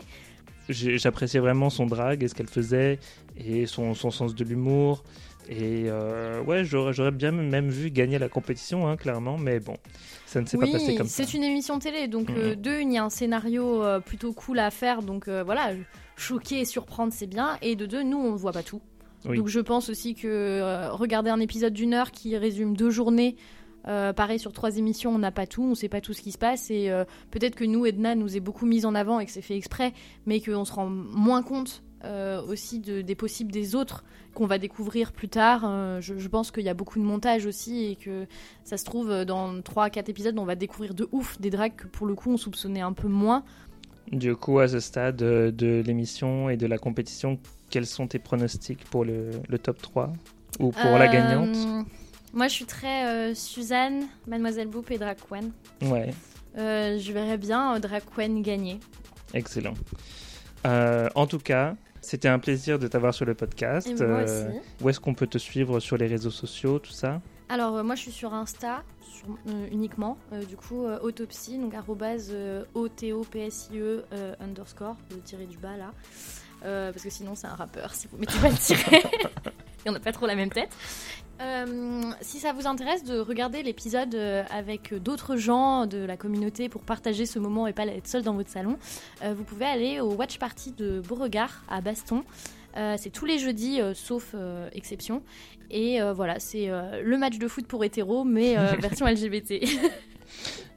J'appréciais 0.69 1.39
vraiment 1.39 1.71
son 1.71 1.87
drag 1.87 2.23
et 2.23 2.27
ce 2.27 2.35
qu'elle 2.35 2.47
faisait 2.47 2.99
et 3.39 3.65
son, 3.65 3.93
son 3.93 4.11
sens 4.11 4.35
de 4.35 4.43
l'humour. 4.43 5.03
Et 5.49 5.85
euh, 5.87 6.43
ouais, 6.43 6.63
j'aurais 6.63 7.11
bien 7.11 7.31
même 7.31 7.69
vu 7.69 7.89
gagner 7.89 8.19
la 8.19 8.29
compétition, 8.29 8.87
hein, 8.87 8.97
clairement, 8.97 9.37
mais 9.37 9.59
bon, 9.59 9.77
ça 10.27 10.41
ne 10.41 10.45
s'est 10.45 10.57
pas 10.57 10.67
passé 10.67 10.95
comme 10.95 11.07
ça. 11.07 11.23
C'est 11.23 11.33
une 11.35 11.43
émission 11.43 11.79
télé, 11.79 12.07
donc 12.07 12.29
euh, 12.29 12.53
deux, 12.55 12.81
il 12.81 12.93
y 12.93 12.97
a 12.99 13.03
un 13.03 13.09
scénario 13.09 13.81
euh, 13.81 13.99
plutôt 13.99 14.31
cool 14.33 14.59
à 14.59 14.69
faire, 14.69 15.01
donc 15.01 15.27
voilà, 15.27 15.71
choquer 16.17 16.59
et 16.59 16.65
surprendre, 16.65 17.11
c'est 17.13 17.27
bien. 17.27 17.57
Et 17.63 17.75
de 17.75 17.87
deux, 17.87 18.03
nous, 18.03 18.17
on 18.17 18.33
ne 18.33 18.37
voit 18.37 18.51
pas 18.51 18.63
tout. 18.63 18.81
Donc 19.25 19.47
je 19.47 19.59
pense 19.59 19.89
aussi 19.89 20.15
que 20.15 20.91
regarder 20.91 21.29
un 21.29 21.41
épisode 21.41 21.73
d'une 21.73 21.93
heure 21.93 22.11
qui 22.11 22.37
résume 22.37 22.77
deux 22.77 22.89
journées 22.89 23.35
euh, 23.87 24.13
pareil, 24.13 24.39
sur 24.39 24.51
trois 24.51 24.77
émissions, 24.77 25.11
on 25.11 25.19
n'a 25.19 25.31
pas 25.31 25.47
tout, 25.47 25.63
on 25.63 25.75
sait 25.75 25.89
pas 25.89 26.01
tout 26.01 26.13
ce 26.13 26.21
qui 26.21 26.31
se 26.31 26.37
passe. 26.37 26.69
Et 26.69 26.89
euh, 26.89 27.05
peut-être 27.31 27.55
que 27.55 27.63
nous, 27.63 27.85
Edna, 27.85 28.15
nous 28.15 28.35
est 28.35 28.41
beaucoup 28.41 28.65
mise 28.65 28.85
en 28.85 28.95
avant 28.95 29.19
et 29.19 29.25
que 29.25 29.31
c'est 29.31 29.41
fait 29.41 29.55
exprès, 29.55 29.93
mais 30.25 30.41
qu'on 30.41 30.65
se 30.65 30.73
rend 30.73 30.87
moins 30.89 31.43
compte 31.43 31.83
euh, 32.03 32.41
aussi 32.43 32.79
des 32.79 33.15
possibles 33.15 33.51
des 33.51 33.75
autres 33.75 34.03
qu'on 34.33 34.45
va 34.45 34.57
découvrir 34.57 35.11
plus 35.11 35.29
tard. 35.29 35.61
Je, 36.01 36.27
pense 36.27 36.51
qu'il 36.51 36.63
y 36.63 36.69
a 36.69 36.73
beaucoup 36.73 36.99
de 36.99 37.03
montage 37.03 37.45
aussi 37.45 37.85
et 37.85 37.95
que 37.95 38.25
ça 38.63 38.77
se 38.77 38.85
trouve, 38.85 39.25
dans 39.25 39.55
3-4 39.55 40.09
épisodes, 40.09 40.37
on 40.37 40.45
va 40.45 40.55
découvrir 40.55 40.93
de 40.93 41.07
ouf 41.11 41.39
des 41.41 41.49
drags 41.49 41.75
que 41.75 41.87
pour 41.87 42.07
le 42.07 42.15
coup, 42.15 42.31
on 42.31 42.37
soupçonnait 42.37 42.81
un 42.81 42.93
peu 42.93 43.07
moins. 43.07 43.43
Du 44.11 44.35
coup, 44.35 44.59
à 44.59 44.67
ce 44.67 44.79
stade 44.79 45.17
de 45.17 45.83
l'émission 45.85 46.49
et 46.49 46.57
de 46.57 46.67
la 46.67 46.77
compétition, 46.77 47.39
quels 47.69 47.85
sont 47.85 48.07
tes 48.07 48.19
pronostics 48.19 48.83
pour 48.85 49.05
le, 49.05 49.31
le 49.47 49.59
top 49.59 49.81
3 49.81 50.13
ou 50.59 50.71
pour 50.71 50.97
la 50.97 51.07
gagnante? 51.07 51.85
Moi, 52.33 52.47
je 52.47 52.53
suis 52.53 52.65
très 52.65 53.07
euh, 53.07 53.33
Suzanne, 53.33 54.07
Mademoiselle 54.27 54.67
Boop 54.67 54.91
et 54.91 54.97
Draquen. 54.97 55.51
Ouais. 55.81 56.11
Euh, 56.57 56.99
je 56.99 57.11
verrais 57.11 57.37
bien 57.37 57.75
euh, 57.75 57.79
Draquen 57.79 58.41
gagner. 58.41 58.79
Excellent. 59.33 59.73
en 60.63 61.27
tout 61.27 61.39
cas, 61.39 61.75
c'était 62.01 62.27
un 62.27 62.39
plaisir 62.39 62.79
de 62.79 62.87
t'avoir 62.87 63.13
sur 63.13 63.25
le 63.25 63.33
podcast. 63.35 63.87
Et 63.87 63.93
moi 64.05 64.23
aussi. 64.23 64.43
où 64.81 64.89
est-ce 64.89 64.99
qu'on 64.99 65.13
peut 65.13 65.27
te 65.27 65.37
suivre 65.37 65.79
sur 65.79 65.97
les 65.97 66.07
réseaux 66.07 66.31
sociaux, 66.31 66.79
tout 66.79 66.91
ça? 66.91 67.21
Alors, 67.49 67.83
moi, 67.83 67.95
je 67.95 68.01
suis 68.01 68.11
sur 68.11 68.33
Insta 68.33 68.83
uniquement. 69.71 70.17
du 70.47 70.55
coup, 70.55 70.85
autopsie, 70.85 71.57
donc 71.57 71.73
arrobase 71.73 72.33
O-T-O-P-S-I-E 72.73 74.03
underscore, 74.39 74.95
le 75.11 75.19
tiré 75.21 75.45
du 75.45 75.57
bas 75.57 75.75
là. 75.77 75.91
parce 76.61 77.03
que 77.03 77.09
sinon, 77.09 77.35
c'est 77.35 77.47
un 77.47 77.55
rappeur 77.55 77.93
si 77.93 78.07
vous 78.11 78.17
mettez 78.17 78.37
pas 78.39 78.49
le 78.49 78.57
tiré. 78.57 78.97
Et 79.85 79.89
on 79.89 79.93
n'a 79.93 79.99
pas 79.99 80.11
trop 80.11 80.27
la 80.27 80.35
même 80.35 80.49
tête. 80.49 80.69
Euh, 81.41 82.11
si 82.19 82.39
ça 82.39 82.51
vous 82.51 82.67
intéresse 82.67 83.03
de 83.03 83.19
regarder 83.19 83.63
l'épisode 83.63 84.13
euh, 84.13 84.43
avec 84.51 84.93
d'autres 84.93 85.37
gens 85.37 85.85
de 85.85 85.99
la 85.99 86.17
communauté 86.17 86.67
pour 86.67 86.81
partager 86.81 87.25
ce 87.25 87.39
moment 87.39 87.65
et 87.65 87.71
pas 87.71 87.85
être 87.85 88.07
seul 88.07 88.23
dans 88.23 88.33
votre 88.33 88.49
salon, 88.49 88.77
euh, 89.23 89.33
vous 89.33 89.45
pouvez 89.45 89.65
aller 89.65 90.01
au 90.01 90.13
Watch 90.13 90.37
Party 90.37 90.73
de 90.73 90.99
Beauregard 90.99 91.63
à 91.69 91.79
Baston. 91.79 92.23
c'est 92.97 93.11
tous 93.11 93.25
les 93.25 93.39
jeudis, 93.39 93.79
sauf 93.93 94.35
exception. 94.73 95.21
Et 95.71 95.99
voilà, 96.15 96.39
c'est 96.39 96.69
le 97.03 97.17
match 97.17 97.37
de 97.37 97.47
foot 97.47 97.65
pour 97.67 97.83
hétéro, 97.83 98.23
mais 98.23 98.55
version 98.79 99.05
LGBT. 99.07 99.53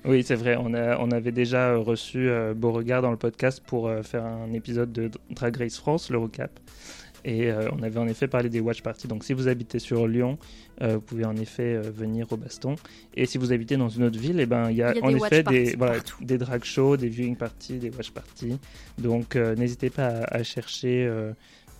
Oui, 0.04 0.24
c'est 0.24 0.34
vrai. 0.34 0.56
On, 0.58 0.74
a, 0.74 0.98
on 0.98 1.12
avait 1.12 1.30
déjà 1.30 1.76
reçu 1.76 2.28
Beauregard 2.56 3.02
dans 3.02 3.12
le 3.12 3.16
podcast 3.16 3.62
pour 3.64 3.88
faire 4.02 4.24
un 4.24 4.52
épisode 4.52 4.90
de 4.90 5.12
Drag 5.30 5.56
Race 5.56 5.76
France, 5.76 6.10
le 6.10 6.18
recap. 6.18 6.50
Et 7.24 7.50
euh, 7.50 7.68
on 7.72 7.82
avait 7.82 7.98
en 7.98 8.08
effet 8.08 8.26
parlé 8.26 8.48
des 8.48 8.60
watch 8.60 8.82
parties. 8.82 9.08
Donc 9.08 9.24
si 9.24 9.32
vous 9.32 9.48
habitez 9.48 9.78
sur 9.78 10.06
Lyon, 10.06 10.38
euh, 10.80 10.94
vous 10.94 11.00
pouvez 11.00 11.24
en 11.24 11.36
effet 11.36 11.74
euh, 11.74 11.82
venir 11.82 12.26
au 12.32 12.36
Baston. 12.36 12.74
Et 13.14 13.26
si 13.26 13.38
vous 13.38 13.52
habitez 13.52 13.76
dans 13.76 13.88
une 13.88 14.04
autre 14.04 14.18
ville, 14.18 14.40
eh 14.40 14.46
ben, 14.46 14.70
il 14.70 14.76
y 14.76 14.82
a, 14.82 14.94
en 15.02 15.14
effet 15.14 15.42
des, 15.42 15.76
des 16.20 16.38
drag 16.38 16.64
shows, 16.64 16.96
des 16.96 17.08
viewing 17.08 17.36
parties, 17.36 17.78
des 17.78 17.90
watch 17.90 18.10
parties. 18.10 18.58
Donc 18.98 19.36
n'hésitez 19.36 19.90
pas 19.90 20.24
à 20.28 20.42
chercher 20.42 21.10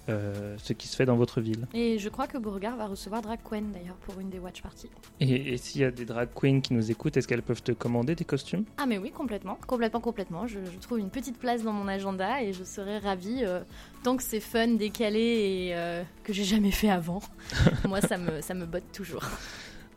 euh, 0.08 0.56
ce 0.58 0.72
qui 0.72 0.88
se 0.88 0.96
fait 0.96 1.06
dans 1.06 1.16
votre 1.16 1.40
ville. 1.40 1.66
Et 1.74 1.98
je 1.98 2.08
crois 2.08 2.26
que 2.26 2.36
Beauregard 2.36 2.76
va 2.76 2.86
recevoir 2.86 3.22
Drag 3.22 3.38
Queen 3.48 3.70
d'ailleurs 3.72 3.96
pour 3.96 4.18
une 4.18 4.30
des 4.30 4.38
watch 4.38 4.60
parties. 4.60 4.90
Et, 5.20 5.56
s'il 5.56 5.80
y 5.80 5.84
a 5.84 5.90
des 5.90 6.04
drag 6.04 6.28
queens 6.34 6.60
qui 6.60 6.74
nous 6.74 6.90
écoutent, 6.90 7.16
est-ce 7.16 7.28
qu'elles 7.28 7.42
peuvent 7.42 7.62
te 7.62 7.72
commander 7.72 8.14
des 8.14 8.24
costumes? 8.24 8.64
Ah 8.78 8.86
mais 8.86 8.98
oui, 8.98 9.12
complètement, 9.12 9.58
complètement, 9.66 10.00
complètement. 10.00 10.46
Je, 10.46 10.58
trouve 10.80 10.98
une 10.98 11.10
petite 11.10 11.38
place 11.38 11.62
dans 11.62 11.72
mon 11.72 11.86
agenda 11.86 12.42
et 12.42 12.52
je 12.52 12.64
serais 12.64 12.98
ravie 12.98 13.42
euh, 13.44 13.60
tant 14.02 14.16
que 14.16 14.22
c'est 14.22 14.40
fun, 14.40 14.68
décalé 14.68 15.20
et 15.20 15.76
euh, 15.76 16.02
que 16.24 16.32
j'ai 16.32 16.44
jamais 16.44 16.72
fait 16.72 16.90
avant. 16.90 17.22
Moi, 17.88 18.00
ça 18.00 18.18
me 18.18 18.40
ça 18.40 18.54
me 18.54 18.66
botte 18.66 18.90
toujours. 18.92 19.22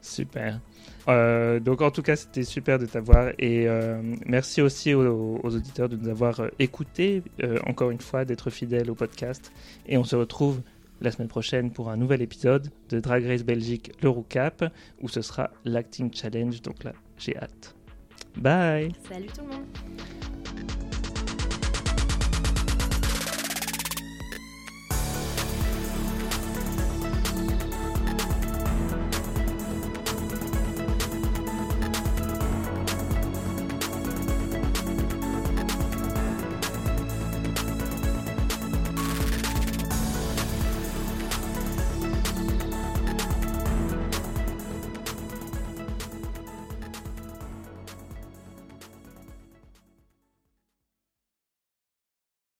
Super. 0.05 0.59
Euh, 1.07 1.59
donc 1.59 1.81
en 1.81 1.89
tout 1.89 2.03
cas, 2.03 2.15
c'était 2.15 2.43
super 2.43 2.77
de 2.77 2.85
t'avoir 2.85 3.29
et 3.39 3.67
euh, 3.67 4.01
merci 4.25 4.61
aussi 4.61 4.93
aux, 4.93 5.39
auditeurs 5.43 5.89
de 5.89 5.95
nous 5.95 6.09
avoir 6.09 6.39
euh, 6.41 6.49
écoutés, 6.59 7.23
encore 7.65 7.89
une 7.89 7.99
fois, 7.99 8.23
d'être 8.23 8.51
fidèles 8.51 8.91
au 8.91 8.95
podcast. 8.95 9.51
Et 9.87 9.97
on 9.97 10.03
se 10.03 10.15
retrouve 10.15 10.61
la 11.01 11.11
semaine 11.11 11.27
prochaine 11.27 11.71
pour 11.71 11.89
un 11.89 11.97
nouvel 11.97 12.21
épisode 12.21 12.71
de 12.89 12.99
Drag 12.99 13.25
Race 13.25 13.43
Belgique, 13.43 13.91
le 14.03 14.11
Cap, 14.29 14.71
où 15.01 15.09
ce 15.09 15.21
sera 15.21 15.49
l'Acting 15.65 16.13
Challenge. 16.13 16.61
Donc 16.61 16.83
là, 16.83 16.93
j'ai 17.17 17.35
hâte. 17.35 17.75
Bye 18.37 18.91
Salut 19.09 19.27
tout 19.27 19.41
le 19.41 19.47
monde 19.47 20.34